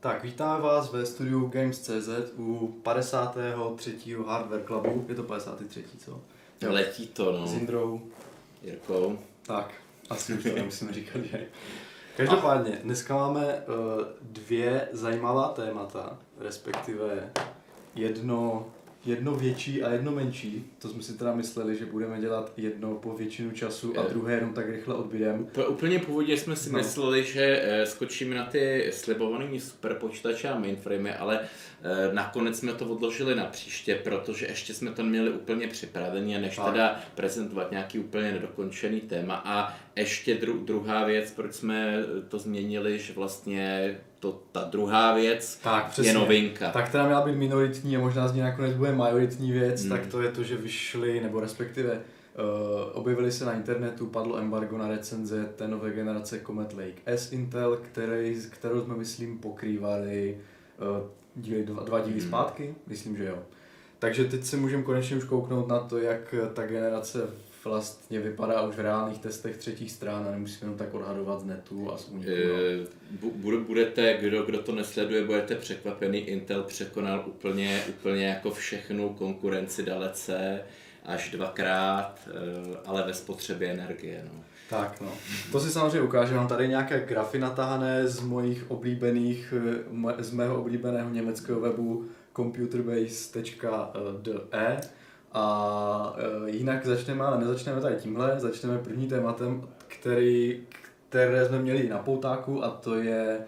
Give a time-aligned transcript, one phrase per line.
[0.00, 4.16] Tak, vítáme vás ve studiu Games.cz u 53.
[4.26, 5.04] Hardware Clubu.
[5.08, 5.84] Je to 53.
[5.98, 6.20] co?
[6.66, 7.46] Letí to, no.
[7.46, 8.00] S Indrou.
[8.62, 9.18] Jirkou.
[9.42, 9.74] Tak,
[10.10, 11.46] asi už to nemusíme říkat, že?
[12.16, 17.30] Každopádně, dneska máme uh, dvě zajímavá témata, respektive
[17.94, 18.66] jedno
[19.04, 20.64] jedno větší a jedno menší.
[20.78, 24.52] To jsme si teda mysleli, že budeme dělat jedno po většinu času a druhé jenom
[24.52, 25.46] tak rychle odbydem.
[25.52, 26.78] Po, úplně původně jsme si no.
[26.78, 31.40] mysleli, že eh, skočíme na ty slibované super počítače a mainframe, ale
[32.12, 36.66] nakonec jsme to odložili na příště, protože ještě jsme to měli úplně připravené, než tak.
[36.66, 39.42] teda prezentovat nějaký úplně nedokončený téma.
[39.44, 45.60] A ještě dru, druhá věc, proč jsme to změnili, že vlastně to, ta druhá věc
[45.62, 46.10] tak, přesně.
[46.10, 46.70] je novinka.
[46.70, 49.90] Tak která měla být minoritní a možná z ní nakonec bude majoritní věc, hmm.
[49.90, 52.00] tak to je to, že vyšly, nebo respektive uh,
[52.92, 57.78] objevily se na internetu, padlo embargo na recenze té nové generace Comet Lake S Intel,
[57.82, 60.38] který, kterou jsme myslím pokrývali
[61.00, 62.28] uh, díly, dva, dva díly hmm.
[62.28, 63.38] zpátky, myslím, že jo.
[63.98, 67.28] Takže teď si můžeme konečně už kouknout na to, jak ta generace
[67.64, 71.92] vlastně vypadá už v reálných testech třetích stran a nemusíme jenom tak odhadovat z netu
[71.92, 72.30] a z úniku.
[73.50, 79.82] E, budete, kdo, kdo to nesleduje, budete překvapený, Intel překonal úplně, úplně jako všechnu konkurenci
[79.82, 80.62] dalece
[81.04, 84.24] až dvakrát, eh, ale ve spotřebě energie.
[84.32, 84.44] No.
[84.72, 85.08] Tak no,
[85.52, 89.54] to si samozřejmě ukáže, mám tady nějaké grafy natahané z mojich oblíbených,
[90.18, 92.04] z mého oblíbeného německého webu
[92.36, 94.80] computerbase.de
[95.32, 100.62] a e, jinak začneme, ale nezačneme tady tímhle, začneme první tématem, který,
[101.08, 103.42] které jsme měli na poutáku a to je e,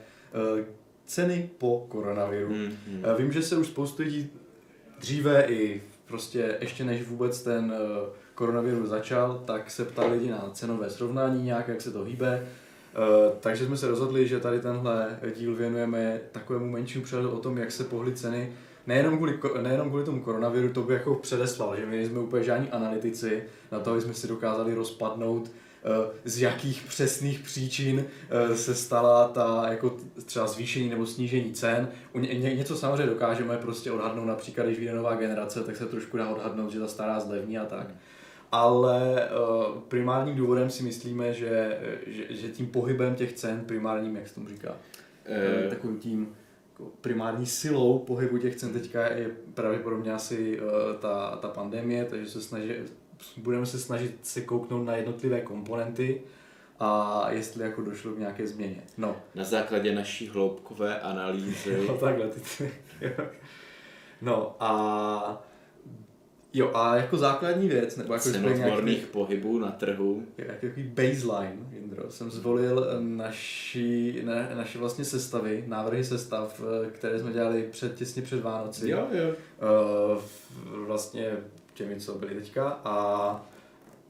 [1.07, 2.49] ceny po koronaviru.
[2.49, 3.05] Mm, mm.
[3.19, 4.31] Vím, že se už spoustu lidí
[5.01, 5.83] dříve i
[6.15, 7.79] prostě ještě než vůbec ten e,
[8.35, 12.47] koronavirus začal, tak se ptali lidi na cenové srovnání nějak, jak se to hýbe.
[13.41, 17.73] takže jsme se rozhodli, že tady tenhle díl věnujeme takovému menšímu přehledu o tom, jak
[17.73, 18.53] se pohly ceny
[18.87, 22.71] nejenom kvůli, nejenom kvůli tomu koronaviru, to by jako předeslal, že my nejsme úplně žádní
[22.71, 23.43] analytici,
[23.73, 25.64] na to, aby jsme si dokázali rozpadnout, eh,
[26.25, 31.89] z jakých přesných příčin eh, se stala ta jako třeba zvýšení nebo snížení cen.
[32.15, 36.29] Ně, něco samozřejmě dokážeme prostě odhadnout, například když vyjde nová generace, tak se trošku dá
[36.29, 37.87] odhadnout, že ta stará zlevní a tak.
[38.53, 44.29] Ale uh, primárním důvodem si myslíme, že, že, že tím pohybem těch cen, primárním, jak
[44.29, 44.77] se tomu říká,
[45.27, 45.69] e...
[45.69, 46.35] takovým tím
[46.73, 50.61] jako primární silou pohybu těch cen teďka je pravděpodobně asi
[51.01, 52.73] ta, ta pandemie, takže se snaží,
[53.37, 56.23] budeme se snažit se kouknout na jednotlivé komponenty
[56.81, 58.83] a jestli jako došlo k nějaké změně.
[58.99, 59.17] No.
[59.35, 61.85] Na základě naší hloubkové analýzy.
[61.89, 62.71] no takhle, ty,
[64.23, 65.45] No a
[66.57, 70.23] Jo, a jako základní věc, nebo jako nějaký, pohybů na trhu.
[70.39, 76.63] Jako jaký baseline, Jindro, jsem zvolil naši, ne, naše vlastně sestavy, návrhy sestav,
[76.93, 78.91] které jsme dělali před, těsně před Vánoci.
[78.91, 79.35] Jo, jo.
[80.15, 80.23] Uh,
[80.87, 81.37] vlastně
[81.75, 83.47] těmi, co byli teďka a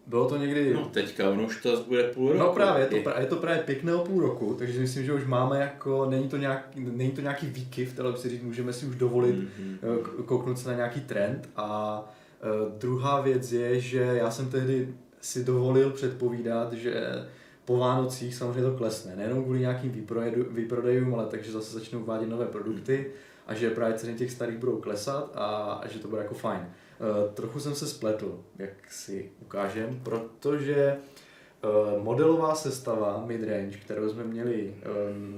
[0.06, 0.74] bylo to někdy...
[0.74, 2.40] No teďka, ono už to bude půl roku.
[2.40, 5.60] No právě, je to, je to právě pěkného půl roku, takže myslím, že už máme
[5.60, 9.36] jako, není to, nějak, není to nějaký výkyv, ale si říct, můžeme si už dovolit
[9.36, 10.24] mm-hmm.
[10.24, 12.00] kouknout se na nějaký trend a
[12.44, 17.04] Uh, druhá věc je, že já jsem tehdy si dovolil předpovídat, že
[17.64, 19.16] po Vánocích samozřejmě to klesne.
[19.16, 20.06] Nejenom kvůli nějakým
[20.50, 23.06] výprodejům, ale takže zase začnou uvádět nové produkty
[23.46, 25.46] a že právě ceny těch starých budou klesat a,
[25.82, 26.60] a že to bude jako fajn.
[26.60, 26.66] Uh,
[27.34, 30.98] trochu jsem se spletl, jak si ukážem, protože
[31.64, 34.84] Eh, modelová sestava midrange, kterou jsme měli eh,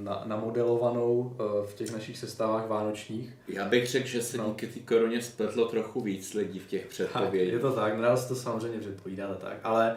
[0.03, 3.33] na, namodelovanou eh, v těch našich sestavách vánočních.
[3.47, 4.45] Já bych řekl, že se no.
[4.49, 7.53] díky té koroně spletlo trochu víc lidí v těch předpovědích.
[7.53, 9.95] Je to tak, nedá se to samozřejmě předpovídat tak, ale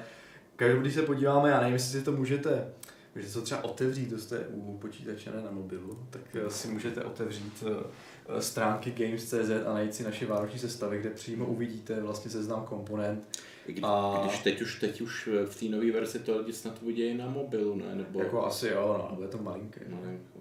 [0.57, 2.67] každý, když se podíváme, já nevím, jestli si to můžete
[3.15, 7.65] Můžete to třeba otevřít, to jste u počítače, ne na mobilu, tak si můžete otevřít
[8.39, 13.29] stránky Games.cz a najít si naše vánoční sestavy, kde přímo uvidíte vlastně seznam komponent
[13.67, 14.21] kdy, a...
[14.25, 17.77] Když teď už, teď už v té nové verzi to lidi snad uvidějí na mobilu,
[17.77, 17.95] ne?
[17.95, 18.23] Nebo...
[18.23, 19.81] Jako asi jo, no, bude to malinké.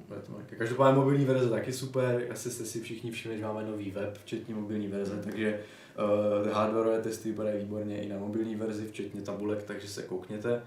[0.07, 0.55] Bude to malinké.
[0.55, 4.55] Každopádně mobilní verze taky super, asi jste si všichni všimli, že máme nový web, včetně
[4.55, 5.21] mobilní verze, mm.
[5.21, 5.59] takže
[6.43, 10.61] uh, hardwareové testy vypadají výborně i na mobilní verzi, včetně tabulek, takže se koukněte.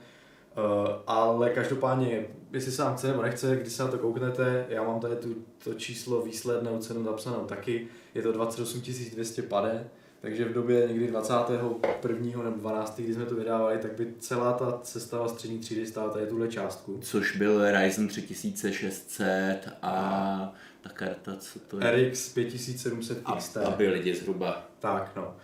[0.56, 4.82] Uh, ale každopádně, jestli se vám chce nebo nechce, když se na to kouknete, já
[4.82, 5.34] mám tady tu,
[5.64, 8.81] to číslo výslednou cenu zapsanou taky, je to 28
[9.14, 9.88] 200 pade,
[10.20, 12.43] takže v době někdy 21.
[12.43, 13.00] nebo 12.
[13.00, 16.99] kdy jsme to vydávali, tak by celá ta sestava střední třídy stála tady tuhle částku.
[17.02, 22.10] Což byl Ryzen 3600 a ta karta, co to je?
[22.10, 23.56] RX 5700 XT.
[23.56, 24.69] Aby lidi zhruba.
[24.78, 25.37] Tak, no.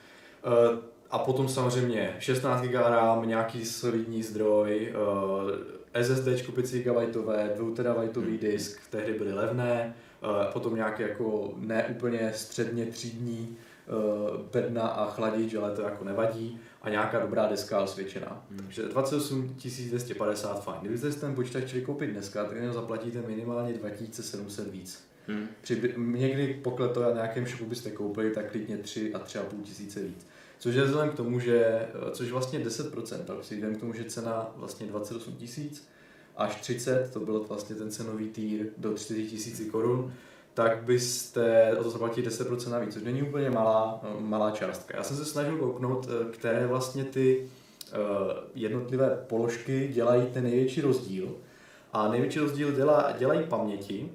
[0.46, 0.78] Uh,
[1.10, 7.14] a potom samozřejmě 16 GB RAM, nějaký solidní zdroj, uh, SSD 5 GB,
[7.56, 13.56] 2 terabajtový disk, tehdy byly levné, uh, potom nějaké jako neúplně středně třídní
[13.87, 18.44] uh, bedna a chladič, ale to jako nevadí a nějaká dobrá deska osvědčená.
[18.50, 18.58] Hmm.
[18.58, 19.56] Takže 28
[19.88, 20.78] 250 fajn.
[20.81, 25.08] Kdybyste si ten počítač chtěli koupit dneska, tak jenom zaplatíte minimálně 2700 víc.
[25.26, 25.46] Hmm.
[25.60, 30.00] Při, někdy pokud to na nějakém shopu byste koupili, tak klidně 3 a 3,5 tisíce
[30.00, 30.26] víc.
[30.58, 34.05] Což je vzhledem k tomu, že, eh, což vlastně 10%, ale vzhledem k tomu, že
[34.05, 35.88] cena vlastně 28 tisíc
[36.37, 40.12] až 30, to byl vlastně ten cenový týr do 4 tisíci korun,
[40.55, 44.96] tak byste o to zaplatili 10% navíc, což není úplně malá, no, malá částka.
[44.96, 47.49] Já jsem se snažil kouknout, eh, které vlastně ty
[47.93, 47.96] eh,
[48.55, 51.37] jednotlivé položky dělají ten největší rozdíl.
[51.93, 54.12] A největší rozdíl dělá, dělají paměti,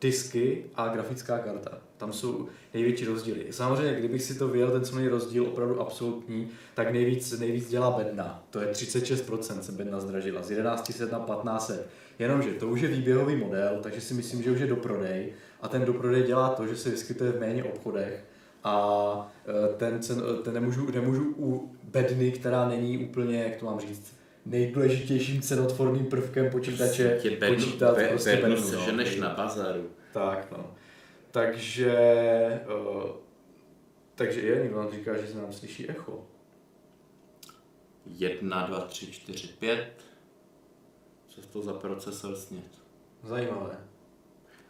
[0.00, 1.81] disky a grafická karta.
[2.02, 3.46] Tam jsou největší rozdíly.
[3.50, 8.44] Samozřejmě, kdybych si to vyjel, ten cenový rozdíl opravdu absolutní, tak nejvíc, nejvíc dělá bedna.
[8.50, 11.88] To je 36% se bedna zdražila, z 1100 na 1500.
[12.18, 15.32] Jenomže to už je výběhový model, takže si myslím, že už je do prodej.
[15.60, 18.24] A ten do prodej dělá to, že se vyskytuje v méně obchodech.
[18.64, 23.80] A e, ten, cen, ten nemůžu, nemůžu u bedny, která není úplně, jak to mám
[23.80, 24.16] říct,
[24.46, 28.84] nejdůležitějším cenotvorným prvkem počítače prostě bednu, počítat be, prostě bednu, bednu, no.
[28.84, 29.86] ženeš na bazaru.
[30.12, 30.74] Tak, no.
[31.32, 33.10] Takže, uh,
[34.14, 36.26] takže je, někdo nám říká, že se nám slyší echo.
[38.06, 40.04] Jedna, dva, tři, čtyři, pět.
[41.28, 42.70] Co to za procesor snět?
[43.22, 43.78] Zajímavé.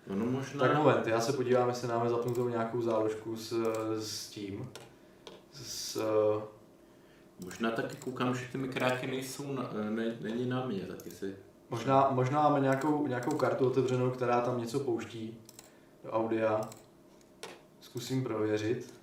[0.07, 0.61] No, no možná...
[0.61, 3.53] Tak moment, já se podívám, jestli máme zapnutou nějakou záložku s,
[3.99, 4.71] s tím.
[5.53, 6.03] S,
[7.45, 11.37] Možná taky koukám, že ty mikráky nejsou, na, ne, není na mě, taky si...
[11.71, 15.39] Možná, možná máme nějakou, nějakou kartu otevřenou, která tam něco pouští
[16.05, 16.61] do audia.
[17.81, 18.95] Zkusím prověřit.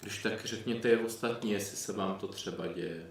[0.00, 3.06] Když tak řekněte je ostatní, jestli se vám to třeba děje.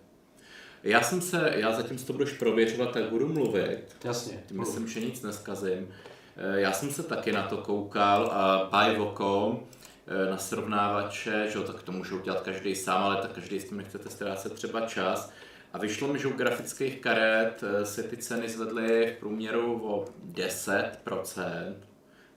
[0.84, 3.96] Já jsem se, já zatím si to budeš prověřovat, tak budu mluvit.
[4.04, 4.44] Jasně.
[4.48, 5.94] Tím myslím, že nic neskazím.
[6.38, 9.64] Eh, já jsem se taky na to koukal a Pivoko
[10.08, 13.70] eh, na srovnávače, že jo, tak to můžou dělat každý sám, ale tak každý s
[13.70, 15.32] tím nechcete ztrácet třeba čas.
[15.74, 20.06] A vyšlo mi, že u grafických karet eh, se ty ceny zvedly v průměru o
[20.32, 21.74] 10%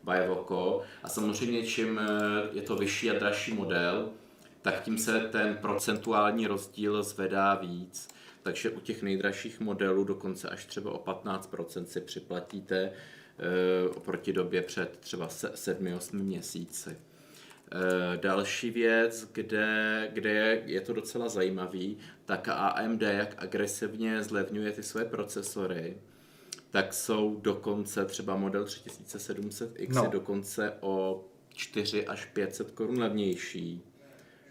[0.02, 0.82] Bajvoko.
[1.02, 2.08] A samozřejmě čím eh,
[2.52, 4.10] je to vyšší a dražší model,
[4.62, 8.08] tak tím se ten procentuální rozdíl zvedá víc.
[8.42, 12.92] Takže u těch nejdražších modelů dokonce až třeba o 15% si připlatíte e,
[13.88, 16.96] oproti době před třeba 7-8 měsíci.
[17.72, 24.72] Eh, další věc, kde, kde je, je to docela zajímavý, tak AMD, jak agresivně zlevňuje
[24.72, 25.96] ty své procesory,
[26.70, 30.02] tak jsou dokonce třeba model 3700X no.
[30.02, 33.82] je dokonce o 4 až 500 korun levnější,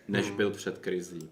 [0.08, 0.38] než hmm.
[0.38, 1.30] byl před krizí.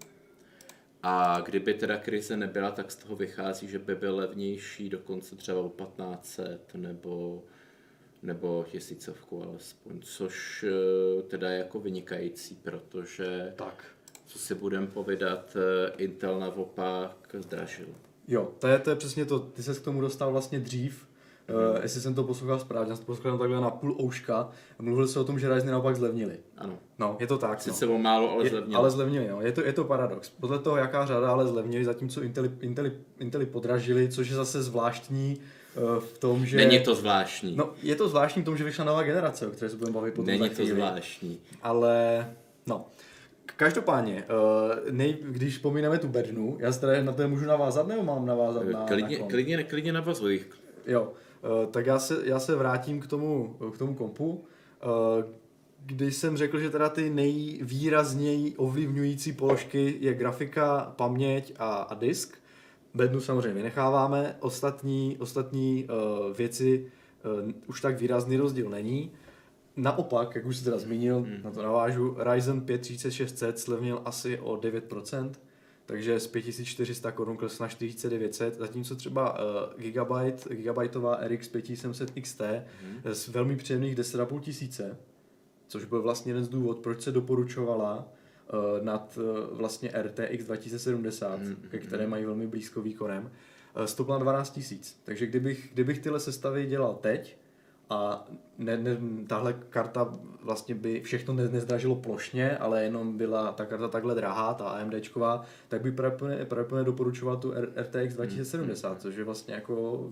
[1.02, 5.60] A kdyby teda krize nebyla, tak z toho vychází, že by byl levnější dokonce třeba
[5.60, 7.42] o 1500 nebo
[8.22, 13.84] nebo tisícovku alespoň, což eh, teda je jako vynikající, protože tak.
[14.32, 17.86] Co si budeme povídat, eh, Intel naopak zdražil.
[18.28, 21.12] Jo, to je, to je přesně to, ty se k tomu dostal vlastně dřív,
[21.48, 24.48] Uh, jestli jsem to poslouchal správně, já jsem to poslouchal takhle na půl ouška,
[24.78, 26.38] mluvil se o tom, že Ryzeny naopak zlevnili.
[26.58, 26.78] Ano.
[26.98, 27.62] No, je to tak.
[27.62, 27.94] Sice no.
[27.94, 28.74] o málo, ale zlevnili.
[28.74, 29.40] Ale zlevnili, no.
[29.40, 30.30] Je to, je to paradox.
[30.30, 35.40] Podle toho, jaká řada ale zlevnili, zatímco Inteli, Inteli, Inteli podražili, což je zase zvláštní
[35.76, 36.56] Eh, v tom, že...
[36.56, 37.56] Není to zvláštní.
[37.56, 40.14] No, je to zvláštní v tom, že vyšla nová generace, o které se budeme bavit
[40.14, 41.40] potom Není to zvláštní.
[41.62, 42.26] Ale,
[42.66, 42.86] no.
[43.62, 48.26] Každopádně, uh, nej, když pomíneme tu bednu, já se na to můžu navázat, nebo mám
[48.26, 50.44] navázat na, klidně, na klidně, klidně navazuj.
[50.86, 54.30] Jo, uh, tak já se, já se vrátím k tomu, k tomu kompu.
[54.30, 55.24] Uh,
[55.86, 62.38] když jsem řekl, že teda ty nejvýrazněji ovlivňující položky je grafika, paměť a, a disk,
[62.94, 66.86] bednu samozřejmě vynecháváme, ostatní, ostatní uh, věci
[67.44, 69.12] uh, už tak výrazný rozdíl není.
[69.76, 71.42] Naopak, jak už jsi teda zmínil, hmm.
[71.42, 75.30] na to navážu, Ryzen 5 3600 slevnil asi o 9%,
[75.86, 82.40] takže z 5400 korun klesl na 4900, zatímco třeba uh, Gigabyte, Gigabyteová RX 5700 XT
[82.40, 83.14] hmm.
[83.14, 84.96] z velmi příjemných 10,5 tisíce,
[85.68, 88.08] což byl vlastně jeden z důvod, proč se doporučovala
[88.52, 93.30] uh, nad uh, vlastně RTX 2070, mm, ke které mají velmi blízko výkonem,
[93.76, 95.00] uh, stoupla 12 tisíc.
[95.04, 97.41] Takže kdybych, kdybych tyhle sestavy dělal teď,
[97.92, 98.24] a
[98.58, 103.88] ne, ne, tahle karta vlastně by všechno ne, nezdražilo plošně, ale jenom byla ta karta
[103.88, 110.06] takhle drahá, ta AMDčková, tak by pravděpodobně doporučoval tu RTX 2070, což je vlastně jako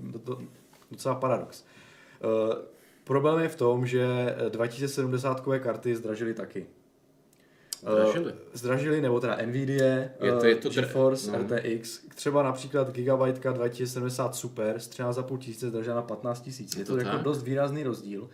[0.90, 1.64] docela paradox.
[2.24, 2.54] Uh,
[3.04, 4.06] problém je v tom, že
[4.48, 6.66] 2070 karty zdražily taky.
[7.80, 8.32] Zdražili.
[8.52, 9.84] Zdražili, nebo teda Nvidia,
[10.20, 11.38] Je to- je to dr- GeForce no.
[11.38, 16.74] RTX, třeba například Gigabyte 2070 Super z 13,5 tisíce zdražila na 15 tisíc.
[16.76, 18.28] Je Je to, to jako dost výrazný rozdíl.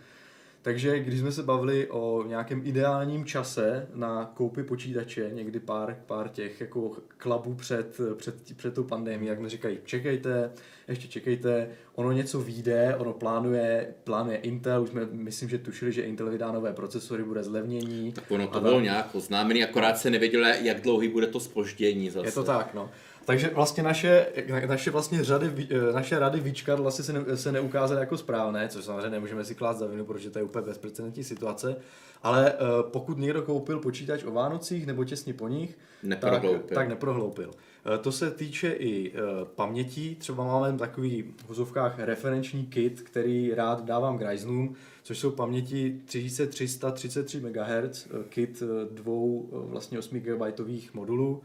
[0.67, 6.29] Takže když jsme se bavili o nějakém ideálním čase na koupy počítače, někdy pár, pár
[6.29, 10.51] těch jako klabů před, před, před tou pandemí, jak mi říkají, čekejte,
[10.87, 16.01] ještě čekejte, ono něco vyjde, ono plánuje, plánuje Intel, už jsme, myslím, že tušili, že
[16.01, 18.11] Intel vydá nové procesory, bude zlevnění.
[18.11, 18.83] Tak ono to bylo tak.
[18.83, 22.27] nějak oznámený, akorát se nevědělo, jak dlouhý bude to spoždění zase.
[22.27, 22.89] Je to tak, no.
[23.27, 24.25] Takže vlastně naše,
[24.67, 28.85] naše, vlastně řady, eh, naše rady vyčkat vlastně se, ne, se neukázaly jako správné, což
[28.85, 31.75] samozřejmě nemůžeme si klást za vinu, protože to je úplně bezprecedentní situace.
[32.23, 32.57] Ale eh,
[32.91, 36.75] pokud někdo koupil počítač o Vánocích nebo těsně po nich, tak, Neprohloupil.
[36.75, 37.51] tak neprohloupil.
[37.95, 39.19] Eh, To se týče i eh,
[39.55, 45.31] pamětí, třeba máme takový v vozovkách referenční kit, který rád dávám k Ryzenům, což jsou
[45.31, 51.41] paměti 3333 MHz, kit dvou vlastně 8 GB modulů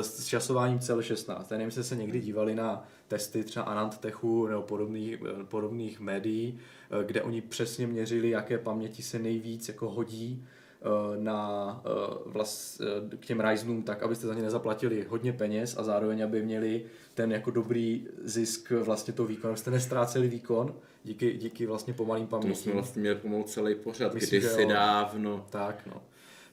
[0.00, 1.36] s časováním CL16.
[1.38, 6.58] Já nevím, jestli se někdy dívali na testy třeba Anantechu nebo podobných, eh, podobných médií,
[7.00, 10.44] eh, kde oni přesně měřili, jaké paměti se nejvíc jako hodí
[10.82, 11.90] eh, na, eh,
[12.26, 16.42] vlast, eh, k těm Ryzenům tak, abyste za ně nezaplatili hodně peněz a zároveň, aby
[16.42, 22.26] měli ten jako dobrý zisk vlastně to výkon, abyste nestráceli výkon díky, díky vlastně pomalým
[22.26, 22.72] To jsme pamětím.
[22.72, 25.46] vlastně měli pomalu celý pořad, Myslím, kdysi dávno.
[25.50, 26.02] Tak, no.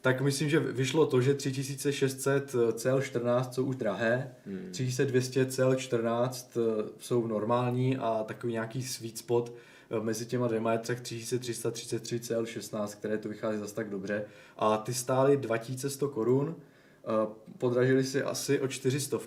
[0.01, 4.69] Tak myslím, že vyšlo to, že 3600 CL14 jsou už drahé, Hmm.
[4.71, 9.53] 3200 CL14 eh, jsou normální a takový nějaký sweet spot
[9.89, 14.25] eh, mezi těma dvěma je třeba 3333 CL16, které to vychází zase tak dobře.
[14.57, 17.27] A ty stály 2100 korun, eh,
[17.57, 19.17] podražili si asi o 400,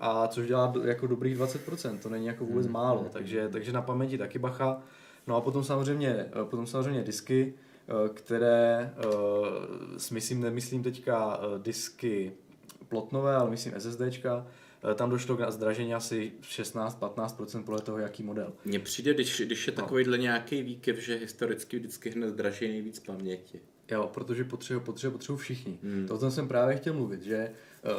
[0.00, 2.72] a což dělá jako dobrých 20%, to není jako vůbec Hmm.
[2.72, 4.82] málo, takže, takže na paměti taky bacha.
[5.26, 7.69] No a potom samozřejmě, eh, potom samozřejmě disky, eh,
[8.14, 9.04] které eh,
[9.98, 12.32] s myslím, nemyslím teďka eh, disky
[12.88, 14.46] plotnové, ale myslím SSDčka,
[14.90, 18.52] eh, tam došlo k zdražení asi 16-15% podle toho, jaký model.
[18.64, 19.82] Mně přijde, když, když je No.
[19.82, 23.60] takovýhle nějaký výkyv, že historicky vždycky hned zdraží nejvíc paměti.
[23.90, 25.78] Jo, protože potřebují potřebu, potřebu všichni.
[25.82, 26.06] Hmm.
[26.08, 27.52] To tom jsem právě chtěl mluvit, že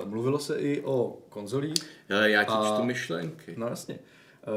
[0.05, 1.73] mluvilo se i o konzolích,
[2.09, 3.53] Ale já ti A- čtu myšlenky.
[3.57, 3.99] no jasně,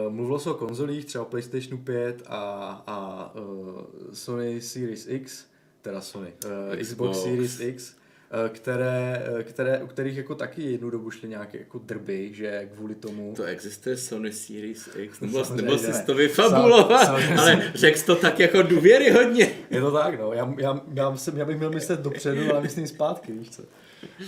[0.09, 5.45] mluvilo se o konzolích, třeba PlayStationu 5 a, a uh, Sony Series X,
[5.83, 6.88] teda Sony, uh, Xbox.
[6.88, 7.23] Xbox.
[7.23, 7.97] Series X,
[8.31, 12.69] eh, které, eh, které, u kterých jako taky jednu dobu šly nějaké jako drby, že
[12.75, 13.33] kvůli tomu...
[13.37, 18.41] To existuje Sony Series X, nebo, nebo jsi to vyfabulovat, Sam- ale řekl to tak
[18.41, 19.55] jako důvěryhodně.
[19.71, 20.33] Je to tak, no.
[20.33, 23.62] Já, já, já, jsem, já bych měl myslet dopředu, ale myslím zpátky, víš co.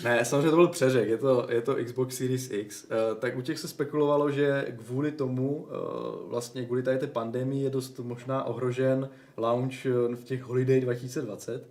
[0.04, 2.84] Ne, samozřejmě to byl přeřek, je to, je to Xbox Series X.
[2.84, 7.64] Uh, tak u těch se spekulovalo, že kvůli tomu, uh, vlastně kvůli tady té pandemii
[7.64, 11.68] je dost možná ohrožen launch eh, v těch Holiday 2020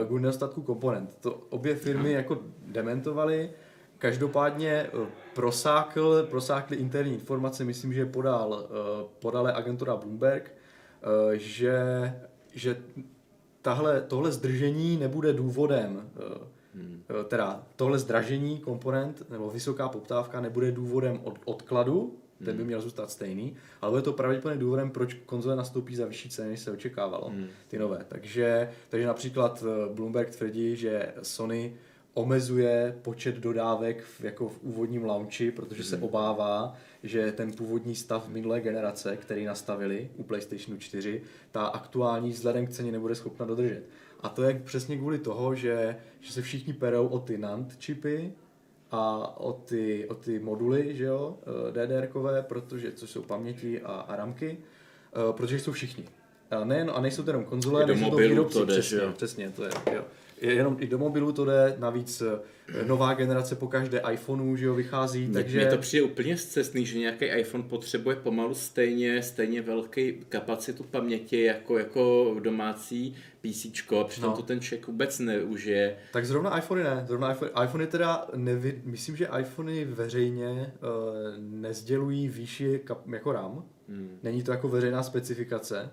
[0.00, 1.16] uh, kvůli nedostatku komponent.
[1.20, 3.50] To obě firmy jako dementovaly,
[4.00, 4.90] Každopádně
[5.34, 8.68] prosákl, prosákly interní informace, myslím, že je podal,
[9.18, 10.54] podala agentura Bloomberg,
[11.32, 11.78] že,
[12.54, 12.76] že
[13.62, 16.10] tahle, tohle zdržení nebude důvodem,
[16.78, 17.02] Hmm.
[17.10, 22.80] eh, teda tohle zdražení komponent nebo vysoká poptávka nebude důvodem od, odkladu, ten by měl
[22.80, 26.70] zůstat stejný, ale bude to pravděpodobně důvodem, proč konzole nastoupí za vyšší ceny, než se
[26.70, 27.46] očekávalo, Hmm.
[27.68, 28.04] ty nové.
[28.08, 31.74] Takže, takže například eh, Bloomberg tvrdí, že Sony
[32.14, 38.28] omezuje počet dodávek v, jako v úvodním launchi, protože se obává, že ten původní stav
[38.28, 43.82] minulé generace, který nastavili u PlayStationu 4, ta aktuální vzhledem k ceně nebude schopna dodržet.
[44.20, 48.32] A to je přesně kvůli toho, že, že se všichni perou o ty NAND čipy
[48.90, 51.38] a o ty, o ty moduly, že jo,
[51.72, 56.04] DDR-kové, protože, což jsou paměti a, a ramky, eh, protože jsou všichni.
[56.50, 59.12] A, nejen, a nejsou to jenom konzole, nejsou to výrobci, to jde, přesně, jo?
[59.12, 60.04] přesně, to je, jo.
[60.40, 64.66] Je jenom i do mobilu to jde, navíc eh, nová generace po každé iPhoneu, že
[64.66, 65.58] jo, vychází, Mně- takže...
[65.58, 71.42] Mně to přijde úplně zcestný, že nějaký iPhone potřebuje pomalu stejně, stejně velký kapacitu paměti
[71.44, 74.36] jako, jako domácí PC, a přitom No.
[74.36, 75.96] to ten člověk vůbec neužije.
[76.12, 82.28] Tak zrovna iPhony ne, zrovna iPhone, iPhony teda, nevi, myslím, že iPhony veřejně uh, nezdělují
[82.28, 84.18] výši kap, jako RAM, Hmm.
[84.22, 85.90] není to jako veřejná specifikace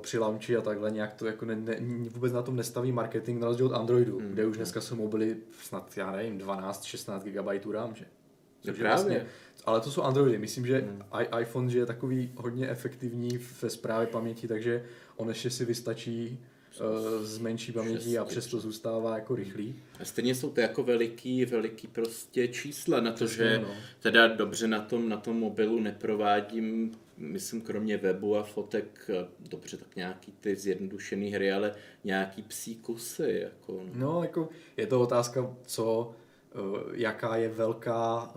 [0.00, 1.76] při launchi a takhle, nějak to jako ne, ne,
[2.10, 4.28] vůbec na tom nestaví marketing, na rozdíl od Androidu, Hmm.
[4.32, 8.04] kde už dneska jsou mobily snad, já nevím, 12-16 GB RAM, že?
[8.04, 9.26] No Což je právě.
[9.66, 10.38] ale to jsou Androidy.
[10.38, 11.02] Myslím, že Hmm.
[11.12, 14.84] i- iPhone že je takový hodně efektivní ve správě paměti, takže
[15.16, 16.38] on ještě si vystačí
[16.80, 19.74] uh, z menší paměti a přesto zůstává jako rychlý.
[20.00, 23.68] A stejně jsou to jako veliký, veliký prostě čísla na to, Přesně, že no.
[24.00, 29.10] teda dobře na tom, na tom mobilu neprovádím myslím, kromě webu a fotek,
[29.40, 33.40] dobře, tak nějaký ty zjednodušené hry, ale nějaký psí kusy.
[33.42, 33.80] Jako.
[33.94, 36.14] No, jako je to otázka, co,
[36.52, 36.58] eh,
[36.92, 38.34] jaká je velká,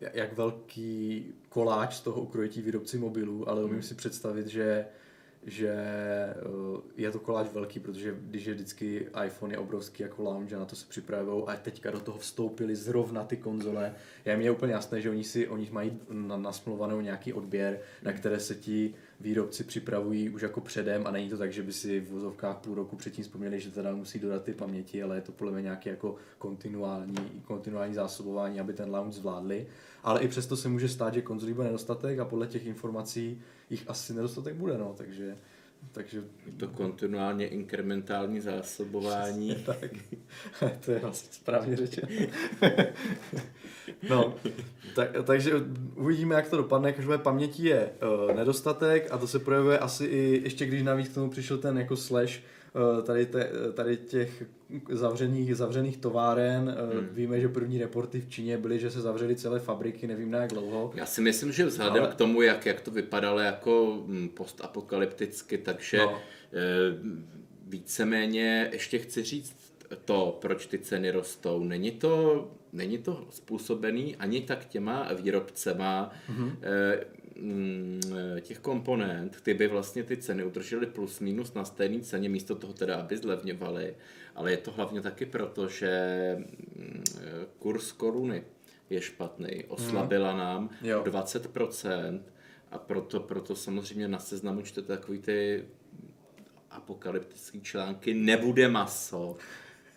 [0.00, 3.82] eh, jak velký koláč z toho ukrojetí výrobci mobilů, ale umím hmm.
[3.82, 4.86] si představit, že
[5.46, 6.34] že eh,
[6.96, 10.64] je to koláč velký, protože když je vždycky iPhone je obrovský jako lounge a na
[10.64, 13.94] to se připravují a teďka do toho vstoupili zrovna ty konzole.
[14.24, 16.00] Je mi úplně jasné, že oni si oni mají
[16.36, 21.36] nasmluvanou nějaký odběr, na které se ti výrobci připravují už jako předem a není to
[21.36, 24.54] tak, že by si v vozovkách půl roku předtím vzpomněli, že teda musí dodat ty
[24.54, 29.66] paměti, ale je to podle mě nějaké jako kontinuální, kontinuální zásobování, aby ten lounge zvládli.
[30.02, 33.84] Ale i přesto se může stát, že konzolí bude nedostatek a podle těch informací jich
[33.86, 35.36] asi nedostatek bude, no, takže
[35.92, 36.22] takže...
[36.56, 39.54] To kontinuálně inkrementální zásobování.
[39.54, 39.90] tak.
[40.84, 42.08] to je vlastně správně řečeno.
[44.08, 44.34] no,
[44.94, 45.52] tak, takže
[45.94, 46.92] uvidíme, jak to dopadne.
[46.92, 47.90] Každopádně paměti je
[48.28, 51.78] uh, nedostatek a to se projevuje asi i ještě, když navíc k tomu přišel ten
[51.78, 52.40] jako slash
[53.02, 54.44] tady, te, tady těch
[54.90, 56.76] zavřených, zavřených továren.
[56.88, 57.08] Uh, hmm.
[57.12, 60.50] Víme, že první reporty v Číně byly, že se zavřely celé fabriky, nevím na jak
[60.50, 60.92] dlouho.
[60.94, 62.12] Já si myslím, že vzhledem Ale...
[62.12, 66.18] k tomu, jak, jak to vypadalo jako hm, postapokalypticky, takže no.
[67.66, 69.56] víceméně ještě chci říct
[70.04, 71.64] to, proč ty ceny rostou.
[71.64, 76.56] Není to není to způsobený ani tak těma výrobcema mm-hmm.
[78.40, 82.72] Těch komponent, ty by vlastně ty ceny udržely plus minus na stejné ceně, místo toho
[82.72, 83.94] teda, aby zlevňovaly.
[84.34, 86.36] Ale je to hlavně taky proto, že
[86.76, 87.04] mm,
[87.58, 88.44] kurz koruny
[88.90, 89.64] je špatný.
[89.68, 90.38] Oslabila mm.
[90.38, 91.02] nám jo.
[91.02, 92.20] 20%
[92.70, 95.64] a proto, proto samozřejmě na seznamu čtete takový ty
[96.70, 99.36] apokalyptické články, nebude maso.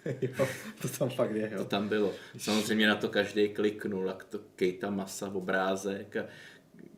[0.21, 0.47] jo,
[0.81, 1.57] to tam fakt je, jo.
[1.57, 2.13] To tam bylo.
[2.37, 6.25] Samozřejmě na to každý kliknul, jak to Kejta Masa v obrázek a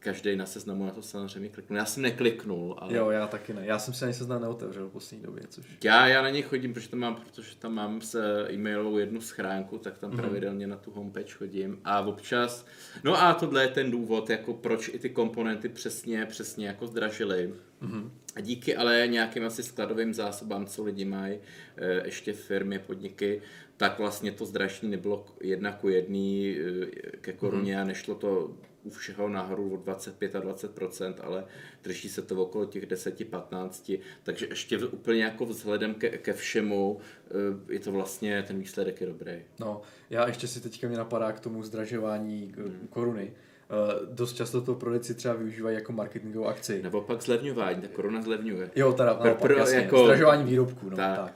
[0.07, 1.77] každý na seznamu na to samozřejmě kliknul.
[1.77, 2.97] Já jsem nekliknul, ale...
[2.97, 3.61] Jo, já taky ne.
[3.65, 5.65] Já jsem si ani seznam neotevřel v poslední době, což...
[5.83, 9.77] Já, já na něj chodím, protože tam mám, protože tam mám s e-mailovou jednu schránku,
[9.77, 10.15] tak tam mm-hmm.
[10.15, 12.65] pravidelně na tu homepage chodím a občas...
[13.03, 17.53] No a tohle je ten důvod, jako proč i ty komponenty přesně, přesně jako zdražily.
[17.81, 18.09] Mm-hmm.
[18.35, 21.39] A díky ale nějakým asi skladovým zásobám, co lidi mají,
[21.77, 23.41] eh, ještě firmy, podniky,
[23.77, 27.81] tak vlastně to zdražení nebylo jedna ku jedný eh, ke koruně mm-hmm.
[27.81, 28.51] a nešlo to
[28.87, 31.45] u všeho nahoru o 25 a 20% ale
[31.83, 37.73] drží se to okolo těch 10-15, takže ještě úplně jako vzhledem ke, ke všemu eh,
[37.73, 39.41] je to vlastně, ten výsledek je dobrý.
[39.59, 42.87] No, já ještě si teďka mě napadá k tomu zdražování hmm.
[42.89, 43.33] koruny.
[43.71, 46.83] Uh, dost často to prodejci třeba využívají jako marketingovou akci.
[46.83, 48.71] Nebo pak zlevňování, ta koruna zlevňuje.
[48.75, 50.03] Jo, teda, pro, pro, jasně, jako...
[50.03, 51.17] zdražování výrobků, no, tak.
[51.17, 51.33] tak.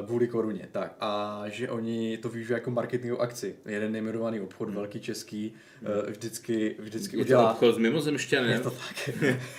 [0.00, 0.96] Uh, kvůli koruně, tak.
[1.00, 3.56] A že oni to využívají jako marketingovou akci.
[3.66, 4.76] Jeden nejmenovaný obchod, hmm.
[4.76, 7.42] velký český, uh, vždycky, vždycky je udělá...
[7.42, 8.50] Je to obchod s mimozemšťanem.
[8.50, 9.10] Je to tak.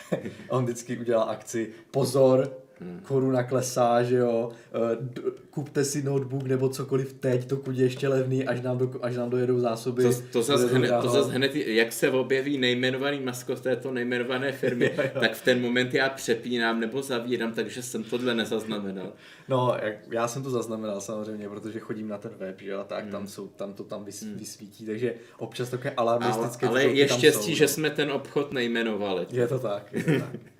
[0.50, 1.74] On vždycky udělá akci.
[1.92, 3.00] Pozor, hmm.
[3.04, 5.08] koruna klesá, že jo, uh,
[5.50, 9.30] kupte si notebook nebo cokoliv teď, dokud je ještě levný, až nám, do, až nám
[9.30, 10.04] dojedou zásoby.
[10.04, 14.90] To, to, zase hned, to zase hned, jak se objeví nejmenovaný maskot této nejmenované firmy,
[15.20, 19.14] tak v ten moment já přepínám nebo zavírám, takže jsem tohle nezaznamenal.
[19.50, 23.04] No, jak, já jsem to zaznamenal samozřejmě, protože chodím na ten web, že jo, tak
[23.04, 23.12] hmm.
[23.12, 24.36] tam, jsou, tam to tam vys, hmm.
[24.36, 29.28] vysvítí, takže občas takové alarmistické Ale, ale je štěstí, jsou, že jsme ten obchod nejmenovali.
[29.32, 30.57] Je to tak, je to tak.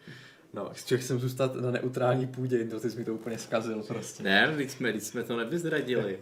[0.58, 4.24] No, chtěl jsem zůstat na neutrální půdě, to ty jsi mi to úplně zkazil prostě.
[4.24, 6.20] Ne, když jsme, když jsme to nevyzradili.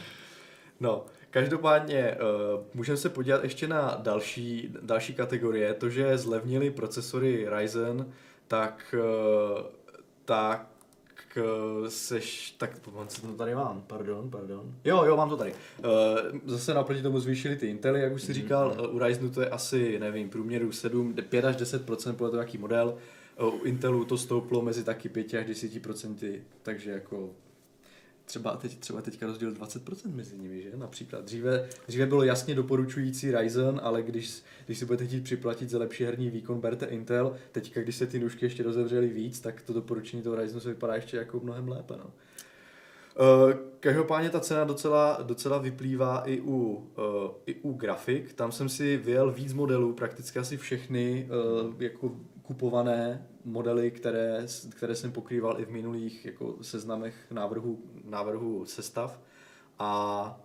[0.80, 2.16] no, každopádně
[2.54, 5.74] uh, můžeme se podívat ještě na další, další kategorie.
[5.74, 8.12] To, že zlevnili procesory Ryzen,
[8.48, 9.62] tak, uh,
[10.24, 10.68] tak
[11.36, 14.74] uh, seš, tak co to tady mám, pardon, pardon.
[14.84, 15.52] Jo, jo, mám to tady.
[15.52, 15.88] Uh,
[16.44, 18.34] zase naproti tomu zvýšili ty Intely, jak už jsi mm-hmm.
[18.34, 22.42] říkal, uh, u Ryzenu to je asi, nevím, průměru 7, 5 až 10% podle toho,
[22.42, 22.98] jaký model.
[23.40, 27.34] U Intelu to stouplo mezi taky 5 až 10%, takže jako
[28.26, 30.70] třeba, teď, třeba teďka rozdíl 20% mezi nimi, že?
[30.76, 31.24] Například.
[31.24, 36.04] Dříve, dříve bylo jasně doporučující Ryzen, ale když, když si budete chtít připlatit za lepší
[36.04, 37.36] herní výkon, berte Intel.
[37.52, 40.94] Teďka, když se ty nůžky ještě rozevřely víc, tak to doporučení toho Ryzenu se vypadá
[40.94, 41.94] ještě jako mnohem lépe.
[41.96, 42.04] No.
[43.44, 48.32] Uh, každopádně ta cena docela, docela vyplývá i u, uh, i u grafik.
[48.32, 51.28] Tam jsem si vyjel víc modelů, prakticky asi všechny
[51.64, 58.66] uh, jako kupované modely, které, které jsem pokrýval i v minulých jako seznamech návrhu, návrhu
[58.66, 59.20] sestav.
[59.78, 60.40] A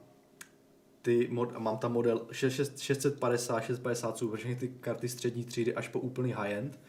[1.02, 6.00] ty mod, mám tam model 650, 650, jsou všechny ty karty střední třídy až po
[6.00, 6.80] úplný high-end.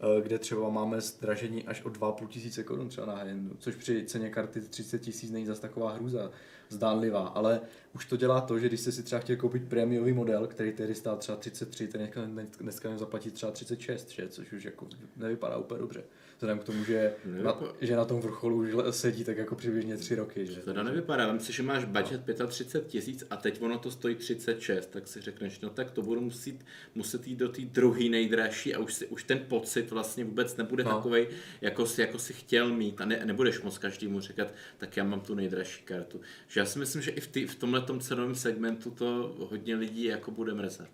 [0.00, 4.04] Eh, kde třeba máme zdražení až o 2,5 tisíce korun třeba na high což při
[4.04, 6.30] ceně karty 30 tisíc není zase taková hruza
[6.68, 7.60] zdánlivá, ale
[7.94, 10.94] už to dělá to, že když jste si třeba chtěl koupit prémiový model, který tehdy
[10.94, 12.20] stál třeba 33, ten dneska,
[12.60, 14.28] dneska zaplatí třeba 36, že?
[14.28, 14.86] což už jako
[15.16, 16.04] nevypadá úplně dobře
[16.40, 20.14] vzhledem k tomu, že na, že na tom vrcholu už sedí tak jako přibližně tři
[20.14, 20.46] roky.
[20.46, 20.60] Že?
[20.60, 24.86] To nevypadá, vem si, že máš budget 35 tisíc a teď ono to stojí 36,
[24.86, 26.54] tak si řekneš, no tak to budu muset,
[26.94, 30.84] muset jít do té druhé nejdražší a už, si, už ten pocit vlastně vůbec nebude
[30.84, 30.90] no.
[30.90, 31.26] takový,
[31.60, 35.20] jako si, jako si chtěl mít a ne, nebudeš moc každému říkat, tak já mám
[35.20, 36.20] tu nejdražší kartu.
[36.48, 40.04] Že já si myslím, že i v, tý, v tomhle cenovém segmentu to hodně lidí
[40.04, 40.90] jako bude mrzet.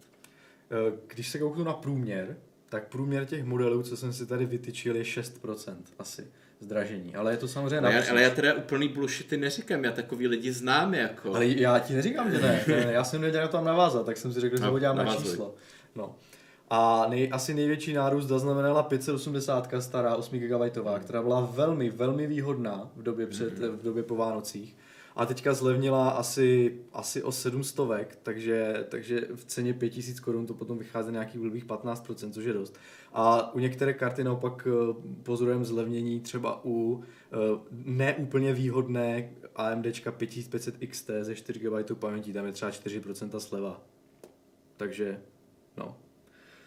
[0.70, 2.37] Eh, když se kouknu na průměr,
[2.76, 6.26] tak průměr těch modelů, co jsem si tady vytyčil, je 6% asi
[6.60, 7.14] zdražení.
[7.14, 10.52] Ale je to samozřejmě ale já, ale já teda úplný bullshity neříkám, já takový lidi
[10.52, 11.34] znám jako.
[11.34, 12.64] Ale já ti neříkám, že ne.
[12.68, 15.54] ne já jsem nedělal tam navázat, tak jsem si řekl, že no, na číslo.
[15.94, 16.14] No.
[16.70, 20.60] A nej, asi největší nárůst zaznamenala 580 stará 8 GB,
[21.00, 23.76] která byla velmi, velmi výhodná v době, před, mm-hmm.
[23.76, 24.76] v době po Vánocích
[25.16, 27.79] a teďka zlevnila asi, asi o 700,
[28.22, 32.79] takže, takže v ceně 5000 korun to potom vychází nějakých blbých 15%, což je dost.
[33.12, 37.37] A u některé karty naopak eh, pozorujeme zlevnění třeba u eh,
[37.70, 43.83] neúplně výhodné AMD 5500 XT ze 4 GB paměti, tam je třeba 4% sleva.
[44.76, 45.20] Takže,
[45.76, 45.96] no.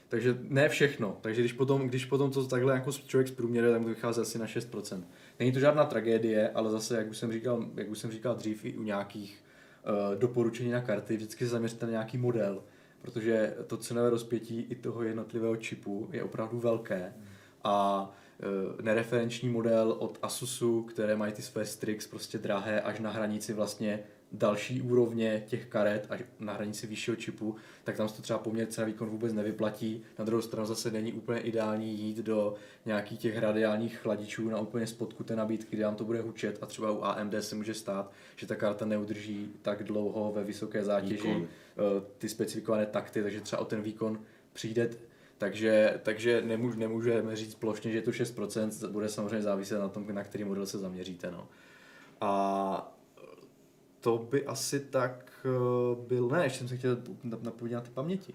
[0.09, 1.17] Takže ne všechno.
[1.21, 4.45] Takže když potom, když potom to takhle jako člověk zprůměruje, tak to vychází asi na
[4.45, 5.03] 6%.
[5.39, 8.65] Není to žádná tragédie, ale zase, jak už jsem říkal, jak už jsem říkal dřív
[8.65, 9.43] i u nějakých
[9.83, 12.63] uh, doporučení na karty, vždycky se zaměřte na nějaký model,
[13.01, 17.13] protože to cenové rozpětí i toho jednotlivého čipu je opravdu velké.
[17.63, 18.03] A
[18.73, 23.53] uh, nereferenční model od Asusu, které mají ty své Strix prostě drahé až na hranici
[23.53, 28.39] vlastně další úrovně těch karet až na hranici vyššího čipu, tak tam se to třeba
[28.39, 30.03] poměr cena výkon vůbec nevyplatí.
[30.19, 34.87] Na druhou stranu zase není úplně ideální jít do nějakých těch radiálních chladičů na úplně
[34.87, 38.11] spodku té nabídky, kde vám to bude hučet a třeba u AMD se může stát,
[38.35, 41.47] že ta karta neudrží tak dlouho ve vysoké zátěži výkon.
[41.47, 44.19] Eh, ty specifikované takty, takže třeba o ten výkon
[44.53, 44.89] přijde
[45.39, 50.05] takže, takže nemůž, nemůžeme říct plošně, že je to 6%, bude samozřejmě záviset na tom,
[50.13, 51.31] na který model se zaměříte.
[51.31, 51.47] No.
[52.21, 52.98] A
[54.01, 56.97] to by asi tak uh, byl, ne, ještě jsem se chtěl
[57.41, 58.33] napovědět na ty paměti.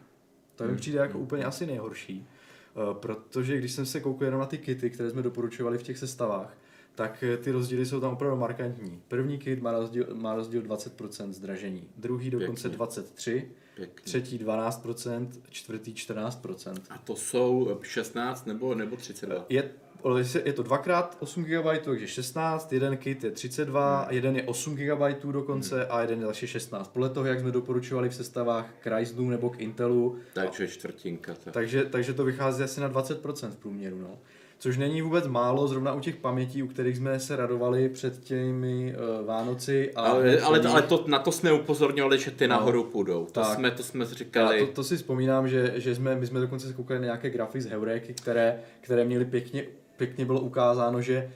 [0.57, 0.79] To mi hmm.
[0.79, 1.23] přijde jako hmm.
[1.23, 2.27] úplně asi nejhorší,
[2.75, 5.99] uh, protože když jsem se koukal jenom na ty kity, které jsme doporučovali v těch
[5.99, 6.57] sestavách,
[6.95, 9.03] tak eh, ty rozdíly jsou tam opravdu markantní.
[9.09, 12.87] První kit má rozdíl, má rozdíl 20% zdražení, druhý dokonce Pěkně.
[12.87, 14.03] 23%, Pěkně.
[14.05, 16.81] třetí 12%, čtvrtý 14%.
[16.91, 19.47] A to jsou 16 nebo, nebo 32?
[19.49, 19.71] Je,
[20.45, 24.07] je to dvakrát 8 GB, takže 16, jeden kit je 32, hmm.
[24.11, 25.87] jeden je 8 GB dokonce hmm.
[25.91, 26.89] a jeden je další 16.
[26.89, 30.19] Podle toho, jak jsme doporučovali v sestavách k Ryzenu nebo k Intelu.
[30.33, 31.35] Takže čtvrtinka.
[31.45, 31.55] Tak.
[31.55, 33.99] Takže, takže to vychází asi na 20% v průměru.
[33.99, 34.19] No.
[34.59, 38.95] Což není vůbec málo, zrovna u těch pamětí, u kterých jsme se radovali před těmi
[38.97, 39.93] uh, Vánoci.
[39.95, 43.25] A ale, ale, ale to, na to jsme upozorňovali, že ty no, nahoru půjdou.
[43.25, 43.55] To tak.
[43.55, 44.61] jsme, to jsme říkali.
[44.61, 47.31] Já to, to si vzpomínám, že, že jsme, my jsme dokonce se koukali na nějaké
[47.31, 49.65] grafy z Heuréky, které, které měly pěkně
[49.97, 51.33] pěkně bylo ukázáno, že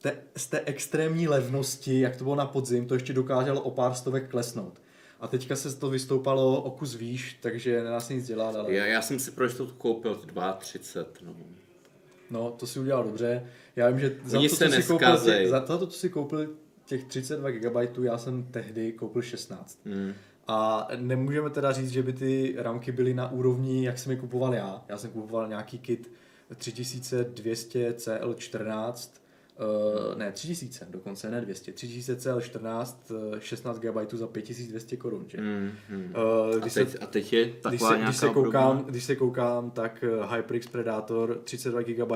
[0.00, 3.94] te, z té extrémní levnosti, jak to bylo na podzim, to ještě dokázalo o pár
[3.94, 4.80] stovek klesnout.
[5.20, 8.56] A teďka se to vystoupalo o kus výš, takže nás nic dělat.
[8.56, 8.74] Ale...
[8.74, 11.04] Já, já jsem si pro jistotu koupil 2,30.
[11.26, 11.34] No.
[12.30, 13.46] no, to si udělal dobře.
[13.76, 16.54] Já vím, že za to, se si koupil, těch, za to, co si koupil
[16.86, 19.78] těch 32 GB, já jsem tehdy koupil 16.
[19.84, 20.12] Hmm.
[20.46, 24.54] A nemůžeme teda říct, že by ty ramky byly na úrovni, jak jsem je kupoval
[24.54, 24.84] já.
[24.88, 26.10] Já jsem kupoval nějaký kit
[26.58, 29.10] 3200 CL14,
[29.58, 31.72] Uh, ne, 3000 dokonce, ne 200.
[31.72, 32.96] 3000 CL14,
[33.38, 35.40] 16 GB za 5200 korun, že?
[35.40, 36.14] Mm, mm.
[36.50, 39.04] Uh, když a, teď, se, a teď je taková když se, když se, koukám, když
[39.04, 42.12] se koukám, tak uh, HyperX Predator 32 GB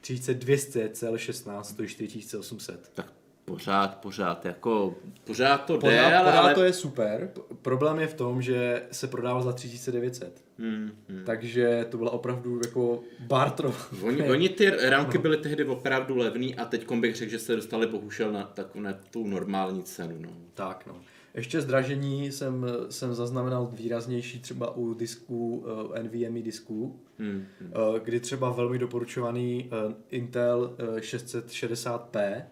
[0.00, 2.90] 3200 CL16 stojí 4800.
[2.94, 3.12] Tak
[3.46, 6.32] pořád, pořád, jako pořád to pořád, jde, ale...
[6.32, 7.30] Pořád to je super.
[7.62, 10.44] Problém je v tom, že se prodává za 3900.
[10.58, 11.22] Hmm, hmm.
[11.26, 13.74] Takže to byla opravdu jako bartro.
[14.02, 15.22] Oni, oni ty rámky no.
[15.22, 18.92] byly tehdy opravdu levný a teď bych řekl, že se dostali bohužel na takovou na
[19.10, 20.16] tu normální cenu.
[20.20, 20.30] No.
[20.54, 20.94] Tak no.
[21.34, 27.72] Ještě zdražení jsem, jsem zaznamenal výraznější třeba u disků, uh, NVMe disků, hmm, hmm.
[27.88, 32.42] Uh, kdy třeba velmi doporučovaný uh, Intel uh, 660p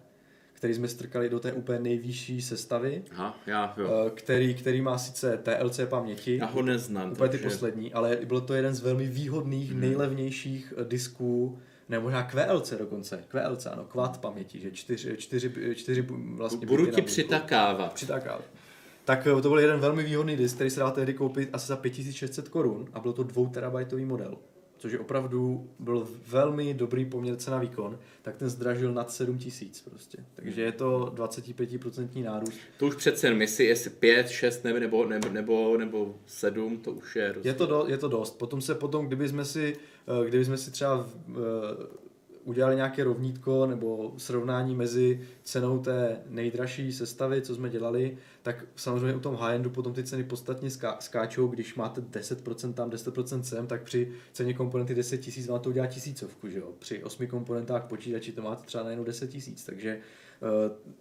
[0.65, 4.05] který jsme strkali do té úplně nejvyšší sestavy, Aha, já, jo.
[4.07, 7.37] Eh, který, který má sice TLC paměti, já ho neznám, úplně takže...
[7.37, 9.81] ty poslední, ale bylo to jeden z velmi výhodných, hmm.
[9.81, 16.07] nejlevnějších eh, disků, nebo možná QLC dokonce, QLC, ano, quad paměti, že čtyři, čtyři, čtyři
[16.35, 17.93] vlastně Budu ti přitakávat.
[17.93, 18.45] Přitakávat.
[19.03, 21.75] Tak eh, to byl jeden velmi výhodný disk, který se dal tehdy koupit asi za
[21.75, 24.37] 5600 korun a byl to 2 terabajtový model.
[24.77, 30.17] Což je opravdu byl velmi dobrý poměr cena výkon, tak ten zdražil nad 7000 prostě.
[30.35, 32.57] Takže je to 25% nárůst.
[32.77, 36.91] To už přece jenom, jestli, jestli 5, 6 nebo, nebo, nebo, nebo, nebo 7, to
[36.91, 38.37] už je Je to, do, je to dost.
[38.37, 39.77] Potom se potom, kdyby jsme si,
[40.23, 42.04] eh, kdyby jsme si třeba eh,
[42.45, 49.15] udělali nějaké rovnítko nebo srovnání mezi cenou té nejdražší sestavy, co jsme dělali, tak samozřejmě
[49.15, 53.67] u tom high-endu potom ty ceny podstatně ská- skáčou, když máte 10% tam, 10% sem,
[53.67, 56.73] tak při ceně komponenty 10 tisíc vám to udělá tisícovku, že jo?
[56.79, 59.99] Při 8 komponentách počítači to máte třeba najednou 10 tisíc, takže
[60.41, 60.49] uh,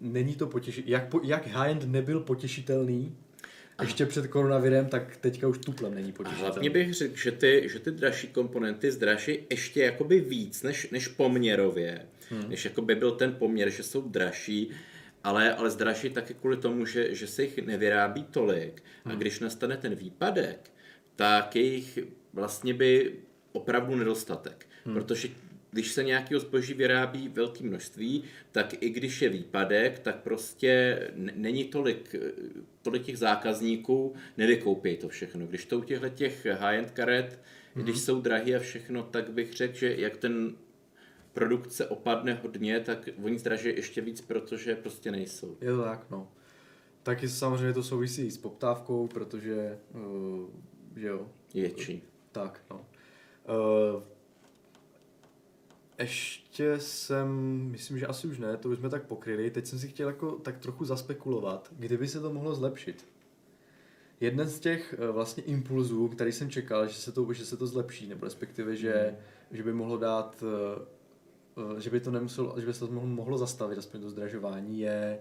[0.00, 0.92] není to potěšitelné.
[0.92, 3.16] Jak, po, jak high-end nebyl potěšitelný,
[3.82, 6.38] ještě před koronavirem, tak teďka už tuplem není počítač.
[6.38, 11.08] Hlavně bych řekl, že ty, že ty dražší komponenty zdraží ještě jakoby víc než, než
[11.08, 12.06] poměrově.
[12.30, 12.48] Hmm.
[12.48, 14.70] Než jakoby byl ten poměr, že jsou dražší,
[15.24, 18.82] ale, ale zdraží taky kvůli tomu, že, že se jich nevyrábí tolik.
[19.04, 19.14] Hmm.
[19.14, 20.70] A když nastane ten výpadek,
[21.16, 21.98] tak jejich
[22.32, 23.14] vlastně by
[23.52, 24.66] opravdu nedostatek.
[24.84, 24.94] Hmm.
[24.94, 25.28] Protože
[25.70, 31.64] když se nějakého zboží vyrábí velké množství, tak i když je výpadek, tak prostě není
[31.64, 32.14] tolik,
[32.84, 35.46] tolik těch zákazníků, nevykoupí to všechno.
[35.46, 37.40] Když to u těchto těch high-end karet,
[37.76, 37.82] mm-hmm.
[37.82, 40.54] když jsou drahý a všechno, tak bych řekl, že jak ten
[41.32, 45.56] produkce opadne hodně, tak oni zdraží ještě víc, protože prostě nejsou.
[45.60, 46.32] Je to tak, no.
[47.02, 50.48] Taky samozřejmě to souvisí s poptávkou, protože, uh,
[50.96, 51.30] že jo.
[51.54, 52.02] Větší.
[52.32, 52.86] Tak, no.
[53.96, 54.02] Uh,
[55.98, 57.28] ještě jsem,
[57.70, 59.50] myslím, že asi už ne, to už jsme tak pokryli.
[59.50, 63.06] Teď jsem si chtěl jako tak trochu zaspekulovat, kdyby se to mohlo zlepšit.
[64.20, 67.66] Jeden z těch eh, vlastně impulzů, který jsem čekal, že se to, že se to
[67.66, 69.16] zlepší, nebo respektive, že,
[69.50, 69.56] mm.
[69.56, 70.82] že by mohlo dát, eh,
[71.76, 75.18] eh, že by to nemuselo, že by se to mohlo zastavit, aspoň to zdražování, je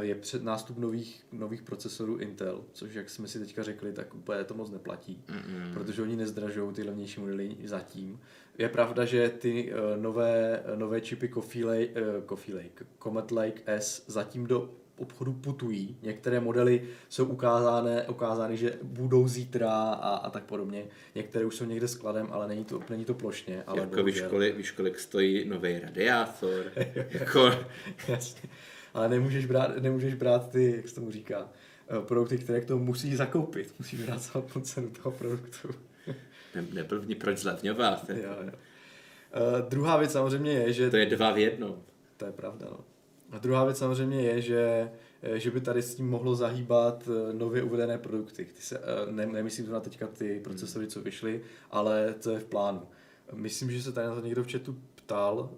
[0.00, 4.44] je před nástup nových, nových procesorů Intel, což jak jsme si teďka řekli, tak úplně
[4.44, 5.72] to moc neplatí, mm-hmm.
[5.72, 8.20] protože oni nezdražují ty levnější modely zatím.
[8.60, 13.62] Je pravda, že ty uh, nové, nové čipy Coffee Lake, uh, Coffee Lake, Comet Lake
[13.66, 15.96] S zatím do obchodu putují.
[16.02, 20.84] Některé modely jsou ukázány, ukázány že budou zítra a, a tak podobně.
[21.14, 23.62] Některé už jsou někde skladem, ale není to, není to plošně.
[23.66, 26.64] Ale jako víš, kolik, víš, kolik stojí nový radiátor?
[27.10, 27.50] jako...
[28.08, 28.50] Jasně
[28.94, 31.48] ale nemůžeš brát, nemůžeš brát ty, jak se tomu říká,
[31.88, 33.74] eh, produkty, které k tomu musí zakoupit.
[33.78, 35.68] Musíš brát samotnou cenu toho produktu.
[36.54, 38.10] Ne, neblbni, proč zlevňovat?
[38.10, 38.52] Jo, jo.
[38.52, 40.90] Uh, druhá věc samozřejmě je, že...
[40.90, 41.82] To je dva v jednom.
[42.16, 42.84] To je pravda, no.
[43.30, 44.90] A druhá věc samozřejmě je, že,
[45.22, 48.44] eh, že by tady s tím mohlo zahýbat nově uvedené produkty.
[48.44, 52.44] Ty se, ne, nemyslím to na teďka ty procesory, co vyšly, ale to je v
[52.44, 52.82] plánu.
[53.32, 55.50] Myslím, že se tady na to někdo v chatu ptal,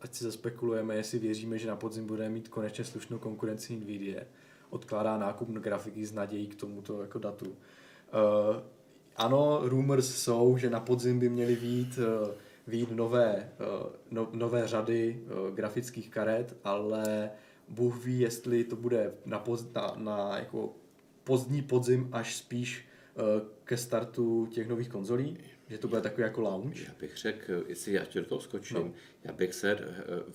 [0.00, 4.22] ať si zaspekulujeme, jestli věříme, že na podzim bude mít konečně slušnou konkurenci Nvidia.
[4.70, 7.56] Odkládá nákup grafiky s nadějí k tomuto jako datu.
[9.18, 12.28] Ano, rumors jsou, že na podzim by měly být, uh,
[12.66, 17.30] být nové, uh, no, nové řady uh, grafických karet, ale
[17.68, 20.74] Bůh ví, jestli to bude na, poz, na, na jako
[21.24, 22.84] pozdní podzim až spíš
[23.64, 25.38] ke startu těch nových konzolí.
[25.68, 26.84] Že to bude takový jako lounge?
[26.84, 28.92] Já bych řekl, jestli já ti do toho skočím, no.
[29.24, 29.84] já bych se eh,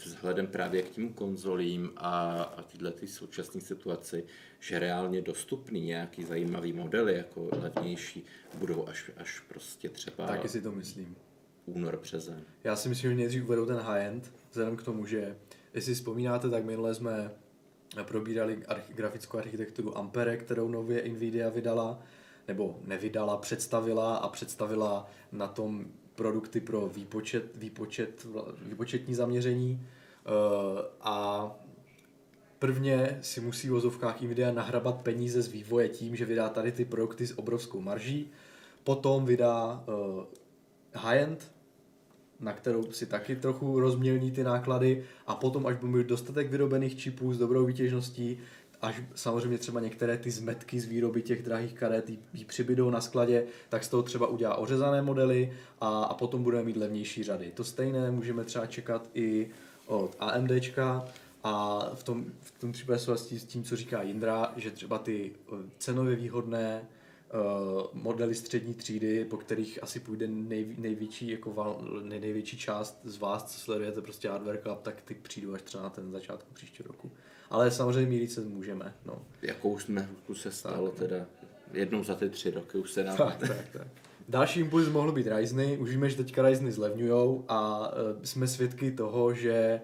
[0.06, 4.26] vzhledem právě k tím konzolím a, a tyhle ty současné situaci,
[4.60, 10.28] že reálně dostupný nějaký zajímavý modely, jako levnější, budou až, až prostě třeba...
[10.28, 11.16] Taky si to myslím.
[11.66, 12.44] Únor, březen.
[12.64, 15.36] Já si myslím, že nejdřív uvedou ten high-end, vzhledem k tomu, že
[15.74, 17.32] jestli vzpomínáte, tak minule jsme
[18.04, 22.04] probírali arch- grafickou architekturu Ampere, kterou nově Nvidia vydala
[22.48, 28.28] nebo nevydala, představila a představila na tom produkty pro výpočet, výpočet,
[28.62, 29.88] výpočetní zaměření.
[30.26, 30.30] Eh,
[31.02, 31.52] a
[32.60, 36.86] prvně si musí v vozovkách Nvidia nahrabat peníze z vývoje tím, že vydá tady ty
[36.86, 38.32] produkty s obrovskou marží,
[38.84, 40.24] potom vydá uh,
[40.94, 41.52] high-end,
[42.40, 45.04] na kterou si taky trochu rozmělní ty náklady.
[45.28, 48.38] A potom, až budou mít dostatek vyrobených čipů s dobrou výtěžností,
[48.84, 53.46] až samozřejmě třeba některé ty zmetky z výroby těch drahých karet jí přibydou na skladě,
[53.70, 57.52] tak z toho třeba udělá ořezané modely a, a potom budeme mít levnější řady.
[57.52, 59.50] To stejné můžeme třeba čekat i
[59.86, 61.06] od AMDčka
[61.44, 65.32] a v tom, v tom případě souhlasí s tím, co říká Jindra, že třeba ty
[65.32, 71.82] eh, cenově výhodné uh, modely střední třídy, po kterých asi půjde nej, největší, jako val,
[72.04, 75.84] nej, největší část z vás, co sledujete prostě Hardware Club, tak ty přijdou až třeba
[75.84, 77.12] na ten začátku příštího roku
[77.54, 78.94] ale samozřejmě mírit se můžeme.
[79.06, 79.22] No.
[79.42, 81.26] Jakou jsme se stalo tak, teda
[81.74, 83.18] jednou za ty tři roky už se nám...
[83.18, 83.88] Tak, tak, tak.
[84.30, 85.78] Další impuls mohl být Ryzeny.
[85.78, 89.82] Už víme, že teďka Ryzeny zlevňují a uh, jsme svědky toho, že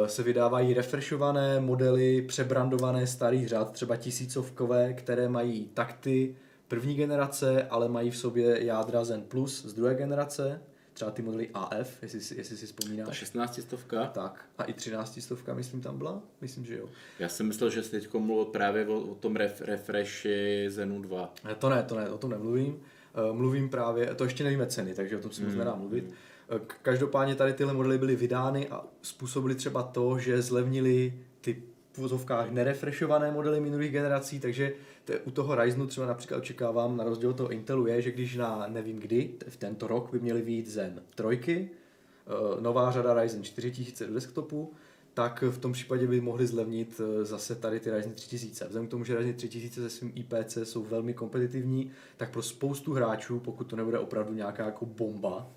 [0.00, 6.36] uh, se vydávají refreshované modely, přebrandované starých řád, třeba tisícovkové, které mají takty
[6.68, 10.60] první generace, ale mají v sobě jádra Zen Plus z druhé generace
[10.92, 13.06] třeba ty modely AF, jestli, si- jestli si vzpomínáš.
[13.08, 14.06] Ta 16 stovka?
[14.06, 16.22] Tak, a i 13 stovka, myslím, tam byla?
[16.40, 16.88] Myslím, že jo.
[17.18, 21.34] Já jsem myslel, že jsi teď mluvil právě o, o tom ref, refreshi Zenu 2.
[21.50, 22.80] Eh, To ne, to ne, o tom nemluvím.
[23.14, 26.04] Eh, Mluvím právě, to ještě nevíme ceny, takže o tom si moc nedá mluvit.
[26.56, 31.98] Eh, Každopádně tady tyhle modely byly vydány a způsobily třeba to, že zlevnili ty v
[31.98, 34.72] vozovkách nerefreshované modely minulých generací, takže
[35.04, 38.36] te, u toho Ryzenu třeba například očekávám, na rozdíl od toho Intelu je, že když
[38.36, 41.68] na nevím kdy, v tento rok by měly výjít Zen 3,
[42.26, 44.72] eh, nová řada Ryzen 4000 do desktopu,
[45.14, 48.64] tak v tom případě by mohli zlevnit eh, zase tady ty Ryzen 3000.
[48.64, 52.92] Vzhledem k tomu, že Ryzen 3000 se svým IPC jsou velmi kompetitivní, tak pro spoustu
[52.92, 55.50] hráčů, pokud to nebude opravdu nějaká jako bomba,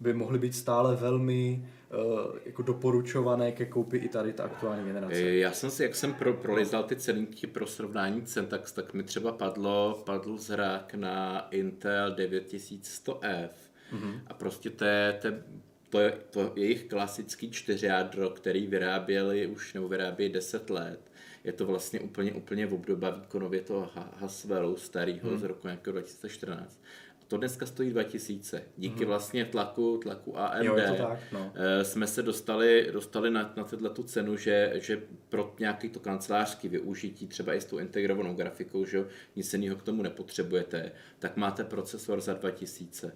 [0.00, 5.14] by mohly být stále velmi uh, jako doporučované ke koupi i tady ta aktuální generace.
[5.16, 8.94] Eh, Já jsem si, jak jsem pro, prolizal ty ceníky pro srovnání cen, tak, tak
[8.94, 13.48] mi třeba padlo, padl zrak na Intel 9100F.
[13.92, 14.20] Mm-hmm.
[14.26, 15.42] A prostě to je, to, je-
[15.90, 21.00] to, je, to jejich klasický čtyřjádro, který vyráběli už, nebo vyrábějí 10 let.
[21.44, 25.38] Je to vlastně úplně, úplně v obdoba výkonově toho Ha- Haswellu starého hmm.
[25.38, 26.80] z roku nějakého 2014.
[27.28, 28.62] To dneska stojí 2000.
[28.76, 31.52] Díky vlastně tlaku, tlaku AMD Jo, tak, no.
[31.54, 36.00] eh, jsme se dostali, dostali na, na tuhle tu cenu, že, že pro nějaký to
[36.00, 39.04] kancelářský využití, třeba i s tou integrovanou grafikou, že
[39.36, 43.12] nic jiného k tomu nepotřebujete, tak máte procesor za 2000.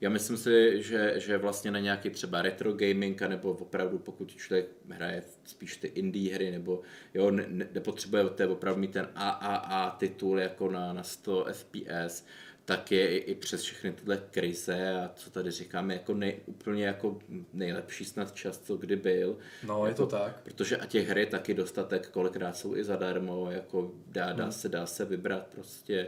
[0.00, 4.66] Já myslím si, že, že vlastně na nějaký třeba retro gaming, nebo opravdu pokud člověk
[4.88, 6.82] hraje spíš ty indie hry, nebo
[7.14, 12.24] jo, ne, ne, nepotřebujete opravdu mít ten AAA titul jako na, na 100 FPS,
[12.66, 17.18] tak je i, přes všechny tyhle krize a co tady říkáme, jako nej, úplně jako
[17.52, 19.38] nejlepší snad čas, co kdy byl.
[19.66, 20.40] No, je jako, to tak.
[20.42, 24.68] Protože a těch her je taky dostatek, kolikrát jsou i zadarmo, jako dá, dá, se,
[24.68, 26.06] dá se vybrat prostě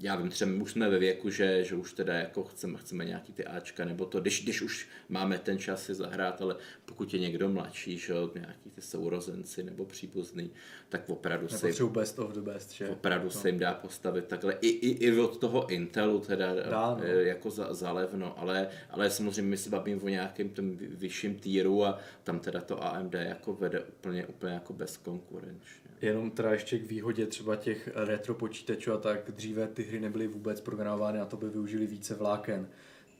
[0.00, 3.04] já vím, třeba my už jsme ve věku, že, že už teda jako chceme, chceme
[3.04, 7.14] nějaký ty Ačka, nebo to, když, když už máme ten čas si zahrát, ale pokud
[7.14, 10.50] je někdo mladší, že jo, nějaký ty sourozenci nebo příbuzný,
[10.88, 12.88] tak opravdu se, Nepotřebuji best of the best, že?
[12.88, 13.30] opravdu no.
[13.30, 14.52] se jim dá postavit takhle.
[14.60, 17.00] I, i, i od toho Intelu teda Dá, no.
[17.02, 21.34] eh, jako za, zalevno, ale, ale samozřejmě my se bavíme o nějakém tom vy- vyšším
[21.38, 25.87] týru a tam teda to AMD jako vede úplně, úplně jako bezkonkurenčně.
[26.02, 30.26] Jenom teda ještě k výhodě třeba těch retro počítačů a tak dříve ty hry nebyly
[30.26, 32.68] vůbec programovány na to, by využili více vláken.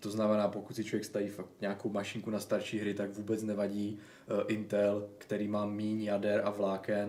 [0.01, 3.99] To znamená, pokud si člověk staví fakt nějakou mašinku na starší hry, tak vůbec nevadí
[4.31, 7.09] uh, Intel, který má míň jader a vláken,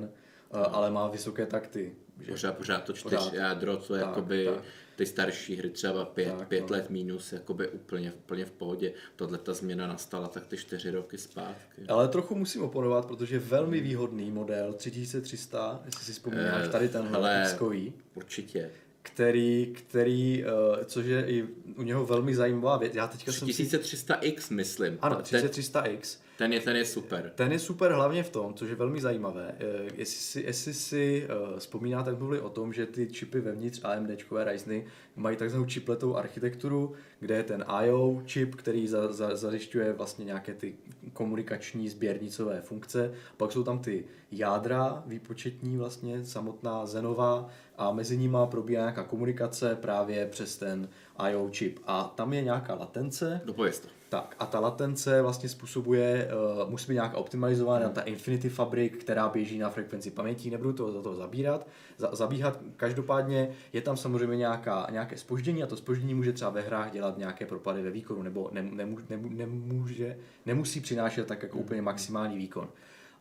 [0.54, 1.96] uh, ale má vysoké takty.
[2.26, 2.32] Že?
[2.32, 3.22] Pořád, pořád to Pořád.
[3.22, 4.64] čtyř jádro, co je Tak, jakoby tak.
[4.96, 6.76] ty starší hry, třeba pět, Tak, pět no.
[6.76, 8.94] let minus, jakoby úplně, úplně v pohodě.
[9.16, 11.82] Tohle ta změna nastala tak ty čtyři roky zpátky.
[11.88, 16.90] Ale trochu musím oponovat, protože je velmi výhodný model 3300, jestli si vzpomínáš, Eh, tady
[16.90, 18.70] tenhle hele, Xkový, Určitě.
[19.02, 21.44] který, který uh, což je i
[21.78, 22.96] u něho velmi zajímavá věc.
[22.96, 23.64] Já teďka jsem si...
[23.64, 24.98] 3300X, myslím.
[25.02, 26.18] Ano, ten, 3300X.
[26.40, 27.32] Ten, je, ten je super.
[27.36, 29.56] Ten je super hlavně v tom, což je velmi zajímavé.
[29.60, 33.82] eh, Jestli si, jestli si uh, vzpomínáte, jak mluvili o tom, že ty čipy vevnitř
[33.84, 38.22] AMDčkové Ryzeny mají takzvanou chipletou architekturu, kde je ten I.O.
[38.26, 40.76] čip, který za, za, zajišťuje vlastně nějaké ty
[41.14, 43.14] komunikační sběrnicové funkce.
[43.38, 49.76] Pak jsou tam ty jádra výpočetní vlastně, samotná zenová a mezi nimi probíhá nějaká komunikace
[49.76, 51.50] právě přes ten I.O.
[51.50, 51.80] čip.
[51.86, 53.99] A tam je nějaká latence, Dopověz to.
[54.10, 56.32] Tak a ta latence vlastně způsobuje,
[56.64, 60.74] uh, musí být nějak optimalizovaná na ta Infinity Fabric, která běží na frekvenci paměti, nebudu
[60.74, 61.68] to za to zabírat,
[61.98, 62.60] za, zabíhat.
[62.78, 67.18] Každopádně je tam samozřejmě nějaká, nějaké spoždění a to spoždění může třeba ve hrách dělat
[67.18, 72.38] nějaké propady ve výkonu, nebo ne, nemů, nemů, nemůže, nemusí přinášet tak jako úplně maximální
[72.38, 72.70] výkon.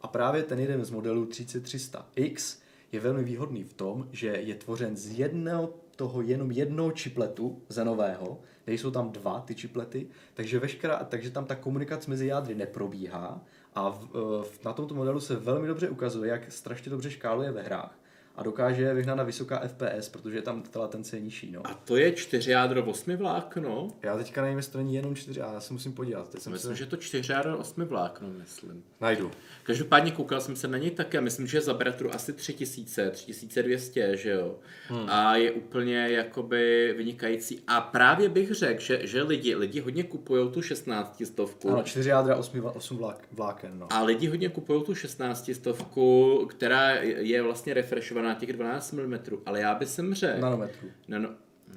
[0.01, 2.59] A právě ten jeden z modelů 3300X
[2.93, 8.41] je velmi výhodný v tom, že je tvořen z jednoho toho jenom jednoho čipletu zenového,
[8.67, 13.41] nejsou tam dva ty čiplety, takže, veškerá, takže tam ta komunikace mezi jádry neprobíhá
[13.75, 14.09] a v,
[14.43, 17.98] v, na tomto modelu se velmi dobře ukazuje, jak strašně dobře škáluje ve hrách
[18.39, 21.51] a dokáže vyhnat na vysoká FPS, protože tam ta latence je nižší.
[21.53, 21.67] No.
[21.67, 23.89] A to je čtyři jádro osmi vlákno?
[24.03, 26.29] Já teďka nevím, jestli to není jenom čtyři, a já se musím podívat.
[26.29, 26.77] Teď jsem Myslím, se...
[26.79, 28.85] že to čtyři jádro osmi vlákno, myslím.
[29.01, 29.31] Najdu.
[29.63, 34.31] Každopádně koukal jsem se na něj také, myslím, že za bratru asi 3000, 3200, že
[34.31, 34.59] jo.
[34.89, 35.07] Hmm.
[35.11, 37.61] A je úplně jakoby vynikající.
[37.67, 41.71] A právě bych řekl, že, že lidi, lidi hodně kupují tu 16 stovku.
[41.71, 43.79] Ano, čtyři jádra, osmi, vla- osm vlák, vláken.
[43.79, 43.87] No.
[43.91, 49.15] A lidi hodně kupují tu 16 stovku, která je vlastně refreshovaná těch 12 mm,
[49.47, 50.89] ale já bych sem řekl, Nanometrů.
[51.09, 51.29] Nano,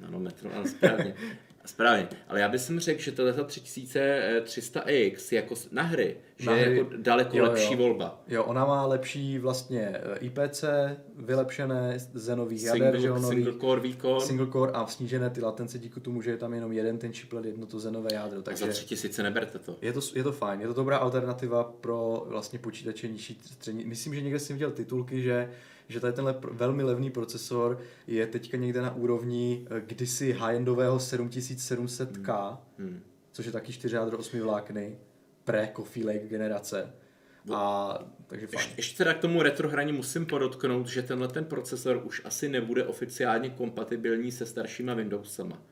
[0.02, 1.14] nanometru, ano, správně.
[1.64, 6.78] Správně, ale já bych řekl, že tohle 3300X jako na hry, že Na je hry.
[6.78, 7.78] jako daleko Jo, lepší jo.
[7.78, 8.22] volba.
[8.28, 10.64] Jo, ona má lepší vlastně eh, IPC,
[11.16, 14.20] vylepšené z nových jader, že Single, nový single core výkon.
[14.20, 17.44] single core a snížené ty latence díky tomu, že je tam jenom jeden ten chiplet,
[17.44, 19.76] jedno to zenové jádro, A takže za 3000 neberte to.
[19.82, 23.84] je to, je to fajn, je to dobrá alternativa pro vlastně počítače nižší střední.
[23.84, 25.50] Myslím, že někde jsem viděl titulky, že
[25.92, 32.58] že tady tenhle velmi levný procesor je teďka někde na úrovni eh, kdysi high-endového 7700K,
[32.78, 33.00] Hmm.
[33.32, 34.98] což je taky 4 jádro 8 vlákny,
[35.44, 36.94] pre-Coffee Lake generace.
[37.54, 38.58] A takže fajn.
[38.58, 42.48] Ještě, ještě teda k tomu retro hraní musím podotknout, že tenhle ten procesor už asi
[42.48, 45.62] nebude oficiálně kompatibilní se staršíma Windowsama.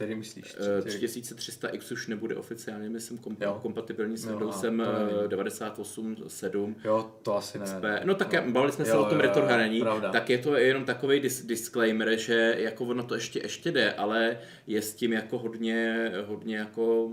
[0.00, 0.56] Který myslíš?
[0.78, 3.58] Eh, Tři- 3300X už nebude oficiálně, myslím, kompa- Jo.
[3.62, 5.16] kompatibilní s Jo, Windowsem a to nevím.
[5.24, 6.76] eh, 98.7.
[6.84, 7.64] Jo, to asi ne.
[7.64, 7.84] XP.
[8.04, 8.52] No tak no.
[8.52, 10.10] bavili jsme se Jo, o tom jo, retro jo, hraní, pravda.
[10.12, 14.38] tak je to jenom takový dis- disclaimer, že jako ono to ještě, ještě jde, ale
[14.66, 17.10] je s tím jako hodně, hodně jako,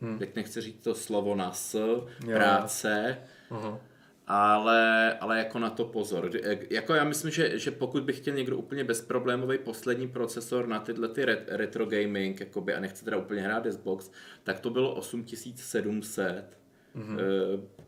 [0.00, 0.18] hmm.
[0.18, 1.78] teď nechci říct to slovo na s,
[2.26, 3.18] práce,
[3.50, 3.80] Aha.
[4.26, 6.30] Ale, ale jako na to pozor.
[6.70, 11.08] Jako já myslím, že, že pokud by chtěl někdo úplně bezproblémový poslední procesor na tyhle
[11.08, 14.10] ty ret- retro gaming, jakoby, a nechce teda úplně hrát Xbox,
[14.42, 16.58] tak to bylo 8700.
[16.96, 17.18] Mm-hmm.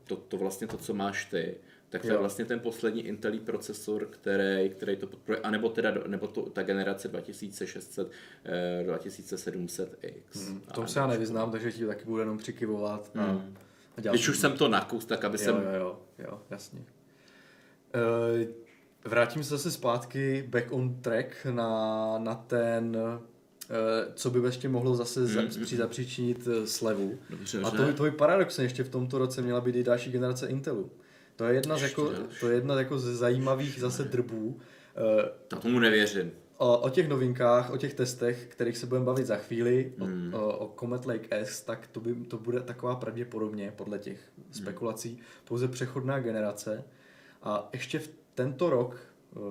[0.05, 1.55] To, to vlastně to, co máš ty.
[1.89, 2.21] Tak to je Jo.
[2.21, 7.09] vlastně ten poslední Intelí procesor, který, který to podporuje, anebo teda nebo to, ta generace
[7.09, 8.11] 2600,
[8.45, 10.23] eh, 2700X.
[10.69, 13.11] V tom se já nevyznám, takže ti taky budu jenom přikivovat.
[13.15, 13.43] A, a
[13.97, 15.55] Když už jsem to nakus, tak aby Jo, jsem...
[15.57, 16.81] jo, jo, jo, jasně.
[16.81, 18.47] Uh,
[19.05, 23.21] vrátím se zase zpátky back on track na, na ten, uh,
[24.15, 27.19] co by ještě mohlo zase Mm, za, mm, při, zapříčinit uh, slevu.
[27.31, 30.47] Dobře, A to, to je paradoxně, ještě v tomto roce měla být i další generace
[30.47, 30.91] Intelu.
[31.37, 34.59] To je jedna, z jako, to je jedna jako ze zajímavých zase drbů.
[35.49, 36.33] Tak tomu nevěřím.
[36.59, 40.35] O, o těch novinkách, o těch testech, kterých se budeme bavit za chvíli, Hmm.
[40.35, 44.19] o, o, Comet Lake S, tak to, by, to bude taková pravděpodobně, podle těch
[44.51, 46.85] spekulací, pouze přechodná generace.
[47.43, 48.97] A ještě v tento rok,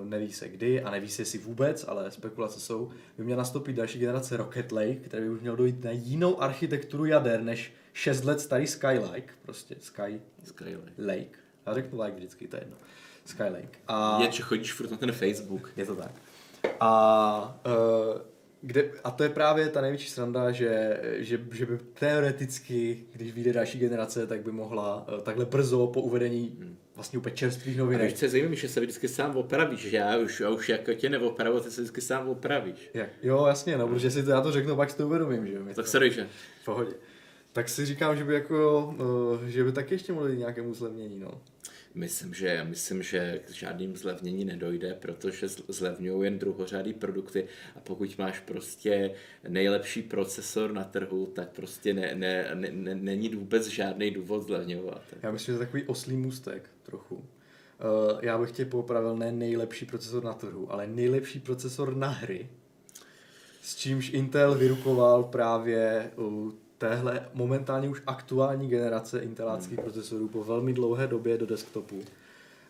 [0.04, 3.98] neví se kdy a neví se jestli vůbec, ale spekulace jsou, by měla nastoupit další
[3.98, 8.40] generace Rocket Lake, který by už měl dojít na jinou architekturu jader než 6 let
[8.40, 10.92] starý Skylake, prostě Sky Skylake.
[10.98, 11.38] Lake.
[11.66, 12.76] Já řeknu like vždycky, to je jedno.
[13.24, 13.78] Skylake.
[13.88, 14.18] A...
[14.22, 15.70] Je, chodíš furt na ten Facebook.
[15.76, 16.12] Je to tak.
[16.80, 18.20] A, uh,
[18.62, 23.52] kde, a to je právě ta největší sranda, že, že, že by teoreticky, když vyjde
[23.52, 26.58] další generace, tak by mohla uh, takhle brzo po uvedení
[26.94, 28.12] vlastně úplně čerstvých A víš, novinek.
[28.12, 31.08] co je zajímavé, že se vždycky sám opravíš, že já už, já už jako tě
[31.08, 32.90] neopravu, ty se vždycky sám opravíš.
[32.94, 33.08] Jak?
[33.22, 35.62] Jo, jasně, no, protože si to já to řeknu, pak si to uvědomím, že jo.
[35.66, 36.26] Tak to- sorry, že?
[36.62, 36.92] V pohodě.
[37.52, 38.86] Tak si říkám, že by jako,
[39.40, 41.40] uh, že by taky ještě mohlo jít nějakému zlevnění, no.
[41.96, 48.18] Myslím, že, myslím, že k žádným zlevnění nedojde, protože zlevňují jen druhořádý produkty a pokud
[48.18, 49.14] máš prostě
[49.48, 55.02] nejlepší procesor na trhu, tak prostě ne, ne, ne, ne, není vůbec žádný důvod zlevňovat.
[55.22, 57.14] Já myslím, že to je takový oslý můstek trochu.
[57.14, 57.24] Uh,
[58.22, 62.48] já bych tě popravil ne nejlepší procesor na trhu, ale nejlepší procesor na hry.
[63.62, 70.72] S čímž Intel vyrukoval právě u téhle momentálně už aktuální generace inteláckých procesorů po velmi
[70.72, 72.02] dlouhé době do desktopu.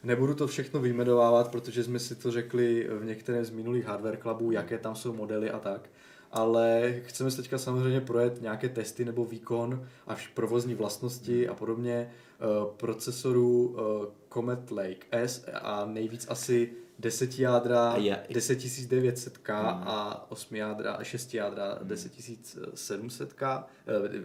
[0.05, 4.51] Nebudu to všechno vyjmenovávat, protože jsme si to řekli v některém z minulých hardware clubů,
[4.51, 5.89] jaké tam jsou modely a tak.
[6.33, 12.11] Ale chceme si teďka samozřejmě projet nějaké testy nebo výkon a provozní vlastnosti a podobně
[12.11, 12.45] eh,
[12.77, 19.51] procesorů eh, Comet Lake S a nejvíc asi 10 jádra A já- 10900K
[19.87, 23.67] a 8 jádra, 6 jádra 10700K,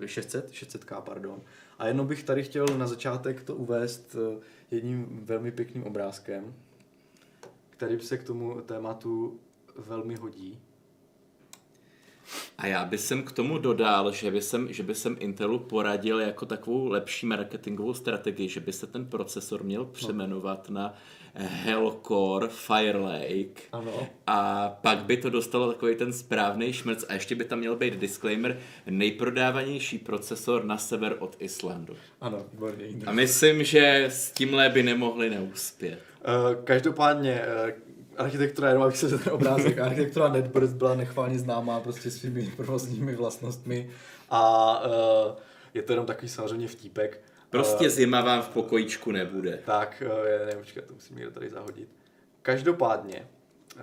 [0.01, 1.41] eh, 600, 600K, pardon.
[1.80, 4.39] A jenom bych tady chtěl na začátek to uvést eh,
[4.72, 6.53] jedním velmi pěkným obrázkem,
[7.69, 9.39] který se k tomu tématu
[9.78, 10.59] velmi hodí.
[12.57, 16.19] A já bych sem k tomu dodal, že by jsem, že by jsem Intelu poradil
[16.19, 20.93] jako takovou lepší marketingovou strategii, že by se ten procesor měl přeměnovat na
[21.36, 23.62] Hellcore Fire Lake.
[23.72, 24.08] Ano.
[24.28, 27.94] A pak by to dostalo takový ten správný šmrc a ještě by tam měl být
[27.94, 28.58] disclaimer
[28.90, 31.96] nejprodávanější procesor na sever od Islandu.
[32.22, 32.88] Ano, výborně.
[33.06, 36.00] A myslím, že s tímhle by nemohli neuspět.
[36.28, 37.72] Uh, každopádně uh,
[38.18, 43.90] architektura, jenom abych se ten obrázek, architektura NetBurst byla nechválně známá prostě svými provozními vlastnostmi
[44.30, 45.36] a uh,
[45.74, 47.22] je to jenom takový samozřejmě vtípek.
[47.52, 49.60] Prostě zima vám v pokojíčku nebude.
[49.66, 51.89] Tak, uh, je, nevím, počkat, to musím někdo tady zahodit.
[52.41, 53.28] Každopádně,
[53.76, 53.82] uh,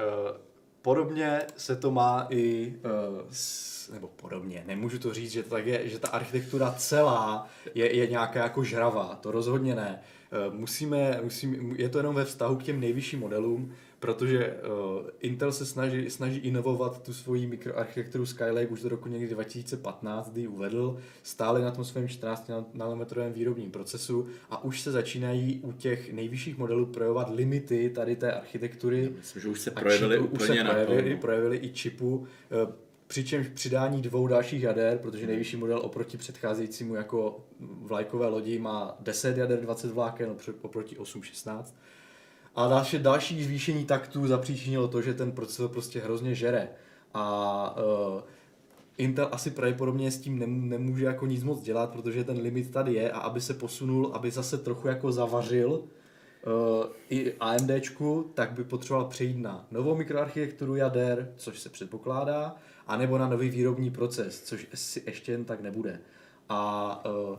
[0.83, 5.67] podobně se to má i, uh, s, nebo podobně, nemůžu to říct, že to tak
[5.67, 10.03] je, že ta architektura celá je, je nějaká jako žravá, to rozhodně ne.
[10.51, 15.67] musíme, musíme, je to jenom ve vztahu k těm nejvyšším modelům, protože uh, Intel se
[15.67, 20.97] snaží, snaží inovovat tu svoji mikroarchitekturu Skylake už do roku někdy 2015, kdy ji uvedl,
[21.23, 26.59] stále na tom svém 14 nanometrovém výrobním procesu a už se začínají u těch nejvyšších
[26.59, 29.13] modelů projevovat limity tady té architektury.
[29.17, 32.17] Myslím, že už se projevily čipu, úplně už se projevili, projevili i čipu.
[32.17, 32.73] Uh,
[33.07, 39.37] přičemž přidání dvou dalších jader, protože nejvyšší model oproti předcházejícímu jako vlajkové lodi má 10
[39.37, 41.75] jader 20 vláken oproti 8 16
[42.59, 46.69] a další, další zvýšení taktů zapříčinilo to, že ten procesor prostě hrozně žere.
[47.15, 47.77] A
[48.15, 48.21] uh,
[48.97, 53.13] Intel asi pravděpodobně s tím nemůže jako nic moc dělat, protože ten limit tady je
[53.13, 55.83] a aby se posunul, aby zase trochu jako zavařil uh,
[57.09, 62.57] i AMDčku, tak by potřeboval přejít na novou mikroarchitekturu jader, což se předpokládá,
[62.87, 66.01] anebo na nový výrobní proces, což si ještě jen tak nebude.
[66.49, 67.39] A uh,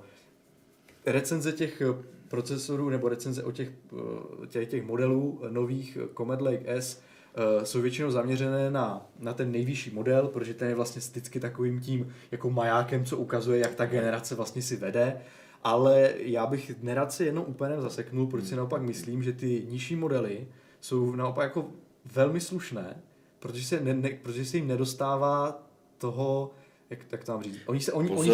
[1.05, 1.82] recenze těch
[2.30, 3.71] procesorů nebo recenze o těch,
[4.43, 7.01] eh, těch, těch modelů nových Comet Lake S
[7.36, 11.80] eh, jsou většinou zaměřené na, na ten nejvyšší model, protože ten je vlastně vždycky takovým
[11.80, 15.21] tím jako majákem, co ukazuje, jak ta generace vlastně si vede.
[15.63, 19.95] Ale já bych nerad se jenom úplně zaseknul, protože si naopak myslím, že ty nižší
[19.95, 20.47] modely
[20.82, 21.69] jsou naopak jako
[22.13, 23.01] velmi slušné,
[23.39, 25.63] protože se, ne, ne, protože se jim nedostává
[25.97, 26.51] toho,
[26.89, 28.32] jak, jak to mám říct, oni se, oni, oni,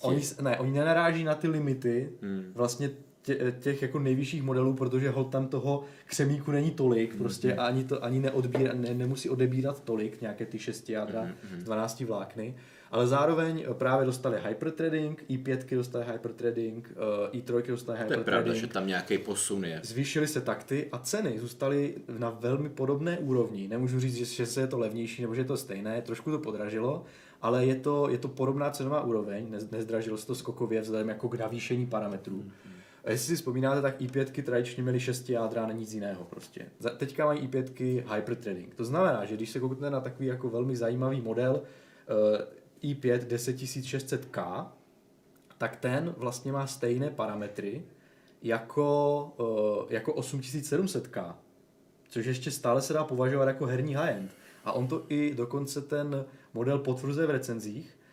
[0.00, 2.52] oni, ne, oni nenaráží na ty limity hmm.
[2.54, 2.90] vlastně
[3.24, 7.64] tě, těch jako nejvyšších modelů, protože hol tam toho křemíku není tolik, prostě mm-hmm.
[7.64, 11.62] ani to ani neodbíra, ne, nemusí odebírat tolik, nějaké ty 6 jádra, mm-hmm.
[11.62, 12.54] 12 vlákny,
[12.90, 16.92] ale zároveň právě dostali hyperthreading, i5 dostali hyperthreading,
[17.32, 18.08] uh, i3 dostali hyperthreading.
[18.08, 19.80] To je pravda, že tam nějaký posun je.
[19.84, 23.68] Zvýšily se takty a ceny zůstaly na velmi podobné úrovni.
[23.68, 26.38] Nemůžu říct, že, že se je to levnější nebo že je to stejné, trošku to
[26.38, 27.04] podražilo,
[27.42, 31.38] ale je to, je to podobná cenová úroveň, nezdražilo se to skokově vzhledem jako k
[31.38, 32.36] navýšení parametrů.
[32.36, 32.73] Mm-hmm.
[33.04, 36.66] A jestli si vzpomínáte, tak i5 tradičně měly 6 jádra a nic jiného prostě.
[36.96, 38.74] Teďka mají i5 hyperthreading.
[38.74, 41.62] To znamená, že když se kouknete na takový jako velmi zajímavý model
[42.82, 44.66] uh, i5 10600K,
[45.58, 47.82] tak ten vlastně má stejné parametry
[48.42, 51.34] jako, uh, jako 8700K,
[52.08, 54.30] což ještě stále se dá považovat jako herní high-end.
[54.64, 56.24] A on to i dokonce ten
[56.54, 58.03] model potvrzuje v recenzích, Eh,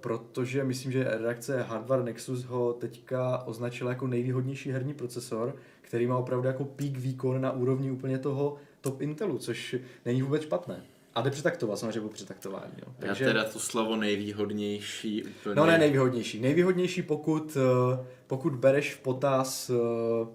[0.00, 6.18] protože myslím, že redakce Hardware Nexus ho teďka označila jako nejvýhodnější herní procesor, který má
[6.18, 10.82] opravdu jako peak výkon na úrovni úplně toho top Intelu, což není vůbec špatné.
[11.14, 12.72] A jde přetaktovat, samozřejmě po přetaktování.
[12.78, 12.92] Jo.
[12.98, 13.24] Takže...
[13.24, 15.54] Já teda to slovo nejvýhodnější úplně...
[15.54, 16.40] No ne nejvýhodnější.
[16.40, 20.28] Nejvýhodnější, pokud, eh, pokud bereš v potaz eh,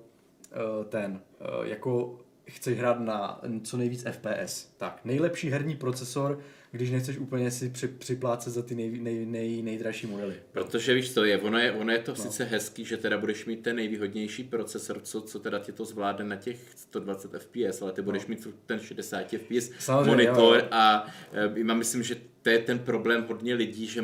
[0.89, 1.21] ten,
[1.63, 4.65] jako chceš hrát na co nejvíc FPS.
[4.77, 6.39] Tak, nejlepší herní procesor
[6.73, 10.35] když nechceš úplně si při, připlácet za ty nej, nej, nej, nejdražší modely.
[10.51, 12.15] Protože víš co je, ono je, ono je to no.
[12.15, 16.25] sice hezký, že teda budeš mít ten nejvýhodnější procesor, co, co teda ti to zvládne
[16.25, 18.29] na těch 120 fps, ale ty budeš no.
[18.29, 20.67] mít ten 60 fps Samozřejmě, monitor jo.
[20.71, 24.03] a e, já myslím, že to je ten problém hodně lidí, že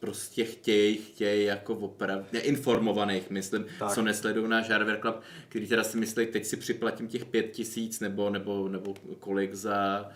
[0.00, 3.94] prostě chtějí, chtějí jako opravdu, neinformovaných, myslím, tak.
[3.94, 8.00] co nesledují náš Hardware Club, který teda si myslí, teď si připlatím těch pět tisíc
[8.00, 10.10] nebo, nebo, nebo kolik za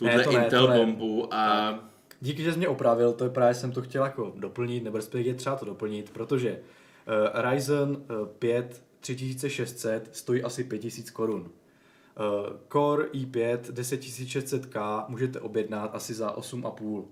[0.00, 1.74] tuhle ne, to Intel ne, bombu a...
[2.20, 5.34] Díky, že jsi mě opravil, to je právě jsem to chtěl jako doplnit, nebo respektive
[5.34, 11.40] třeba to doplnit, protože uh, Ryzen uh, 5 3600 stojí asi 5000 korun.
[11.40, 11.48] Uh,
[12.72, 17.04] Core i5 10600K můžete objednat asi za 8,5.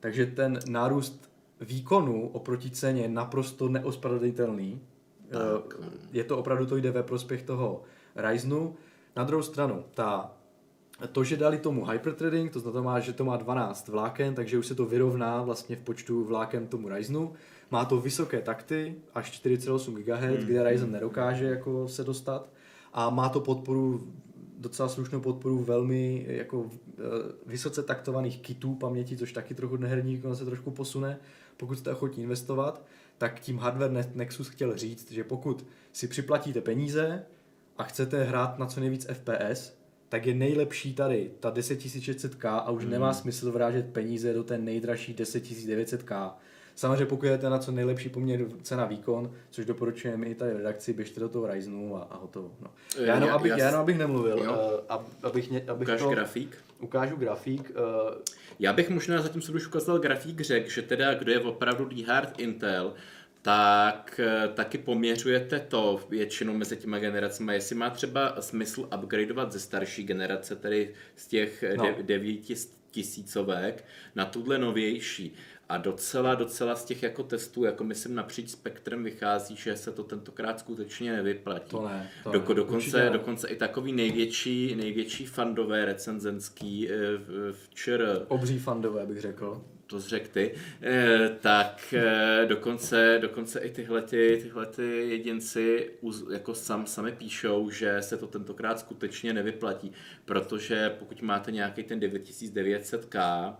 [0.00, 1.30] Takže ten nárůst
[1.60, 4.80] výkonu oproti ceně je naprosto neospravedlitelný.
[5.34, 7.82] Uh, je to opravdu, to jde ve prospěch toho
[8.16, 8.76] Ryzenu.
[9.16, 10.37] Na druhou stranu, ta
[11.06, 14.74] to, že dali tomu hyperthreading, to znamená, že to má 12 vláken, takže už se
[14.74, 17.32] to vyrovná vlastně v počtu vláken tomu Ryzenu.
[17.70, 20.46] Má to vysoké takty, až 4,8 GHz, mm.
[20.46, 22.48] kde Ryzen nedokáže jako se dostat.
[22.92, 24.12] A má to podporu,
[24.58, 27.02] docela slušnou podporu velmi jako eh,
[27.46, 31.18] vysoce taktovaných kitů paměti, což taky trochu neherní se trošku posune,
[31.56, 32.84] pokud jste ochotní investovat.
[33.18, 37.24] Tak tím hardware Nexus chtěl říct, že pokud si připlatíte peníze
[37.76, 39.77] a chcete hrát na co nejvíc FPS,
[40.08, 42.92] tak je nejlepší tady ta 10600K a už hmm.
[42.92, 46.30] nemá smysl vrážet peníze do té nejdražší 10900K.
[46.74, 50.92] Samozřejmě pokud jdete na co nejlepší poměr cena výkon, což doporučujeme i tady v redakci,
[50.92, 52.50] běžte do toho Ryzenu a, a hotovo.
[52.60, 52.70] No.
[53.04, 56.58] Já, jenom, abych, já jenom abych nemluvil, uh, abych, abych Ukáž to, grafík?
[56.80, 57.70] Ukážu grafík.
[57.70, 58.14] Uh,
[58.58, 62.40] já bych možná zatím, co už ukázal grafík, řekl, že teda kdo je opravdu diehard
[62.40, 62.94] Intel,
[63.42, 69.60] tak eh, taky poměřujete to většinou mezi těma generacemi, jestli má třeba smysl upgradeovat ze
[69.60, 71.94] starší generace, tedy z těch no.
[72.02, 72.54] devíti
[72.90, 73.84] tisícovek
[74.14, 75.34] na tuhle novější.
[75.68, 80.04] A docela, docela z těch jako testů, jako myslím napříč spektrem vychází, že se to
[80.04, 81.70] tentokrát skutečně nevyplatí.
[81.70, 82.56] To ne, to Doko, ne.
[82.56, 83.10] dokonce, ne.
[83.10, 89.64] dokonce i takový největší, největší fandové recenzenský eh, v, v ČR, Obří fandové bych řekl.
[89.88, 95.90] To řekl ty, eh, tak eh, dokonce, dokonce i tyhle, ty, tyhle ty jedinci
[96.32, 99.92] jako sam, sami píšou, že se to tentokrát skutečně nevyplatí,
[100.24, 103.54] protože pokud máte nějaký ten 9900K,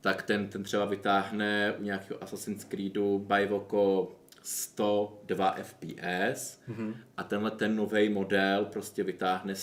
[0.00, 6.94] tak ten, ten třeba vytáhne u nějakého Assassin's Creedu Bivoko 102 FPS mm-hmm.
[7.16, 9.54] a tenhle ten nový model prostě vytáhne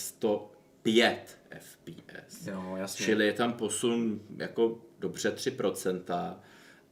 [0.82, 2.46] 105 FPS.
[2.46, 3.04] Jo, jasně.
[3.06, 6.36] Čili je tam posun jako dobře 3%,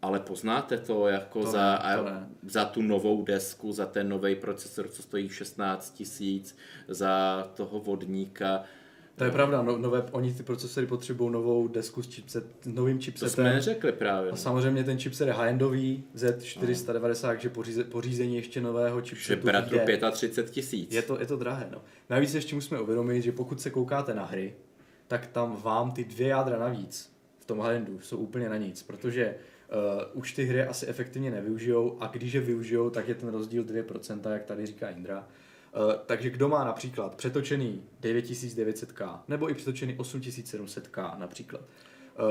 [0.02, 2.28] ale poznáte to jako To za, ne, to ne.
[2.42, 6.56] za tu novou desku, za ten nový procesor, co stojí 16 tisíc,
[6.88, 8.64] za toho vodníka.
[9.16, 12.98] To je pravda, no, nové, oni ty procesory potřebují novou desku s, chipset, s novým
[12.98, 13.30] To chipsetem.
[13.30, 14.30] jsme neřekli právě.
[14.30, 14.36] A no.
[14.36, 20.10] samozřejmě ten chipset je high-endový, Z490, takže poříze, pořízení ještě nového Že chipsetu bratru jde.
[20.10, 20.92] 35 tisíc.
[20.94, 21.82] Je to, je to drahé, no.
[22.10, 24.54] Navíc ještě musíme uvědomit, že pokud se koukáte na hry,
[25.08, 29.34] tak tam vám ty dvě jádra navíc v tom high-endu jsou úplně na nic, protože
[30.14, 33.64] uh, už ty hry asi efektivně nevyužijou a když je využijou, tak je ten rozdíl
[33.64, 35.28] 2%, jak tady říká Indra.
[35.76, 41.60] Uh, takže kdo má například přetočený 9900K nebo i přetočený 8700K například.
[41.60, 42.26] Uh,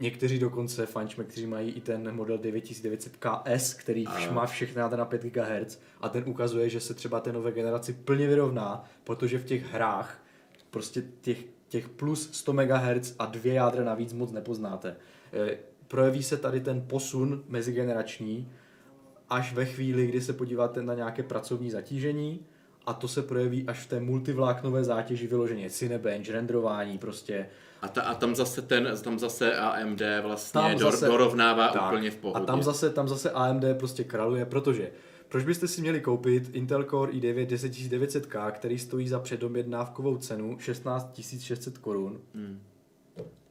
[0.00, 5.22] někteří dokonce fančme, kteří mají i ten model 9900KS, který A- má všechny na 5
[5.22, 9.72] GHz a ten ukazuje, že se třeba té nové generaci plně vyrovná, protože v těch
[9.72, 10.22] hrách
[10.70, 14.96] prostě těch, těch plus 100 MHz a dvě jádra navíc moc nepoznáte.
[15.32, 15.58] Eh,
[15.88, 18.52] Projeví se tady ten posun mezigenerační
[19.28, 22.46] až ve chvíli, kdy se podíváte na nějaké pracovní zatížení
[22.86, 27.48] a to se projeví až v té multivláknové zátěži vyloženě Cinebench, renderování prostě.
[27.82, 31.82] A, ta, a tam zase ten, tam zase AMD vlastně Tam dor, zase- dorovnává Tak.
[31.92, 32.42] úplně v pohodě.
[32.42, 34.90] A tam zase, tam zase AMD prostě kraluje, protože
[35.28, 41.20] proč byste si měli koupit Intel Core i9 10900K, který stojí za předobjednávkovou cenu 16
[41.40, 42.60] 600 korun, Hmm.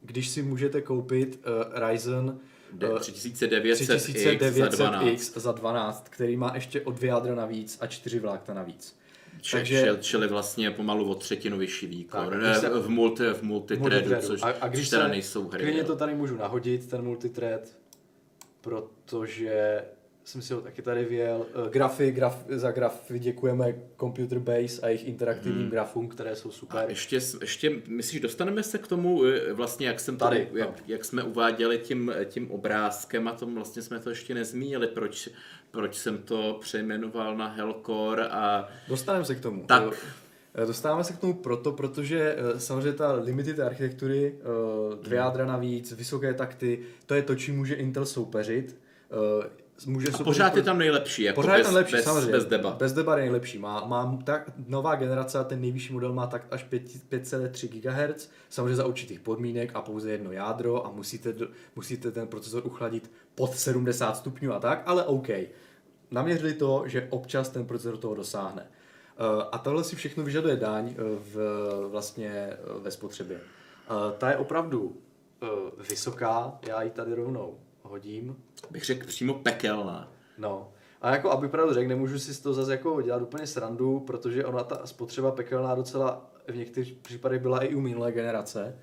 [0.02, 2.38] když si můžete koupit uh, Ryzen
[2.72, 5.04] De- eh, 3900X za 12.
[5.04, 8.98] 3900X za 12, který má ještě o dvě jádra navíc a čtyři vlákna navíc.
[9.52, 12.30] Takže- čili, vlastně pomalu o třetinu vyšší výkon.
[12.42, 14.26] Tak, se- v, multi, v multithreadu, Multithreadu.
[14.26, 15.64] což, a, a když což teda se, nejsou hry.
[15.64, 17.76] Klidně to tady můžu nahodit, ten multithread,
[18.60, 19.82] protože
[20.26, 21.46] jsem si ho taky tady věl.
[21.66, 25.70] Eh, Grafy, graf, za grafy děkujeme Computer Base a jejich interaktivním hmm.
[25.70, 26.84] grafům, které jsou A super.
[26.88, 30.74] ještě, ještě, myslíš, dostaneme se k tomu, eh, vlastně jak jsem Tady, to, jak, no.
[30.86, 35.28] jak jsme uváděli tím, tím obrázkem a tom vlastně jsme to ještě nezmínili, proč,
[35.76, 39.64] proč jsem to přejmenoval na Hellcore a Dostaneme se k tomu.
[39.66, 39.82] Tak.
[40.54, 44.42] Eh, Dostáváme se k tomu proto, protože eh, samozřejmě ta limited architektury, eh,
[45.02, 45.26] dvě Hmm.
[45.26, 48.76] jádra navíc, vysoké takty, to je to, čím může Intel soupeřit.
[49.86, 52.32] Může a pořád pro- je tam nejlepší, jako Pořád je bez, ten lepší, bez, samozřejmě.
[52.32, 52.76] bez debat.
[52.76, 53.58] Bez debat je nejlepší.
[53.58, 58.30] Má, má tak, nová generace a ten nejvyšší model má tak až 5 5,3 GHz,
[58.48, 61.34] samozřejmě za určitých podmínek a pouze jedno jádro a musíte,
[61.76, 65.28] musíte ten procesor uchladit pod 70 stupňů a tak, ale OK.
[66.10, 68.66] Naměřili to, že občas ten procesor toho dosáhne.
[69.18, 71.02] Eh, A tohle si všechno vyžaduje daň eh,
[71.34, 71.36] v,
[71.90, 73.40] vlastně eh, ve spotřebě.
[74.18, 74.96] Ta je opravdu
[75.88, 77.58] vysoká, já ji tady rovnou
[77.90, 78.36] hodím.
[78.70, 80.12] Bych řekl přímo pekelná.
[80.38, 80.72] No.
[81.02, 84.44] A jako, aby pravdu řekl, nemůžu si z toho zase jako dělat úplně srandu, protože
[84.44, 88.78] ona ta spotřeba pekelná docela v některých případech byla i u minulé generace.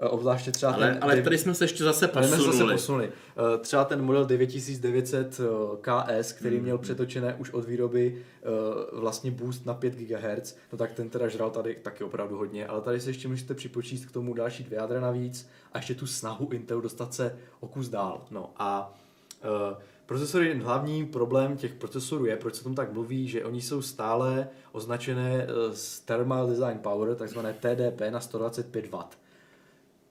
[0.00, 0.98] Eh, Obzvláště třeba Ale, ten...
[1.00, 2.58] ale dev- tady jsme se ještě zase Tady jsme se posunuli.
[2.68, 3.12] zase posunuli.
[3.54, 5.40] Eh, Třeba ten model 9900
[5.80, 6.64] KS, který Hmm.
[6.64, 8.46] měl přetočené už od výroby eh,
[8.92, 12.80] vlastně boost na 5 GHz, no tak ten teda žral tady taky opravdu hodně, ale
[12.80, 16.48] tady se ještě můžete připočíst k tomu další dvě jádra navíc a ještě tu snahu
[16.52, 18.24] Intelu dostat se o kus dál.
[18.30, 18.94] No a
[19.42, 19.76] eh,
[20.06, 24.48] procesory, hlavní problém těch procesorů je, proč se tomu tak mluví, že oni jsou stále
[24.72, 28.98] označené eh, s Thermal Design Power, takzvané TDP na 125 W.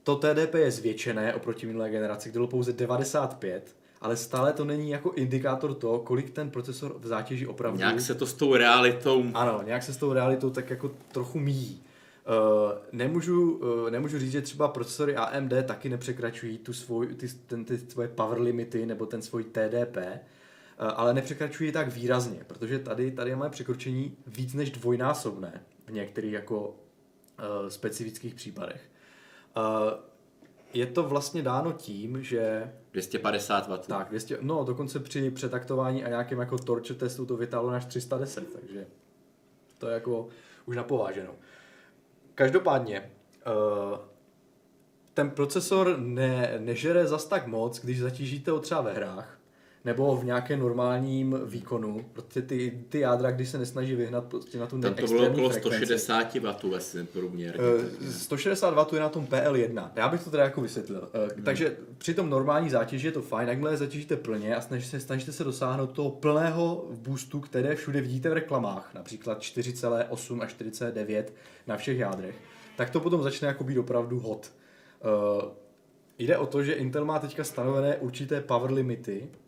[0.08, 4.90] To TDP je zvětšené oproti minulé generaci, kde bylo pouze 95, ale stále to není
[4.90, 7.78] jako indikátor to, kolik ten procesor v zátěži opravdu...
[7.78, 11.40] Nějak se to s tou realitou Ano, nějak se s tou realitou tak jako trochu
[11.40, 11.82] míjí.
[11.82, 17.66] Uh, nemůžu, uh, nemůžu říct, že třeba procesory AMD taky nepřekračují tu svoj, ty, ten,
[17.66, 23.12] ty svoje power limity nebo ten svůj TDP, uh, ale nepřekračují tak výrazně, protože tady,
[23.12, 28.82] tady máme překročení víc než dvojnásobné v některých jako uh, specifických případech.
[29.58, 29.64] Uh,
[30.74, 33.78] je to vlastně dáno tím, že 250 W.
[33.78, 38.54] tak, 200, no dokonce při přetaktování a nějakém jako torture testu to vytáhlo až 310,
[38.54, 38.88] takže
[39.78, 40.28] to je jako
[40.66, 41.34] už napováženou.
[42.36, 43.12] Každopádně,
[43.48, 44.00] uh,
[45.14, 49.37] ten procesor ne, nežere zas tak moc, když zatížíte ho třeba ve hrách,
[49.88, 54.68] nebo v nějakém normálním výkonu, protože ty, ty jádra, když se nesnaží vyhnat prostě na
[54.68, 57.60] tu Tam to bylo okolo 160 W vlastně průměr.
[58.10, 59.90] 160 W je na tom PL1.
[59.96, 61.10] Já bych to teda jako vysvětlil.
[61.14, 61.44] Hmm.
[61.44, 65.32] Takže při tom normální zátěži je to fajn, jakmile zatížíte plně a snažíte se, snažíte
[65.32, 71.24] se dosáhnout toho plného boostu, které všude vidíte v reklamách, například 4,8 a 4,9
[71.68, 72.36] na všech jádrech,
[72.78, 74.52] tak to potom začne jako být opravdu hot.
[75.44, 75.50] Uh,
[76.18, 79.47] jde o to, že Intel má teďka stanovené určité power limity, Uh,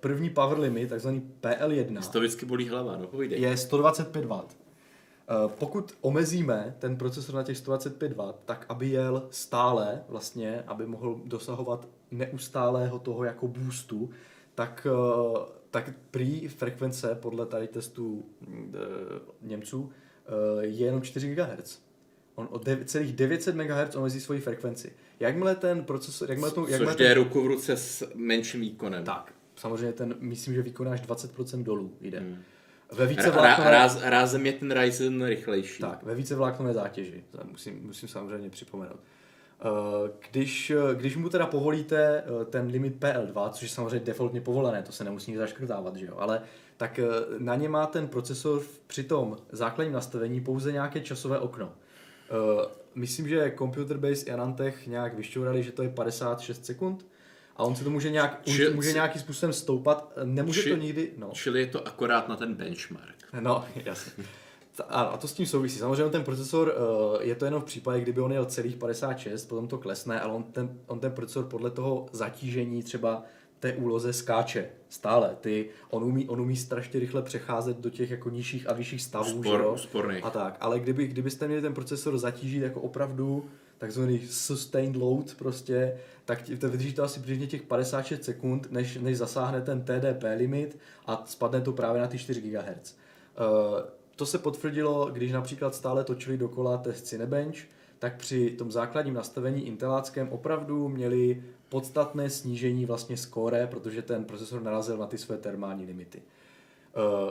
[0.00, 3.40] první power limit, takzvaný PL1, to vždycky bolí hlava, no povídej.
[3.40, 4.32] je 125 W.
[4.32, 10.86] Uh, pokud omezíme ten procesor na těch 125 W, tak aby jel stále, vlastně, aby
[10.86, 14.10] mohl dosahovat neustálého toho jako boostu,
[14.54, 15.38] tak, uh,
[15.70, 18.54] tak prý frekvence podle tady testů uh,
[19.42, 19.92] Němců
[20.60, 21.78] je jenom 4 GHz.
[22.34, 24.92] On o celých 900 MHz omezí svoji frekvenci.
[25.20, 26.30] Jakmile ten procesor...
[26.30, 29.04] Jakmile to, jakmile Což jde ten, ruku v ruce s menším výkonem.
[29.04, 32.20] Tak, samozřejmě ten, myslím, že výkon až 20% dolů jde.
[32.20, 32.42] Hmm.
[32.92, 33.70] Ve více vláknové...
[33.70, 35.80] Ráz, rázem je ten Ryzen rychlejší.
[35.80, 39.00] Tak, ve více vláknové zátěži, to musím, musím samozřejmě připomenout.
[39.64, 44.82] Eh, když, když mu teda povolíte eh, ten limit PL2, což je samozřejmě defaultně povolené,
[44.82, 46.42] to se nemusí zaškrtávat, že jo, ale
[46.76, 47.04] tak eh,
[47.38, 51.72] na ně má ten procesor při tom základním nastavení pouze nějaké časové okno.
[52.94, 57.06] Myslím, že Computer Base i Anantech nějak vyšťourali, že to je 56 sekund,
[57.56, 61.10] a on se to může, nějak, či, může nějakým způsobem stoupat, nemůže či, to nikdy,
[61.16, 61.30] no.
[61.32, 63.14] Čili je to akorát na ten benchmark.
[63.40, 64.24] No, jasně.
[64.88, 65.78] A to s tím souvisí.
[65.78, 66.74] Samozřejmě ten procesor,
[67.20, 70.32] eh, je to jenom v případě, kdyby on jel celých 56, potom to klesne, ale
[70.32, 73.24] on ten, on ten procesor podle toho zatížení třeba
[73.60, 75.36] té úloze skáče stále.
[75.40, 79.42] Ty, on, umí, on umí strašně rychle přecházet do těch jako nižších a vyšších stavů.
[79.42, 79.78] Spor,
[80.12, 80.56] že A tak.
[80.60, 86.68] Ale kdyby, kdybyste měli ten procesor zatížit jako opravdu takzvaný sustained load prostě, tak to
[86.68, 91.60] vydrží to asi přibližně těch 56 sekund, než, než zasáhne ten TDP limit a spadne
[91.60, 92.94] to právě na ty 4 GHz.
[92.94, 93.80] Uh,
[94.16, 97.58] to se potvrdilo, když například stále točili dokola test Cinebench,
[97.98, 104.62] tak při tom základním nastavení inteláckém opravdu měli podstatné snížení vlastně skóre, protože ten procesor
[104.62, 106.22] narazil na ty své termální limity.
[106.96, 107.30] Uh,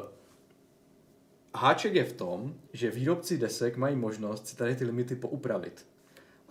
[1.56, 5.86] háček je v tom, že výrobci desek mají možnost si tady ty limity poupravit.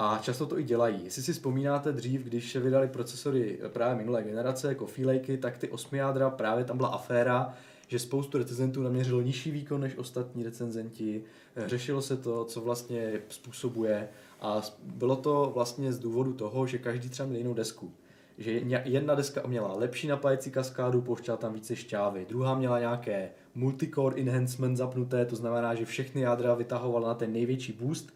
[0.04, 1.04] A často to i dělají.
[1.04, 5.68] Jestli si vzpomínáte dřív, když se vydali procesory právě minulé generace, jako Filejky, tak ty
[5.68, 7.54] osmi jádra, právě tam byla aféra,
[7.88, 11.24] že spoustu recenzentů naměřilo nižší výkon než ostatní recenzenti.
[11.66, 14.08] Řešilo se to, co vlastně způsobuje
[14.40, 17.92] a bylo to vlastně z důvodu toho, že každý třeba měl jinou desku.
[18.38, 18.50] Že
[18.84, 22.26] jedna deska měla lepší napájecí kaskádu, pouštěla tam více šťávy.
[22.28, 27.72] Druhá měla nějaké multicore enhancement zapnuté, to znamená, že všechny jádra vytahovala na ten největší
[27.72, 28.12] boost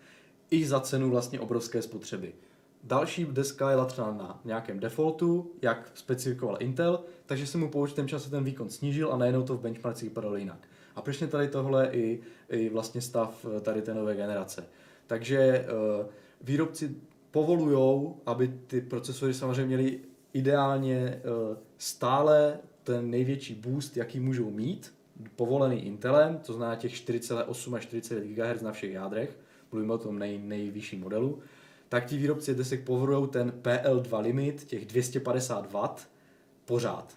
[0.50, 2.32] i za cenu vlastně obrovské spotřeby.
[2.84, 8.08] Další deska je latřená na nějakém defaultu, jak specifikoval Intel, takže se mu po určitém
[8.08, 10.68] čase ten výkon snížil a najednou to v benchmarkcích vypadalo jinak.
[10.96, 14.66] A přesně tady tohle i, i vlastně stav eh, tady té nové generace.
[15.06, 15.66] Takže
[16.00, 16.06] uh,
[16.40, 16.96] výrobci
[17.30, 20.00] povolují, aby ty procesory samozřejmě měly
[20.32, 24.94] ideálně uh, stále ten největší boost, jaký můžou mít,
[25.36, 29.38] povolený Intelem, to znamená těch 4,8 až 49 GHz na všech jádrech,
[29.72, 31.38] mluvíme o tom nej, nejvyšším modelu,
[31.88, 36.08] tak ti výrobci desek povolují ten PL2 limit, těch 250 W,
[36.64, 37.16] pořád.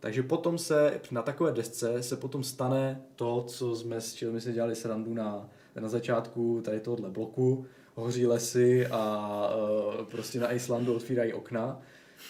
[0.00, 4.52] Takže potom se na takové desce se potom stane to, co jsme s čím jsme
[4.52, 5.48] dělali srandu na,
[5.80, 11.80] na začátku tady tohohle bloku, hoří lesy a uh, prostě na Islandu otvírají okna,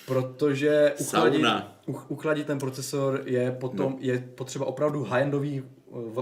[0.06, 1.42] protože uchladit,
[2.08, 3.98] uchladit ten procesor je potom no.
[4.00, 5.62] je potřeba opravdu high-endový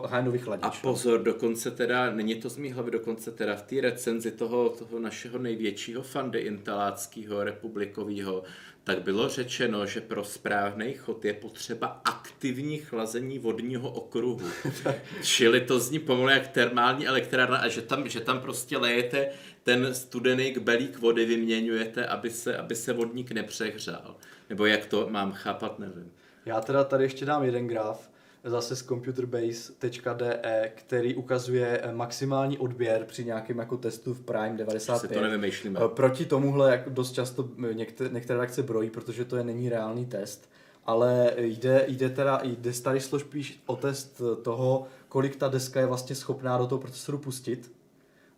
[0.06, 0.64] high chladič.
[0.64, 4.68] A pozor, dokonce teda, není to z mý hlavy, dokonce teda v té recenzi toho,
[4.68, 8.42] toho našeho největšího fandy inteláckého, republikového,
[8.84, 14.48] tak bylo řečeno, že pro správný chod je potřeba aktivní chlazení vodního okruhu.
[15.22, 19.28] Čili to zní pomalu jak termální elektrárna a že tam, že tam prostě lejete
[19.62, 24.16] ten studený kbelík vody, vyměňujete, aby se, aby se vodník nepřehřál.
[24.50, 26.12] Nebo jak to mám chápat, nevím.
[26.46, 28.11] Já teda tady ještě dám jeden graf
[28.44, 35.18] zase z computerbase.de, který ukazuje eh, maximální odběr při nějakém jako testu v Prime 95.
[35.18, 35.80] to nevymýšlíme.
[35.84, 39.68] Eh, proti tomuhle jak dost často eh, některé, některé reakce brojí, protože to je není
[39.68, 40.50] reálný test.
[40.84, 45.86] Ale jde, jde teda, jde tady šlo spíš o test toho, kolik ta deska je
[45.86, 47.72] vlastně schopná do toho procesoru pustit.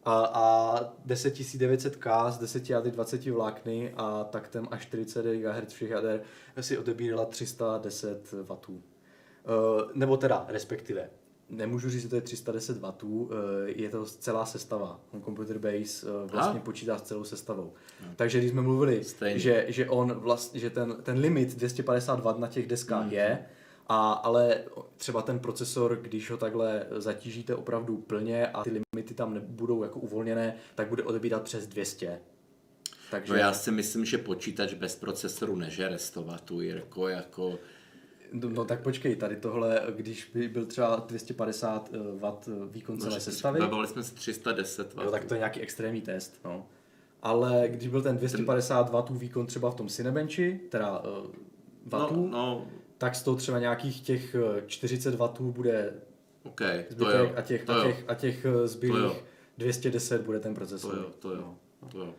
[0.04, 6.20] A, a 10900K z 10 jady 20 vlákny a taktem až 40 GHz všech jader
[6.60, 8.80] si odebírala 310 W.
[9.46, 11.10] Eh, nebo teda respektive
[11.50, 12.92] nemůžu říct, že to je 310 W,
[13.66, 15.00] je to celá sestava.
[15.12, 16.62] On Computer Base eh, vlastně A?
[16.62, 17.72] počítá s celou sestavou.
[18.16, 19.38] Takže když jsme mluvili, Stejně.
[19.38, 23.12] že, že, on vlast, že ten, ten limit 250 W na těch deskách Mhm.
[23.12, 23.46] je,
[23.88, 24.64] a, ale
[24.96, 29.98] třeba ten procesor, když ho takhle zatížíte opravdu plně a ty limity tam nebudou jako
[30.00, 32.20] uvolněné, tak bude odebírat přes 200.
[33.10, 37.58] Takže No já si myslím, že počítač bez procesoru nežere 100 W, Jirko, jako...
[38.42, 42.32] No, no tak počkej, tady tohle, když by byl třeba 250 W
[42.70, 45.02] výkon celé No, sestavy, Bavili jsme se 310 W.
[45.02, 46.66] jo, tak to je nějaký extrémní test, no.
[47.22, 51.30] Ale když byl ten 250 W výkon třeba v tom Cinebenchi, teda uh, no,
[51.84, 52.66] vatů, no,
[52.98, 55.92] tak z toho třeba nějakých těch eh, 40 W bude
[56.42, 59.04] OK, to zbytek jo, a těch, to a jo, těch, a těch eh, To zbylých
[59.04, 59.16] jo.
[59.58, 60.90] 210 bude ten procesor.
[60.94, 61.88] to jo, to jo, No.
[61.88, 62.14] to jo.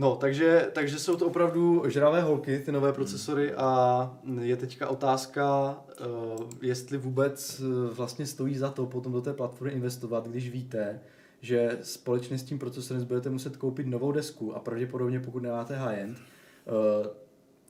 [0.00, 5.76] No, takže, takže jsou to opravdu žravé holky, ty nové procesory a je teďka otázka,
[6.00, 11.00] uh, jestli vůbec uh, vlastně stojí za to potom do té platformy investovat, když víte,
[11.40, 16.18] že společně s tím procesorem budete muset koupit novou desku a pravděpodobně pokud nemáte high-end,
[16.18, 17.06] uh,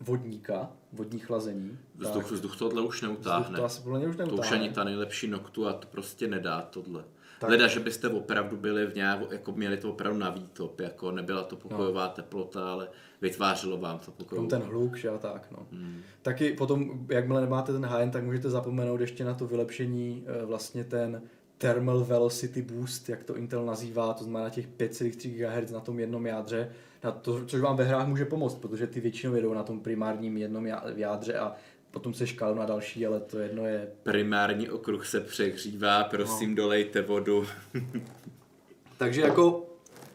[0.00, 1.78] vodníka, vodní chlazení.
[1.94, 3.58] Vzduch, tak vzduch tohle už vzduch neutáhne.
[3.58, 4.58] to asi podle mě už To už neutáhne.
[4.58, 7.04] ani ta nejlepší noktu a to prostě nedá tohle.
[7.40, 7.50] Tak.
[7.50, 11.42] Leda, že byste opravdu byli v nějak, jako měli to opravdu na výtop, jako nebyla
[11.42, 12.12] to pokojová No.
[12.12, 12.88] teplota, ale
[13.22, 14.48] vytvářelo vám to pokojovou.
[14.48, 15.66] ten hluk, že a tak, no.
[15.72, 16.00] Hmm.
[16.22, 20.84] Taky potom, jakmile nemáte ten high tak můžete zapomenout ještě na to vylepšení, eh, vlastně
[20.84, 21.22] ten
[21.58, 26.26] Thermal Velocity Boost, jak to Intel nazývá, to znamená těch 5,3 GHz na tom jednom
[26.26, 26.70] jádře,
[27.04, 30.36] na to, což vám ve hrách může pomoct, protože ty většinou jedou na tom primárním
[30.36, 31.52] jednom já- jádře a
[31.90, 33.88] potom se škálu na další, ale to jedno je...
[34.02, 36.56] Primární okruh se přehřívá, prosím No.
[36.56, 37.46] dolejte vodu.
[38.98, 39.66] Takže jako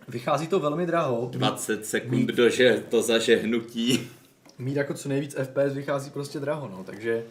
[0.08, 1.30] vychází to velmi draho.
[1.32, 4.10] 20 sekund dože to zažehnutí.
[4.58, 7.24] Mít jako co nejvíc FPS vychází prostě draho, no, takže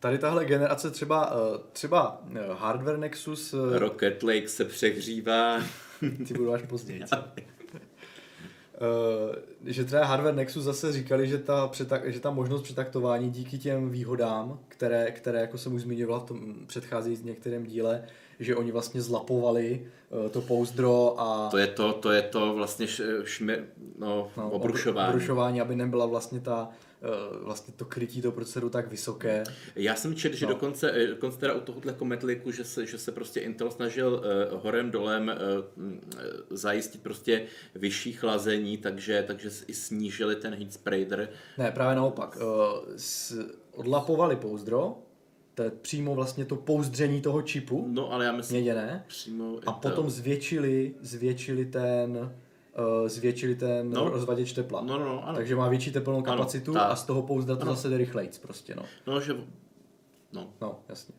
[0.00, 5.62] tady tahle generace třeba, eh, třeba eh, Hardware Nexus eh, Rocket Lake se přehřívá.
[6.28, 7.02] Ty budou až později.
[8.80, 13.58] Uh, že třeba Hardware Nexus zase říkali, že ta, přetak, že ta možnost přetaktování díky
[13.58, 18.04] těm výhodám, které, které jako jsem už zmiňoval v tom předcházejícím některém díle,
[18.40, 22.86] že oni vlastně zlapovali uh, to pouzdro a To je to, to je to vlastně
[23.24, 23.58] šmi,
[23.98, 25.08] no, no, obrušování.
[25.08, 26.68] obrušování, aby nebyla vlastně ta
[27.42, 29.44] vlastně to krytí toho procesoru tak vysoké.
[29.76, 30.52] Já jsem četl, že No.
[30.52, 34.22] dokonce, eh, dokonce teda u tohohle kometliku, že se, že se prostě Intel snažil
[34.52, 35.32] uh, horem dolem
[35.76, 35.84] uh,
[36.50, 41.28] zajistit prostě vyšší chlazení, takže, takže i snížili ten heat spreader.
[41.58, 42.36] Ne, právě naopak.
[42.36, 42.42] Uh,
[42.96, 43.38] s,
[43.72, 44.98] odlapovali pouzdro,
[45.54, 49.72] to je přímo vlastně to pouzdření toho čipu, No ale já myslím měděné, přímo A
[49.72, 52.32] potom zvětšili, zvětšili ten,
[52.78, 54.08] uh, zvětšili ten No.
[54.08, 54.80] rozvaděč tepla.
[54.80, 55.36] No, no, no, ano.
[55.36, 56.90] Takže má větší teplnou kapacitu tak.
[56.90, 57.74] a z toho pouzdra to Ano.
[57.74, 58.82] zase jde rychlejc prostě, no.
[59.06, 59.36] No, že...
[60.32, 60.48] No.
[60.60, 61.14] No, jasně.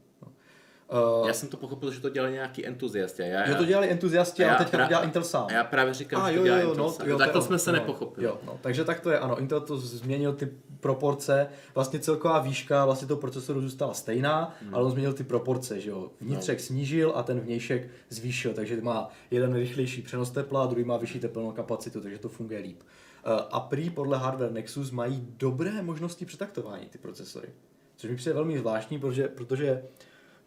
[1.22, 3.22] Uh, Já jsem to pochopil, že to dělali nějaký entuziasti.
[3.22, 5.46] Já, jo, to dělali entuziasti, a teďka to pra- dělá Intel sám.
[5.50, 7.08] A já právě říkám, A že jo, to jo, dělá jo, Intel no, sám.
[7.10, 8.26] jo, tak to jsme se no, nepochopili.
[8.28, 12.86] Jo, no, takže tak to je, ano, Intel to změnil ty proporce, vlastně celková výška
[12.86, 14.76] vlastně toho procesoru zůstala stejná, Hmm.
[14.76, 16.12] ale on změnil ty proporce, že jo.
[16.22, 16.64] Vnitřek No.
[16.64, 21.20] snížil a ten vnějšek zvýšil, takže má jeden rychlejší přenos tepla a druhý má vyšší
[21.20, 22.82] teplnou kapacitu, takže to funguje líp.
[23.26, 27.48] Eh, A prý podle Hardware Nexus mají dobré možnosti přetaktování ty procesory.
[27.96, 29.84] Což mi přijde velmi zvláštní, protože, protože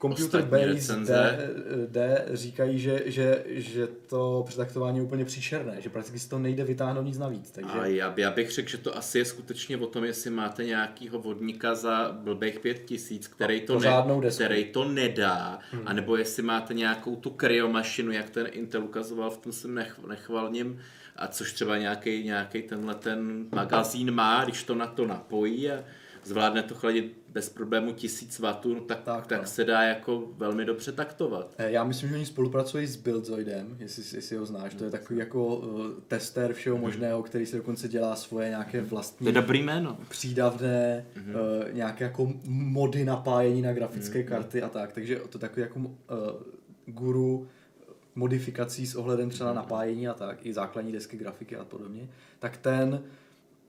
[0.09, 0.97] Computer Base.
[0.97, 1.39] D,
[1.89, 6.65] D říkají, že, že, že to přetaktování je úplně příšerné, že prakticky si to nejde
[6.65, 7.51] vytáhnout nic navíc.
[7.51, 10.65] Takže A já, já bych řekl, že to asi je skutečně o tom, jestli máte
[10.65, 14.45] nějakýho vodníka za blbých pět tisíc, který to, ne, desku.
[14.45, 15.83] který to nedá, hmm.
[15.87, 20.81] anebo jestli máte nějakou tu kryomašinu, jak ten Intel ukazoval v tom svém nech, nechvalním,
[21.17, 25.85] a což třeba nějaký nějaký tenhle ten magazín má, když to na to napojí a
[26.25, 28.45] zvládne to chladit bez problému 1000 W,
[28.75, 29.47] no tak, Tak, tak, tak no.
[29.47, 31.55] se dá jako velmi dobře taktovat.
[31.59, 34.75] Eh, Já myslím, že oni spolupracují s Buildzoidem, jestli, jestli ho znáš.
[34.75, 38.87] To je takový jako uh, tester všeho možného, který si dokonce dělá svoje nějaké To
[38.89, 39.99] vlastní je dobrý jméno.
[40.09, 41.31] přídavné mm-hmm.
[41.69, 44.27] uh, nějaké jako mody napájení na grafické Mhm.
[44.27, 44.31] mm-hmm.
[44.31, 44.93] karty a tak.
[44.93, 45.87] Takže to je takový jako uh,
[46.87, 47.49] guru
[48.15, 52.09] modifikací s ohledem třeba na napájení a tak, i základní desky grafiky a podobně,
[52.39, 53.03] tak ten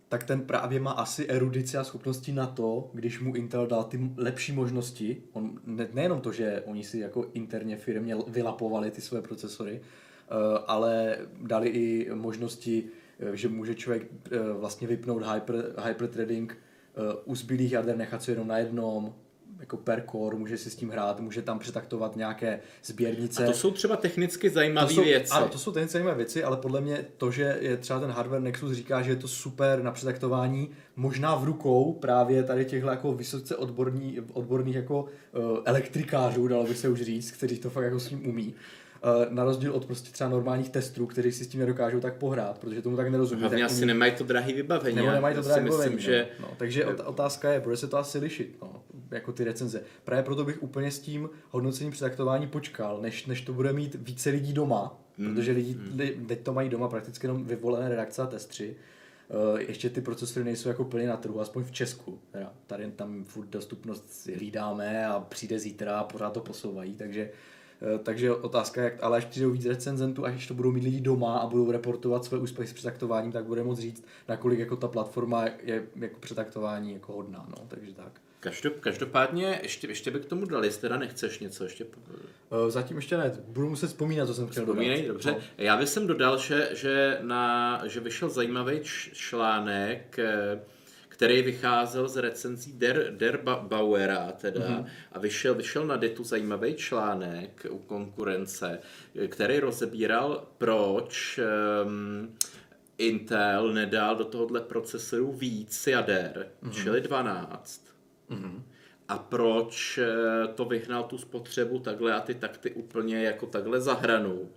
[0.10, 4.12] tak ten právě má asi erudici a schopnosti na to, když mu Intel dal ty
[4.18, 9.22] lepší možnosti, on, ne, nejenom to, že oni si jako interně firmě vylapovali ty své
[9.22, 10.38] procesory, uh,
[10.68, 12.84] ale dali i možnosti,
[13.20, 15.56] eh, že může člověk uh, vlastně vypnout hyper,
[15.88, 16.58] hyperthreading
[16.98, 19.14] uh, u zbylých jader, nechat si jenom na jednom,
[19.60, 23.44] jako per core, může si s tím hrát, může tam přetaktovat nějaké sběrnice.
[23.44, 25.32] A to jsou třeba technicky zajímavé věci.
[25.32, 28.42] Ano, to jsou technicky zajímavé věci, ale podle mě to, že je třeba ten hardware
[28.42, 33.14] Nexus říká, že je to super na přetaktování, možná v rukou právě tady těchto jako
[33.14, 38.00] vysoce odborní, odborných jako uh, elektrikářů, dalo by se už říct, kteří to fakt jako
[38.00, 38.56] s tím umí.
[39.06, 42.58] Eh, na rozdíl od prostě třeba normálních testů, kteří si s tím nedokážou tak pohrát,
[42.58, 43.42] protože tomu tak nerozumí.
[43.42, 43.86] Hlavně tak asi umí...
[43.86, 44.96] nemají to drahé vybavení.
[44.96, 45.96] Nebo nemají to drahé vybavení.
[45.96, 46.28] Myslím, že...
[46.40, 49.84] no, takže otázka je, bude se to asi lišit, no, jako ty recenze.
[50.04, 54.30] Právě proto bych úplně s tím hodnocením přetaktování počkal, než, než to bude mít více
[54.30, 55.36] lidí doma, mm.
[55.36, 56.26] protože lidi mm.
[56.26, 58.76] teď to mají doma prakticky jenom vyvolené redakce a testři.
[59.54, 62.20] Uh, ještě ty procesory nejsou jako plně na trhu, aspoň v Česku.
[62.32, 67.30] Teda, tady tam furt dostupnost hlídáme a přijde zítra a pořád to posouvají, takže
[67.82, 71.38] Eh, takže otázka, jak, ale až přijdou víc recenzentů, až to budou mít lidi doma
[71.38, 75.46] a budou reportovat své úspěchy s přetaktováním, tak bude moct říct, nakolik jako ta platforma
[75.64, 78.22] je jako přetaktování jako hodná, no, takže tak.
[78.80, 81.86] Každopádně, ještě, ještě bych k tomu dal, jestli teda nechceš něco ještě...
[82.52, 85.14] Eh, zatím ještě ne, budu muset vzpomínat, co jsem chtěl Vzpomínej, dodat.
[85.14, 85.32] dobře.
[85.32, 85.38] No.
[85.58, 88.80] Já bych jsem dodal, že, že, na, že vyšel zajímavý
[89.14, 90.60] článek, eh,
[91.16, 94.86] který vycházel z recenzí Der, Der Bauera teda mm-hmm.
[95.12, 98.80] a vyšel, vyšel na Ditu zajímavý článek u konkurence,
[99.28, 101.40] který rozebíral, proč
[101.86, 102.36] um,
[102.98, 106.72] Intel nedal do tohohle procesoru víc jader, mm-hmm.
[106.72, 107.95] čili 12.
[108.30, 108.62] Mm-hmm.
[109.08, 113.94] A proč eh, to vyhnal tu spotřebu takhle a ty takty úplně jako takhle za
[113.94, 114.50] hranou.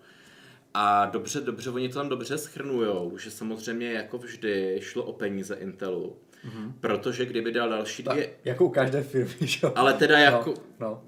[0.75, 5.55] A dobře, dobře, oni to tam dobře schrnujou, že samozřejmě jako vždy šlo o peníze
[5.55, 6.17] Intelu.
[6.47, 6.73] Mm-hmm.
[6.81, 8.27] Protože kdyby dal další dvě...
[8.27, 10.51] Tak, jako u každé firmy, že Ale teda jako...
[10.51, 11.03] No, no.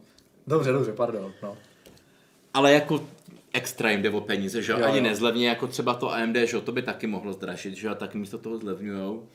[0.47, 1.33] Dobře, dobře, pardon.
[1.43, 1.57] No.
[2.55, 3.07] Ale jako
[3.53, 4.85] extra jim jde o peníze, že jo?
[4.85, 5.03] Ani jo.
[5.03, 6.61] nezlevně jako třeba to AMD, že jo?
[6.61, 7.95] To by taky mohlo zdražit, že jo?
[7.95, 9.29] Tak místo toho zlevňujou.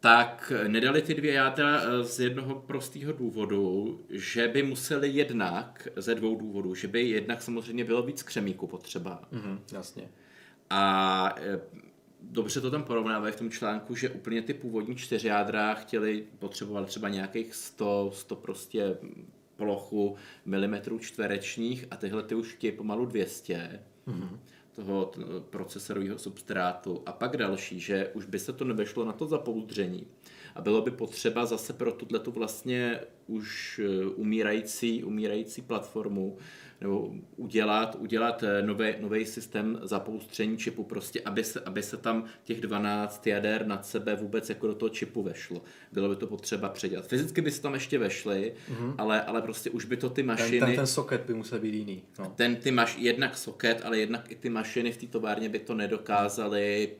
[0.00, 6.14] Tak nedali ty dvě jádra eh, z jednoho prostého důvodu, že by museli jednak, ze
[6.14, 9.22] dvou důvodů, že by jednak samozřejmě bylo víc křemíku potřeba.
[9.32, 10.08] Mm-hmm, jasně.
[10.70, 11.60] A eh,
[12.20, 16.86] dobře to tam porovnávají v tom článku, že úplně ty původní čtyři jádra chtěli, potřebovali
[16.86, 18.96] třeba nějakých 100, 100 prostě
[19.56, 24.38] plochu milimetrů čtverečních a tyhle ty už chtějí pomalu 200 mm-hmm.
[24.74, 25.12] Toho
[25.50, 27.02] procesorového substrátu.
[27.06, 30.06] A pak další, že už by se to nevešlo na to zapouzdření.
[30.54, 36.36] A bylo by potřeba zase pro tuto vlastně už eh, umírající, umírající platformu
[36.80, 38.62] nebo udělat, udělat eh,
[39.00, 44.16] nový systém zapoustření čipu, prostě aby se, aby se tam těch 12 jader nad sebe
[44.16, 45.62] vůbec jako do toho čipu vešlo.
[45.92, 47.06] Bylo by to potřeba předělat.
[47.06, 48.94] Fyzicky by se tam ještě vešly, mm-hmm.
[48.98, 50.58] ale, ale prostě už by to ty mašiny...
[50.58, 52.02] Ten, ten, ten soket by musel být jiný.
[52.18, 52.32] No.
[52.36, 55.74] Ten, ty maš, jednak soket, ale jednak i ty mašiny v té továrně by to
[55.74, 56.96] nedokázaly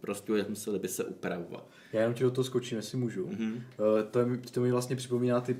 [0.00, 1.68] prostě museli by se upravovat.
[1.92, 3.26] Já jenom ti do toho skočím, jestli můžu.
[3.26, 3.52] Mm-hmm.
[3.52, 5.56] Uh, to, mi, to mi vlastně připomíná ty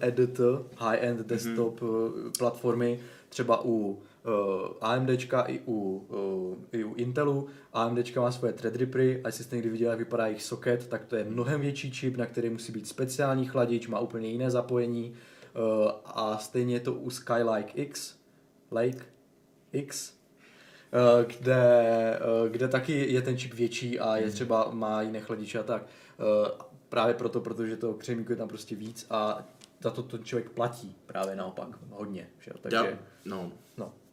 [0.00, 0.40] edit,
[0.78, 2.38] high-end desktop mm-hmm.
[2.38, 3.98] platformy, třeba u uh,
[4.80, 7.48] AMDčka i u, uh, i u Intelu.
[7.72, 11.16] AMDčka má svoje Threadrippery a jestli jste někdy viděli, jak vypadá jejich socket, tak to
[11.16, 15.90] je mnohem větší čip, na který musí být speciální chladič, má úplně jiné zapojení uh,
[16.04, 18.16] a stejně je to u Skylake X,
[18.70, 19.04] Lake
[19.72, 20.19] X, Eh,
[21.26, 21.62] kde,
[22.16, 24.32] eh, kde taky je ten čip větší a je hmm.
[24.32, 25.82] třeba má jiné chladiče a tak.
[25.86, 26.50] Eh,
[26.88, 29.44] právě proto, protože to křemíku je tam prostě víc a
[29.80, 32.28] za to ten člověk platí právě naopak hodně.
[32.40, 32.50] Že?
[32.60, 33.42] Takže, no.
[33.42, 33.52] no.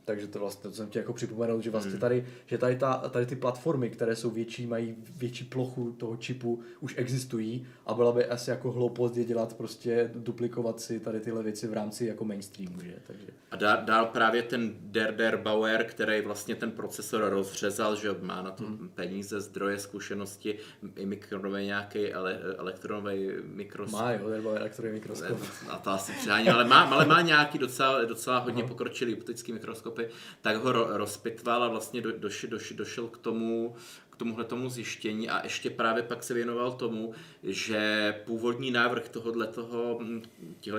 [0.07, 1.99] Takže to vlastně, to jsem ti jako připomenout, že vlastně hmm.
[1.99, 6.61] tady, že tady, ta, tady ty platformy, které jsou větší, mají větší plochu toho čipu,
[6.79, 11.43] už existují a byla by asi jako hloupost je dělat prostě, duplikovat si tady tyhle
[11.43, 12.93] věci v rámci jako mainstreamu, že?
[13.07, 13.27] Takže.
[13.51, 18.51] A dál, dál právě ten Derder Bauer, který vlastně ten procesor rozřezal, že má na
[18.51, 18.89] to hmm.
[18.95, 20.57] peníze, zdroje, zkušenosti,
[20.95, 23.99] i mikronový nějaký ele, elektronový mikroskop.
[23.99, 25.39] Má jo, Bauer elektronový mikroskop.
[25.69, 29.96] A to asi přehání, ale má, ale má nějaký docela, docela hodně pokročilý optický mikroskop
[29.97, 33.75] Evropy, tak ho rozpitval a vlastně do, došel, došel, došel k tomu,
[34.09, 39.47] k tomuhle tomu zjištění a ještě právě pak se věnoval tomu, že původní návrh tohohle
[39.47, 40.21] toho, hm,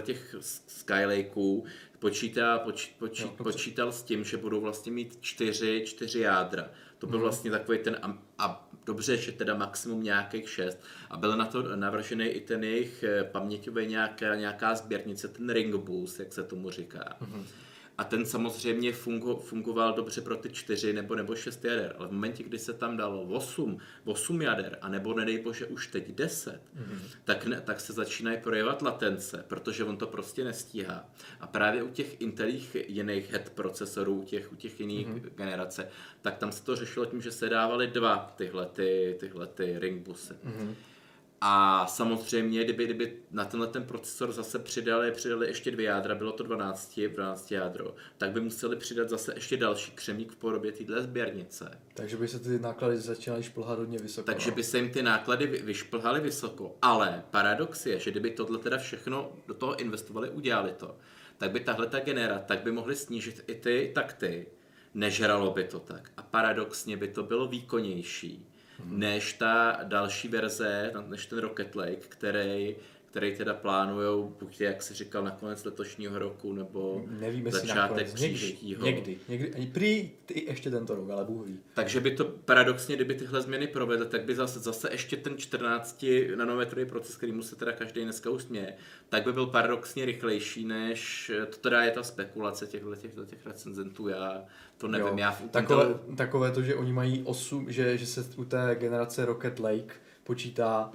[0.03, 0.35] těch
[0.67, 1.65] Skylakeů
[1.99, 6.69] počítá, poč, poč, no, počítal s tím, že budou vlastně mít čtyři, čtyři jádra.
[6.99, 7.23] To byl mm.
[7.23, 10.79] vlastně takový ten, a, a dobře, že teda maximum nějakých šest.
[11.11, 15.75] A byl na to navržený i ten jejich eh, paměťový nějaká, nějaká sběrnice, ten ring
[16.19, 17.17] jak se tomu říká.
[17.21, 17.47] Mm.
[17.99, 22.13] A ten samozřejmě fungo, fungoval dobře pro ty čtyři nebo, nebo šest jader, ale v
[22.13, 26.53] momentě, kdy se tam dalo 8, 8 jader, a nebo nedej bože už teď 10,
[26.53, 26.99] mm-hmm.
[27.25, 31.11] tak, ne, tak se začínají projevovat latence, protože on to prostě nestíhá.
[31.41, 35.31] A právě u těch Intelích jiných head procesorů, u těch, u těch jiných mm-hmm.
[35.35, 35.89] generace,
[36.23, 40.35] tak tam se to řešilo tím, že se dávaly dva tyhle, ty, tyhle ty ringbusy.
[40.35, 40.75] Mm-hmm.
[41.41, 46.33] A samozřejmě, kdyby, kdyby na tenhle ten procesor zase přidali, přidali ještě dvě jádra, bylo
[46.33, 51.03] to 12, 12 jádro, tak by museli přidat zase ještě další křemík v podobě téhle
[51.03, 51.81] sběrnice.
[51.95, 54.27] Takže by se ty náklady začínaly šplhat hodně vysoko.
[54.27, 54.57] Takže no.
[54.57, 56.77] by se jim ty náklady vyšplhaly vysoko.
[56.83, 60.97] Ale paradox je, že kdyby tohle teda všechno do toho investovali, udělali to,
[61.39, 64.47] tak by tahle ta genera, tak by mohli snížit i ty takty,
[64.95, 66.11] nežralo by to tak.
[66.17, 68.47] A paradoxně by to bylo výkonnější.
[68.85, 72.77] Než ta další verze, než ten Rocket Lake, který,
[73.11, 78.15] který teda plánujou, buď jak si říkal, na konec letošního roku, nebo Nevíme začátek si
[78.15, 78.85] příštího.
[78.85, 81.59] Někdy, někdy, někdy, prý ty ještě tento rok, ale Bůh ví.
[81.75, 86.05] Takže by to paradoxně, kdyby tyhle změny provedly, tak by zase, zase ještě ten 14
[86.37, 88.75] nanometrový proces, který mu se teda každý dneska usměje,
[89.09, 94.09] tak by byl paradoxně rychlejší, než to teda je ta spekulace těchto těch, těch recenzentů.
[94.09, 94.45] Já
[94.79, 95.15] to nevím, jo.
[95.19, 96.17] já v takové, to...
[96.17, 99.95] takové to, že oni mají 8, že, že se u té generace Rocket Lake
[100.25, 100.93] počítá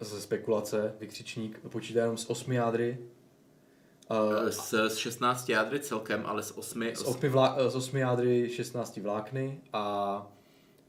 [0.00, 2.98] ze spekulace, vykřičník, počítá jenom s 8 jádry.
[4.10, 6.82] Uh, s, s 16 jádry celkem, ale s 8...
[6.82, 10.26] S 8, vlá, s 8 jádry 16 vlákny a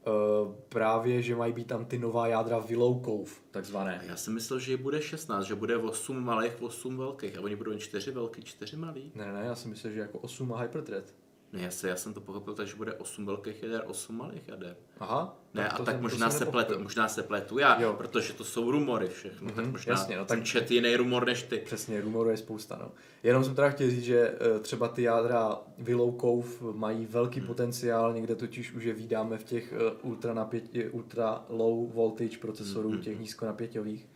[0.06, 2.64] Uh, právě, že mají být tam ty nová jádra
[3.04, 4.02] Cove, takzvané.
[4.06, 7.70] Já jsem myslel, že bude 16, že bude 8 malých, 8 velkých a oni budou
[7.70, 9.12] jen 4 velký, 4 malý.
[9.14, 11.04] Ne, ne, já si myslím, že jako 8 má Hyperthread.
[11.52, 14.48] Ne, já, se, já jsem to pochopil tak, že bude 8 velkých jader, 8 malých
[14.48, 14.76] jader.
[15.00, 15.36] Aha.
[15.54, 17.94] Ne, tak a tak možná se, pletu, možná se pletu já, jo.
[17.98, 19.48] protože to jsou rumory všechno.
[19.48, 21.58] Mm-hmm, tak možná jasně, no, tak čet jiný rumor než ty.
[21.58, 22.78] Přesně, rumorů je spousta.
[22.80, 22.90] No.
[23.22, 27.46] Jenom jsem teda chtěl říct, že eh, třeba ty jádra Willow mají velký hmm.
[27.46, 32.90] potenciál, někde totiž už je vydáme v těch eh, ultra, napět, ultra low voltage procesorů,
[32.90, 33.00] hmm.
[33.00, 34.08] těch nízkonapěťových.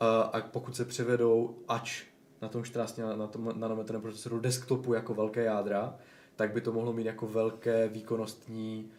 [0.00, 2.02] A pokud se převedou ač
[2.42, 5.94] na tom 14 na tom nanometrovém procesoru desktopu jako velké jádra,
[6.36, 8.90] tak by to mohlo mít jako velké výkonnostní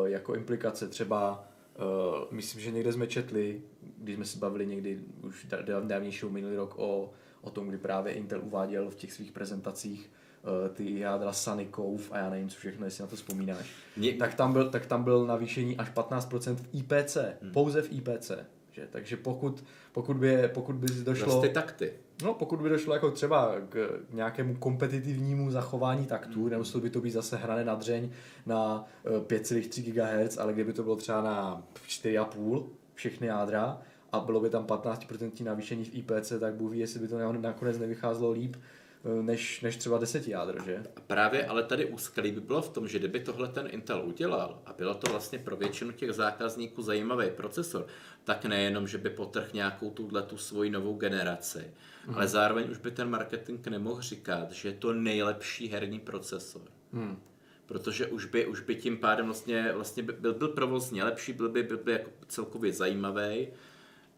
[0.00, 0.88] uh, jako implikace.
[0.88, 1.44] Třeba
[1.78, 1.84] uh,
[2.30, 3.62] myslím, že někde jsme četli,
[3.98, 5.46] když jsme se bavili někdy už
[5.84, 7.10] dávnějšího minulý rok o,
[7.40, 10.10] o tom, kdy právě Intel uváděl v těch svých prezentacích
[10.42, 14.12] uh, ty jádra Sunny Cove a já nevím, co všechno, jestli na to vzpomínáš, Mě...
[14.12, 17.52] tak, tam byl, tak tam byl navýšení až 15% v IPC, hmm.
[17.52, 18.30] pouze v IPC.
[18.72, 18.88] Že?
[18.90, 21.26] Takže pokud, pokud, by, pokud by došlo...
[21.26, 21.92] Vlastně takty.
[22.22, 26.50] No, pokud by došlo jako třeba k nějakému kompetitivnímu zachování taktů, mm.
[26.50, 28.10] nemuselo by to být zase hrané na dřeň
[28.46, 33.78] na 5,3 eh, GHz, ale kdyby to bylo třeba na 4,5 všechny jádra
[34.12, 37.78] a bylo by tam 15% navýšení v IPC, tak Bůh ví, jestli by to nakonec
[37.78, 38.56] nevycházelo líp
[39.04, 40.82] Eh, než, než třeba deseti jádr, že?
[41.06, 44.72] Právě, ale tady úskalí by bylo v tom, že kdyby tohle ten Intel udělal a
[44.72, 47.86] bylo to vlastně pro většinu těch zákazníků zajímavý procesor,
[48.24, 51.70] tak nejenom, že by potrh nějakou tuhle tu svoji novou generaci,
[52.08, 52.14] mm.
[52.14, 56.62] ale zároveň už by ten marketing nemohl říkat, že je to nejlepší herní procesor.
[56.92, 57.18] Mm.
[57.66, 61.48] Protože už by, už by tím pádem vlastně, vlastně by, byl, byl provozně lepší, byl
[61.48, 63.48] by, byl by jako celkově zajímavý,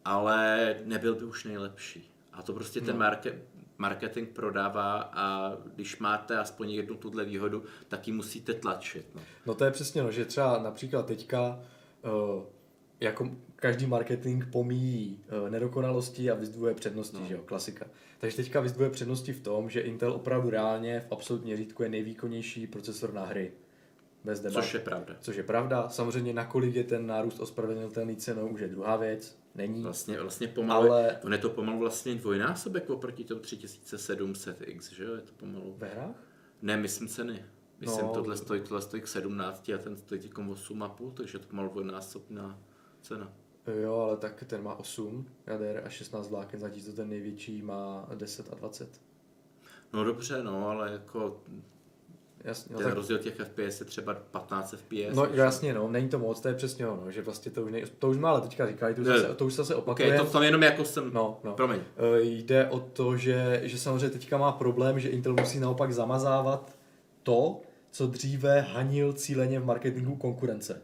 [0.05, 2.11] ale nebyl by už nejlepší.
[2.33, 2.99] A to prostě ten no.
[2.99, 3.35] market,
[3.79, 9.07] marketing prodává a když máte aspoň jednu tuhle výhodu, tak ji musíte tlačit.
[9.15, 11.61] No, no to je přesně, no, že třeba například teďka
[12.03, 12.43] uh,
[13.01, 17.27] jako každý marketing pomíjí uh, nedokonalosti a vyzdvuje přednosti, no.
[17.27, 17.87] že jo, klasika.
[18.19, 22.67] Takže teďka vyzdvuje přednosti v tom, že Intel opravdu reálně v absolutně měřítku je nejvýkonnější
[22.67, 23.53] procesor na hry.
[24.25, 24.63] Bez debat.
[24.63, 25.17] Což je pravda.
[25.21, 25.89] Což je pravda.
[25.89, 29.83] Samozřejmě nakolik je ten nárůst ospravedlnitelný cenou, už je druhá věc není.
[29.83, 31.19] Vlastně, vlastně pomalu, ale...
[31.25, 35.75] on je to pomalu vlastně dvojnásobek oproti tomu 3700X, že jo, je to pomalu.
[35.79, 36.25] Ve hrách?
[36.63, 37.45] Ne, myslím ceny.
[37.81, 41.41] Myslím, no, tohle stojí, tohle stojí k 17 a ten stojí těkom 8,5, takže je
[41.41, 42.59] to pomalu dvojnásobná
[43.03, 43.33] cena.
[43.83, 48.53] Jo, ale tak ten má 8 jader a 16 vláken, zatímco ten největší má 10
[48.53, 49.01] a 20.
[49.93, 51.41] No dobře, no, ale jako
[52.45, 52.95] Jasně, no ten tak...
[52.95, 55.17] rozdíl těch FPS je třeba 15 FPS.
[55.17, 57.85] No jasně, no, není to moc, to je přesně ono, že vlastně to už, nej...
[57.99, 60.09] to už jsme ale teďka říkali, to už, zase, to už zase opakuje.
[60.09, 61.53] Okay, to, to jenom jako jsem, no, no.
[61.53, 61.81] promiň.
[61.81, 66.79] E, jde o to, že, že samozřejmě teďka má problém, že Intel musí naopak zamazávat
[67.23, 70.83] to, co dříve hanil cíleně v marketingu konkurence.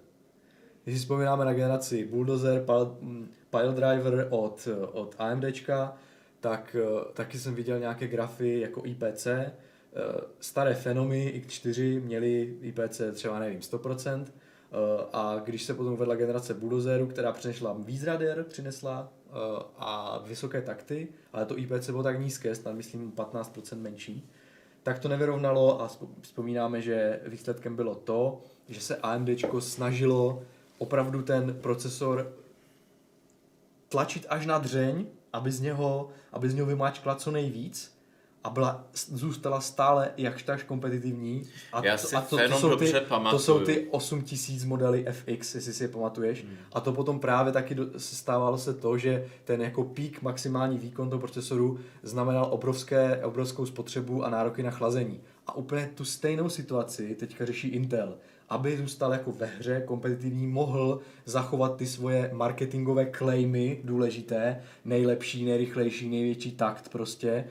[0.87, 2.65] Když si vzpomínáme na generaci Bulldozer,
[3.51, 5.97] Pile Driver od, od AMDčka,
[6.41, 6.77] tak
[7.13, 9.27] taky jsem viděl nějaké grafy jako IPC,
[9.97, 14.77] Eh, staré Fenomy X4 měly IPC třeba nevím 100%, eh,
[15.13, 18.05] a když se potom uvedla generace Bulldozeru, která přinesla víc
[18.49, 19.33] přinesla eh,
[19.77, 24.31] a vysoké takty, ale to IPC bylo tak nízké, snad myslím 15% menší,
[24.83, 25.91] tak to nevyrovnalo a
[26.21, 29.29] vzpomínáme, že výsledkem bylo to, že se AMD
[29.61, 30.43] snažilo
[30.79, 32.33] opravdu ten procesor
[33.89, 37.97] tlačit až na dřeň, aby z něho, aby z něho vymáčkla co nejvíc,
[38.47, 41.43] a byla, zůstala stále jakž takž kompetitivní.
[41.73, 42.93] A, Já si a to, to, jsou ty,
[43.31, 46.45] to jsou ty 8000 modely FX, jestli si je pamatuješ.
[46.45, 46.57] Hmm.
[46.73, 51.11] A to potom právě taky do, stávalo se to, že ten jako pík maximální výkon
[51.11, 55.21] toho procesoru znamenal obrovské, obrovskou spotřebu a nároky na chlazení.
[55.47, 58.19] A úplně tu stejnou situaci teďka řeší Intel.
[58.49, 66.09] Aby zůstal jako ve hře kompetitivní, mohl zachovat ty svoje marketingové claimy důležité, nejlepší, nejrychlejší,
[66.09, 67.45] největší takt prostě, eh,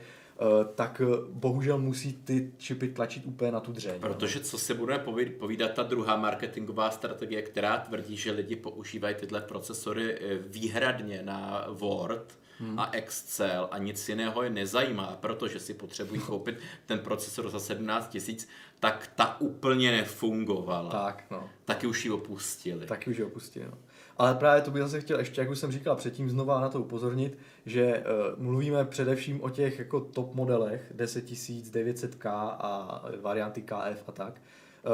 [0.74, 4.00] tak eh, bohužel musí ty čipy tlačit úplně na tu dřeň.
[4.00, 9.14] Protože co se bude poví- povídat ta druhá marketingová strategie, která tvrdí, že lidi používají
[9.14, 12.78] tyhle procesory eh, výhradně na Word hmm.
[12.78, 18.08] a Excel a nic jiného je nezajímá, protože si potřebují koupit ten procesor za 17
[18.08, 18.48] tisíc,
[18.80, 20.90] tak ta úplně nefungovala.
[20.90, 21.48] Tak, no.
[21.64, 22.86] Taky už ji opustili.
[22.86, 23.78] Taky už je opustili, no.
[24.18, 26.80] Ale právě to bych zase chtěl ještě, jak už jsem říkal předtím, znova na to
[26.80, 28.04] upozornit, že
[28.36, 32.28] uh, mluvíme především o těch jako top modelech 10900K
[32.58, 34.42] a varianty KF a tak,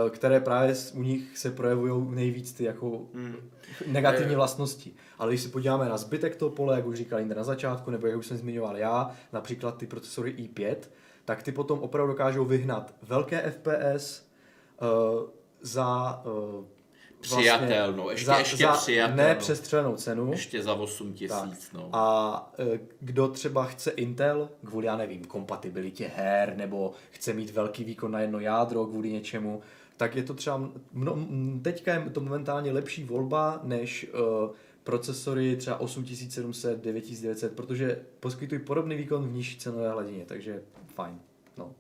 [0.04, 3.36] uh, které právě u nich se projevují nejvíc ty jako Hmm.
[3.86, 4.92] negativní vlastnosti.
[5.18, 8.06] Ale když se podíváme na zbytek toho pole, jak už říkal Jinder na začátku, nebo
[8.06, 10.76] jak už jsem zmiňoval já, například ty procesory i5,
[11.24, 14.26] tak ty potom opravdu dokážou vyhnat velké FPS
[14.82, 15.28] uh,
[15.60, 16.22] za
[16.58, 16.64] uh,
[17.20, 19.22] Přijatelnou, ještě- ještě přijatelnou.
[19.22, 20.30] nepřestřelenou cenu.
[20.30, 21.88] Ještě za 8 tisíc, no.
[21.92, 27.84] A e, kdo třeba chce Intel, kvůli, já nevím, kompatibilitě her, nebo chce mít velký
[27.84, 29.60] výkon na jedno jádro kvůli něčemu,
[29.96, 31.18] tak je to třeba, mno,
[31.62, 34.06] teďka je to momentálně lepší volba, než
[34.44, 34.50] uh,
[34.84, 40.62] procesory třeba 8700, 9900, protože poskytují podobný výkon v nižší cenové hladině, takže
[40.94, 41.20] fajn.
[41.56, 41.74] No.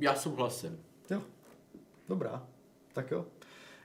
[0.00, 0.84] Já souhlasím.
[1.10, 1.22] Jo,
[2.08, 2.48] dobrá.
[2.92, 3.26] Tak jo.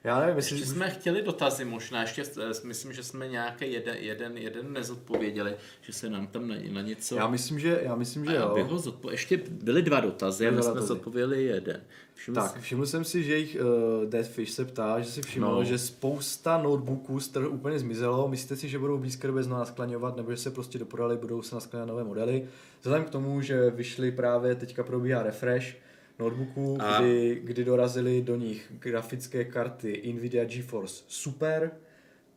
[0.05, 0.55] Já nevím, jestli...
[0.55, 5.55] Ještě jsme chtěli dotazy možná, ještě eh, myslím, že jsme nějaký jeden, jeden, jeden nezodpověděli,
[5.81, 7.15] že se nám tam na, na něco...
[7.15, 8.65] Já myslím, že, já myslím, že jo.
[8.69, 9.11] ho zodpo...
[9.11, 11.81] Ještě byly dva dotazy a Byly my dva jsme zodpověděli jeden.
[12.15, 15.51] Všiml Tak, jsi- všiml jsem si, že jich uh, Deathfish se ptá, že si všiml,
[15.55, 15.63] No.
[15.63, 18.27] že spousta notebooků z trhu úplně zmizelo.
[18.27, 21.55] Myslíte si, že budou blízké době znovu naskladňovat, nebo že se prostě doprodali, budou se
[21.55, 22.47] naskladňovat nové modely?
[22.81, 25.75] Vzhledem k tomu, že vyšly právě teďka probíhá refresh
[26.19, 31.71] notebooků, A- kdy, kdy dorazily do nich grafické karty Nvidia GeForce Super,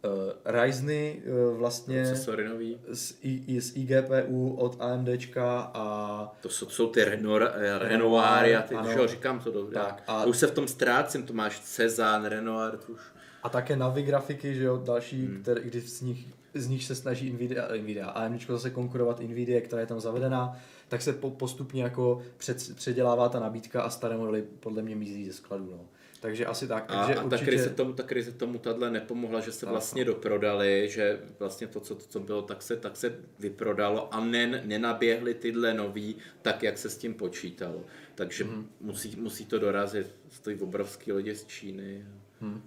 [0.04, 0.10] uh,
[0.44, 2.04] Ryzeny uh, vlastně
[2.48, 2.78] nový.
[2.92, 7.38] z, I, z iGPU od AMDčka a To jsou, jsou ty Reno,
[7.78, 8.90] Renoiry a ty, Ano.
[8.90, 9.74] jo, říkám to dobře.
[9.74, 10.24] Tak, a-.
[10.24, 13.00] Už se v tom ztrácím, to máš Cezanne, Renoir, to už...
[13.42, 15.42] A také Navi grafiky, že jo, další, Hmm.
[15.42, 19.80] které, kdy z nich, z nich se snaží Nvidia, Nvidia AMD zase konkurovat Nvidia, která
[19.80, 20.56] je tam zavedená,
[20.88, 25.26] tak se po, postupně jako před, předělává ta nabídka a staré modely podle mě mizí
[25.26, 25.70] ze skladu.
[25.70, 25.88] No.
[26.20, 26.84] Takže asi tak.
[26.88, 29.70] A, Takže a ta, určitě, krize tomu, ta krize tomu tahle nepomohla, že se Tak,
[29.70, 34.24] vlastně doprodali, že vlastně to, co, to, co bylo, tak se, tak se vyprodalo a
[34.24, 37.84] ne, nenaběhly tyhle nový tak, jak se s tím počítalo.
[38.14, 38.54] Takže Mhm.
[38.54, 38.68] mm.
[38.80, 40.16] musí, musí to dorazit.
[40.30, 42.04] Stojí obrovský lidi z Číny,
[42.40, 42.62] hm,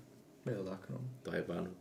[0.46, 1.02] je to tak, no.
[1.24, 1.72] Tajvanu.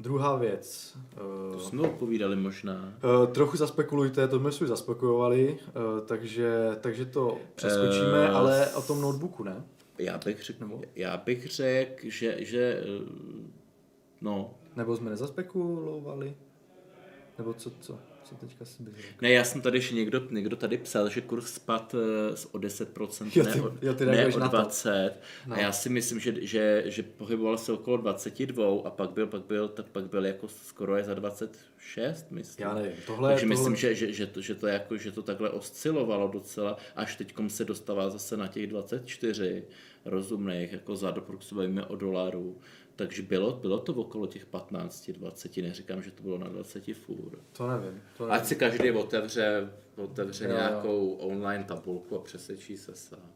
[0.00, 0.96] Druhá věc.
[1.14, 2.92] To Uh, jsme odpovídali možná.
[3.04, 8.82] Uh, trochu zaspekulujte, to jsme si zaspekulovali, uh, takže, takže to přeskočíme, Eh, ale o
[8.82, 9.64] tom notebooku ne?
[9.98, 10.82] Já bych řekl, Nebo?
[10.96, 13.04] já bych řekl, že, že eh,
[14.20, 16.36] no, Nebo jsme nezaspekulovali?
[17.38, 17.98] Nebo co, co,
[18.30, 19.08] co teďka si bys řekl?
[19.20, 22.58] Ne, já jsem tady, že někdo, někdo tady psal, že kurz spad eh, z- o
[22.58, 24.56] 10%, Jo, ne, ty- o, jo, ty ne o na to.
[24.56, 25.14] 20.
[25.46, 25.54] No.
[25.54, 29.42] A já si myslím, že, že, že pohyboval se okolo 22 a pak byl, pak
[29.44, 32.66] byl, tak pak byl jako skoro je za 26, myslím.
[32.66, 33.56] Já nevím, tohle, Takže tohle...
[33.56, 37.34] myslím, že, že, že, to, že, to jako, že to takhle oscilovalo docela, až teď
[37.48, 39.64] se dostává zase na těch 24
[40.04, 41.14] rozumných, jako za
[41.52, 42.58] bavíme o dolaru.
[43.00, 47.38] Takže bylo, bylo to okolo těch 15, 20, neříkám, že to bylo na 20 fůr.
[47.52, 48.02] To nevím.
[48.16, 48.40] To nevím.
[48.40, 50.56] Ať si každý otevře, otevře Jo, jo.
[50.56, 53.32] nějakou online tabulku a přesvědčí se sám.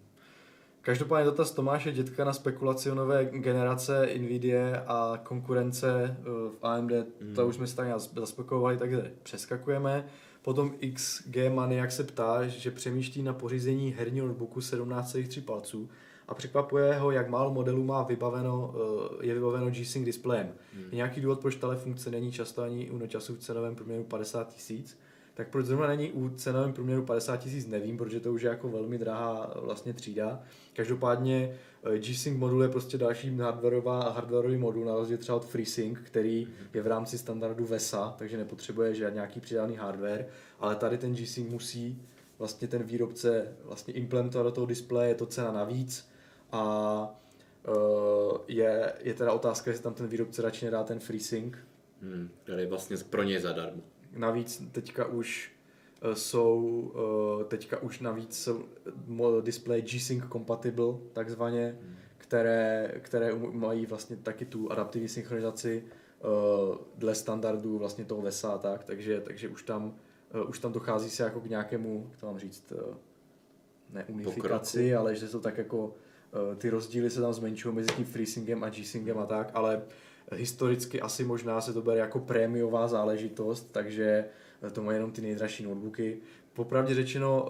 [0.81, 6.93] Každopádně dotaz Tomáše Dětka na spekulaci o nové generace Nvidia a konkurence eh, v AMD,
[7.21, 7.35] mm.
[7.35, 10.07] to už jsme si tak nějak zaspekulovali, takže přeskakujeme.
[10.43, 15.89] Potom XG Maniak se ptá, že přemýšlí na pořízení herního notebooku 17,3 palců
[16.29, 18.75] a překvapuje ho, jak málo modelů má vybaveno,
[19.21, 20.53] eh, je vybaveno G-Sync displejem.
[20.75, 20.85] Hmm.
[20.85, 24.55] Je nějaký důvod, proč tahle funkce není často ani u nočasů v cenovém průměru 50
[24.55, 24.99] tisíc?
[25.35, 28.69] Tak proč zrovna není u cenovém průměru 50 tisíc, nevím, protože to už je jako
[28.69, 30.43] velmi drahá vlastně třída.
[30.73, 35.99] Každopádně eh, G-Sync modul je prostě další hardwareová, hardwareový modul, na rozdíl třeba od FreeSync,
[36.03, 40.27] který je v rámci standardu VESA, takže nepotřebuje žádný nějaký přidaný hardware,
[40.61, 42.03] ale tady ten G-Sync musí
[42.39, 46.14] vlastně ten výrobce vlastně implementovat do toho displeje, je to cena navíc
[46.55, 47.17] a
[47.69, 51.55] eh, je, je teda otázka, jestli tam ten výrobce radši nedá ten FreeSync,
[52.05, 53.83] Hmm, který je vlastně pro ně zadarmo.
[54.17, 55.53] Navíc teďka už
[56.03, 56.61] eh, jsou
[57.39, 58.65] uh, teďka už navíc jsou
[59.41, 61.97] display G-Sync compatible, takzvaně, hmm.
[62.19, 68.85] které, které mají vlastně taky tu adaptivní synchronizaci uh, dle standardů vlastně toho VESA tak,
[68.85, 69.95] takže, takže už tam
[70.35, 72.95] uh, už tam dochází se jako k nějakému, jak to mám říct, uh,
[73.91, 75.93] ne unifikaci, ale že to tak jako uh,
[76.57, 79.83] ty rozdíly se tam zmenšují mezi tím FreeSyncem a G-Syncem a tak, ale
[80.33, 84.25] historicky asi možná se to bere jako prémiová záležitost, takže
[84.73, 86.17] to mají jenom ty nejdražší notebooky.
[86.53, 87.49] Popravdě řečeno,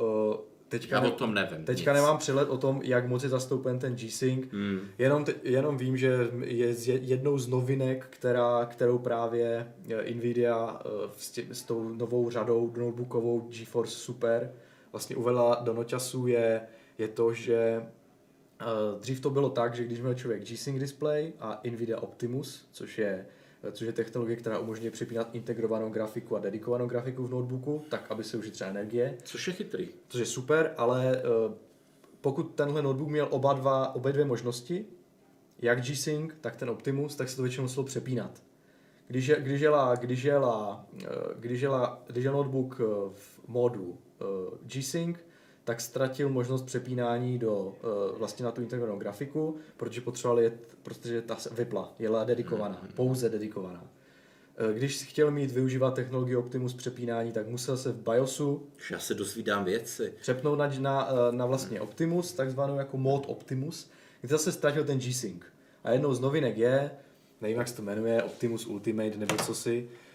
[0.68, 1.64] teďka, Já o tom nevím.
[1.64, 1.96] Teďka nic.
[1.96, 4.46] nemám přehled o tom, jak moc je zastoupen ten G-Sync.
[4.52, 4.80] Hmm.
[4.98, 9.72] Jenom, te, jenom vím, že je jednou z novinek, která, kterou právě
[10.14, 10.80] Nvidia
[11.16, 14.52] s, tě, s tou novou řadou notebookovou GeForce Super
[14.92, 16.60] vlastně uvedla do noťasu je,
[16.98, 17.82] je to, že
[19.00, 23.26] dřív to bylo tak, že když měl člověk G-Sync display a Nvidia Optimus, což je
[23.72, 28.24] což je technologie, která umožňuje přepínat integrovanou grafiku a dedikovanou grafiku v notebooku, tak aby
[28.24, 29.16] se ušetřila energie.
[29.22, 29.88] Což je chytrý.
[30.08, 31.54] Což je super, ale uh,
[32.20, 34.86] pokud tenhle notebook měl oba dva, obě dvě možnosti,
[35.58, 38.42] jak G-Sync, tak ten Optimus, tak se to většinou muselo přepínat.
[39.06, 41.06] Když, je, když, jela, když, jela, eh,
[41.38, 42.80] když, jela, když je notebook
[43.12, 43.98] v modu
[44.62, 45.18] G-Sync,
[45.64, 51.22] tak ztratil možnost přepínání do uh, vlastně na tu integrovanou grafiku, protože potřeboval jet, protože
[51.22, 52.94] ta vypla, jela dedikovaná, mm-hmm.
[52.94, 53.82] pouze dedikovaná.
[53.82, 58.98] Uh, když si chtěl mít využívat technologii Optimus přepínání, tak musel se v BIOSu já
[58.98, 60.12] se dozvídám věci.
[60.20, 65.42] Přepnout na, na, na vlastně Optimus, takzvanou jako mod Optimus, kde zase ztratil ten G-Sync.
[65.84, 66.90] A jednou z novinek je,
[67.40, 70.13] nevím jak se to jmenuje, Optimus Ultimate nebo co si, Eh,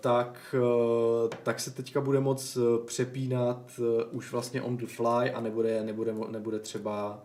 [0.00, 3.80] tak, eh, tak se teďka bude moc eh, přepínat
[4.10, 7.22] už vlastně on the fly a nebude, nebude, nebude třeba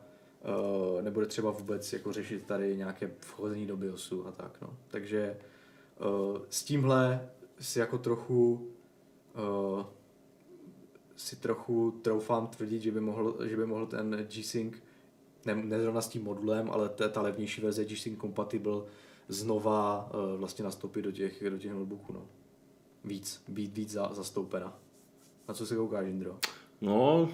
[1.01, 4.61] nebude třeba vůbec jako řešit tady nějaké vchození do BIOSu a tak.
[4.61, 4.77] No.
[4.87, 5.37] Takže
[6.49, 8.71] s tímhle si jako trochu
[11.15, 14.75] si trochu troufám tvrdit, že by mohl, že by mohl ten G-Sync,
[15.45, 18.81] ne, ne zrovna s tím modulem, ale ta, ta levnější verze G-Sync compatible
[19.31, 22.13] znova uh, vlastně nastoupit do těch, do těch notebooků.
[22.13, 22.27] No.
[23.05, 24.79] Víc, být víc za, zastoupena.
[25.47, 26.39] Na co se koukáš, Indro?
[26.81, 27.29] No,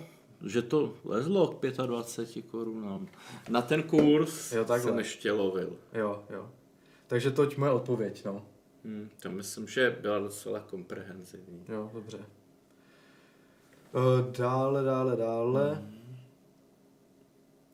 [0.46, 3.08] že to lezlo k 25 korunám.
[3.50, 5.78] Na ten kurz jo, jsem ještě lovil.
[5.94, 6.52] Jo, jo.
[7.08, 8.46] Takže toť moje odpověď, no.
[8.86, 11.66] Hmm, to myslím, že byla docela komprehenzivní.
[11.70, 12.18] Jo, dobře.
[12.18, 12.24] Uh,
[14.32, 15.74] dále, dále, dále.
[15.74, 16.18] Hmm.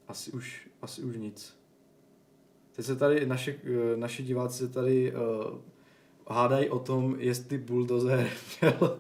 [0.08, 1.63] Asi už, asi už nic.
[2.76, 5.58] Teď se tady, naše, eh, naši diváci se tady uh,
[6.28, 8.28] hádají o tom, jestli Bulldozer
[8.62, 8.98] měl,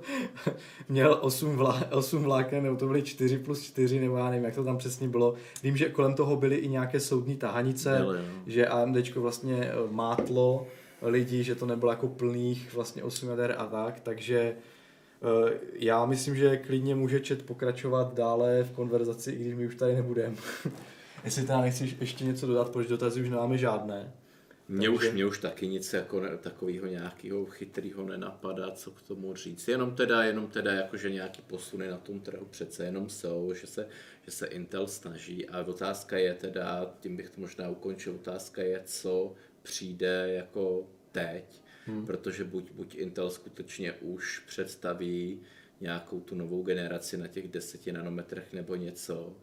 [0.90, 4.56] měl 8, vlá, 8 vláken, nebo to byly 4 plus 4, nebo já nevím, jak
[4.56, 5.34] to tam přesně bylo.
[5.64, 8.24] Vím, že kolem toho byly i nějaké soudní tahanice, Byli, no.
[8.48, 10.68] že AMD vlastně eh, mátlo
[11.02, 14.56] lidi, že to nebylo jako plných vlastně 8 jader a tak, takže
[15.74, 19.96] já myslím, že klidně může čet pokračovat dále v konverzaci, i když my už tady
[19.96, 20.36] nebudeme.
[21.24, 24.14] Jestli teda nechceš ještě něco dodat, protože dotazy už nemáme žádné.
[24.68, 25.08] Mě, Takže...
[25.08, 29.68] už, mě už taky nic jako takového nějakého chytrého nenapadá, co k tomu říct.
[29.68, 33.68] Jenom teda, jenom teda jako, že nějaký posuny na tom trhu přece jenom jsou, že
[33.68, 33.88] se,
[34.26, 38.82] že se Intel snaží a otázka je teda, tím bych to možná ukončil, otázka je,
[38.86, 39.34] co
[39.64, 42.06] přijde jako teď, hmm.
[42.06, 45.42] protože buď, buď Intel skutečně už představí
[45.82, 49.36] nějakou tu novou generaci na těch 10 nanometrech nebo něco,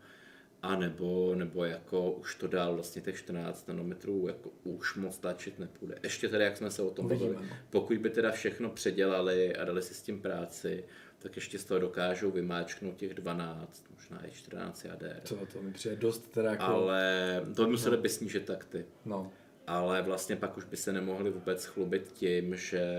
[0.62, 5.58] a nebo, nebo jako už to dál vlastně těch 14 nanometrů jako už moc tlačit
[5.58, 5.98] nepůjde.
[6.02, 7.42] Ještě tedy, jak jsme se o tom bavili, no.
[7.70, 10.84] pokud by teda všechno předělali a dali si s tím práci,
[11.18, 15.20] tak ještě z toho dokážou vymáčknout těch 12, možná i 14 jader.
[15.28, 16.64] To, to mi přijde dost teda jako...
[16.64, 18.02] Ale to museli no.
[18.02, 18.84] by snížit takty.
[19.04, 19.32] No.
[19.66, 22.90] Ale vlastně pak už by se nemohli vůbec chlubit tím, že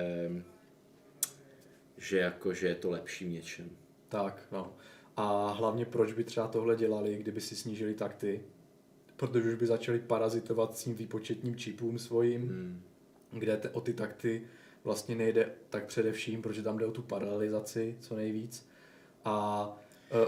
[2.01, 3.69] že jako, že je to lepší v něčem.
[4.09, 4.75] Tak, no.
[5.23, 8.41] A hlavně proč by třeba tohle dělali, kdyby si snížili takty,
[9.17, 12.81] protože už by začali parazitovat s tím výpočetním čipům svojím, hmm.
[13.31, 14.43] kde te, o ty takty
[14.83, 18.67] vlastně nejde tak především, protože tam jde o tu paralelizaci co nejvíc.
[19.25, 19.67] A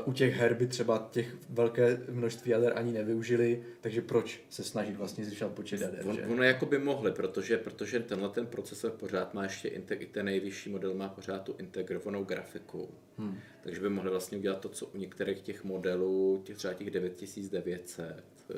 [0.05, 4.95] u těch her by třeba těch velké množství jader ani nevyužili, takže proč se snažit
[4.95, 6.07] vlastně zvyšovat počet jader?
[6.07, 6.26] On, že?
[6.26, 10.69] Ono jako by mohli, protože, protože tenhle ten procesor pořád má ještě, i ten nejvyšší
[10.69, 12.89] model má pořád tu integrovanou grafiku.
[13.18, 13.39] Hmm.
[13.64, 18.23] Takže by mohli vlastně udělat to, co u některých těch modelů, těch třeba těch 9900
[18.49, 18.55] eh,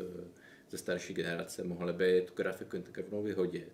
[0.72, 3.72] ze starší generace, mohli by tu grafiku integrovanou vyhodit.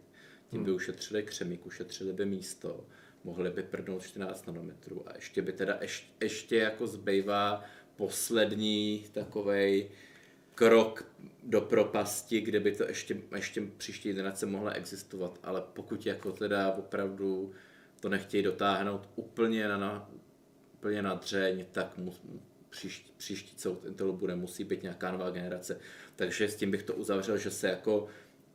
[0.49, 0.65] Tím hmm.
[0.65, 2.85] by ušetřili křemík, ušetřili by místo,
[3.23, 7.63] mohli by prdnout 14 nanometrů a ještě by teda ještě, ještě jako zbývá
[7.95, 9.89] poslední takovej
[10.55, 11.05] krok
[11.43, 16.73] do propasti, kde by to ještě, ještě příští generace mohla existovat, ale pokud jako teda
[16.73, 17.51] opravdu
[17.99, 20.09] to nechtějí dotáhnout úplně na, na
[20.73, 22.13] úplně na dřeň, tak mu,
[22.69, 25.79] příští, příští od Intelu bude, musí být nějaká nová generace.
[26.15, 28.07] Takže s tím bych to uzavřel, že se jako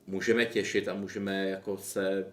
[0.06, 2.32] můžeme těšit a můžeme jako se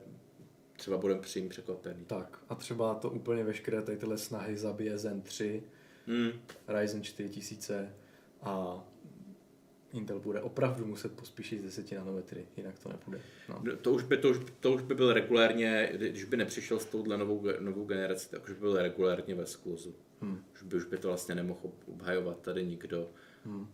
[0.77, 2.05] třeba budeme přijím překvapený.
[2.05, 5.63] Tak a třeba to úplně veškeré tady tyhle snahy zabije Zen 3,
[6.07, 6.31] hmm.
[6.67, 7.93] Ryzen 4000
[8.41, 8.83] a
[9.93, 13.21] Intel bude opravdu muset pospíšit z 10 nanometry, jinak to nepůjde.
[13.49, 13.63] No.
[13.81, 17.17] To, už by, to, už, to už by byl regulárně, když by nepřišel s touhle
[17.17, 19.95] novou, novou generací, tak už by byl regulárně ve skluzu.
[20.21, 20.43] Hmm.
[20.53, 23.09] Už, by, už by to vlastně nemohl obhajovat tady nikdo.
[23.45, 23.67] Hmm.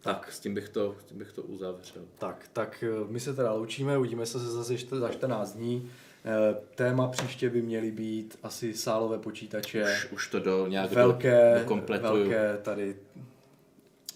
[0.00, 2.04] Tak, s tím, bych to, s tím bych to uzavřel.
[2.18, 5.90] Tak, tak eh, my se teda loučíme, uvidíme se zase za 14 dní.
[6.26, 9.82] Eh, téma příště by měly být asi sálové počítače.
[9.82, 12.96] Už, už to do nějak velké, do velké tady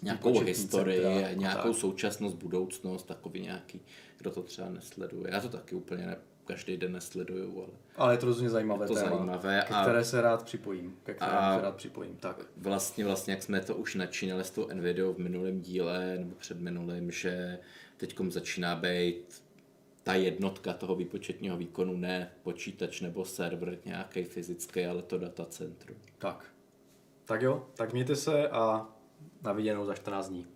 [0.03, 1.81] nějakou historii, centra, nějakou tak.
[1.81, 3.81] současnost, budoucnost, takový nějaký,
[4.19, 5.32] kdo to třeba nesleduje.
[5.32, 7.73] Já to taky úplně ne, každý den nesleduju, ale...
[7.97, 10.97] Ale je to rozhodně zajímavé to téma, zajímavé ke které se rád připojím.
[11.03, 12.47] Ke které se rád připojím, tak.
[12.57, 16.61] Vlastně, vlastně, jak jsme to už načínali s tou Nvidia v minulém díle, nebo před
[16.61, 17.59] minulým, že
[17.97, 19.43] teďkom začíná být
[20.02, 25.98] ta jednotka toho výpočetního výkonu, ne počítač nebo server nějaký fyzický, ale to datacentrum.
[26.18, 26.44] Tak.
[27.24, 28.89] Tak jo, tak mějte se a
[29.43, 30.47] na viděnou za 14 dní.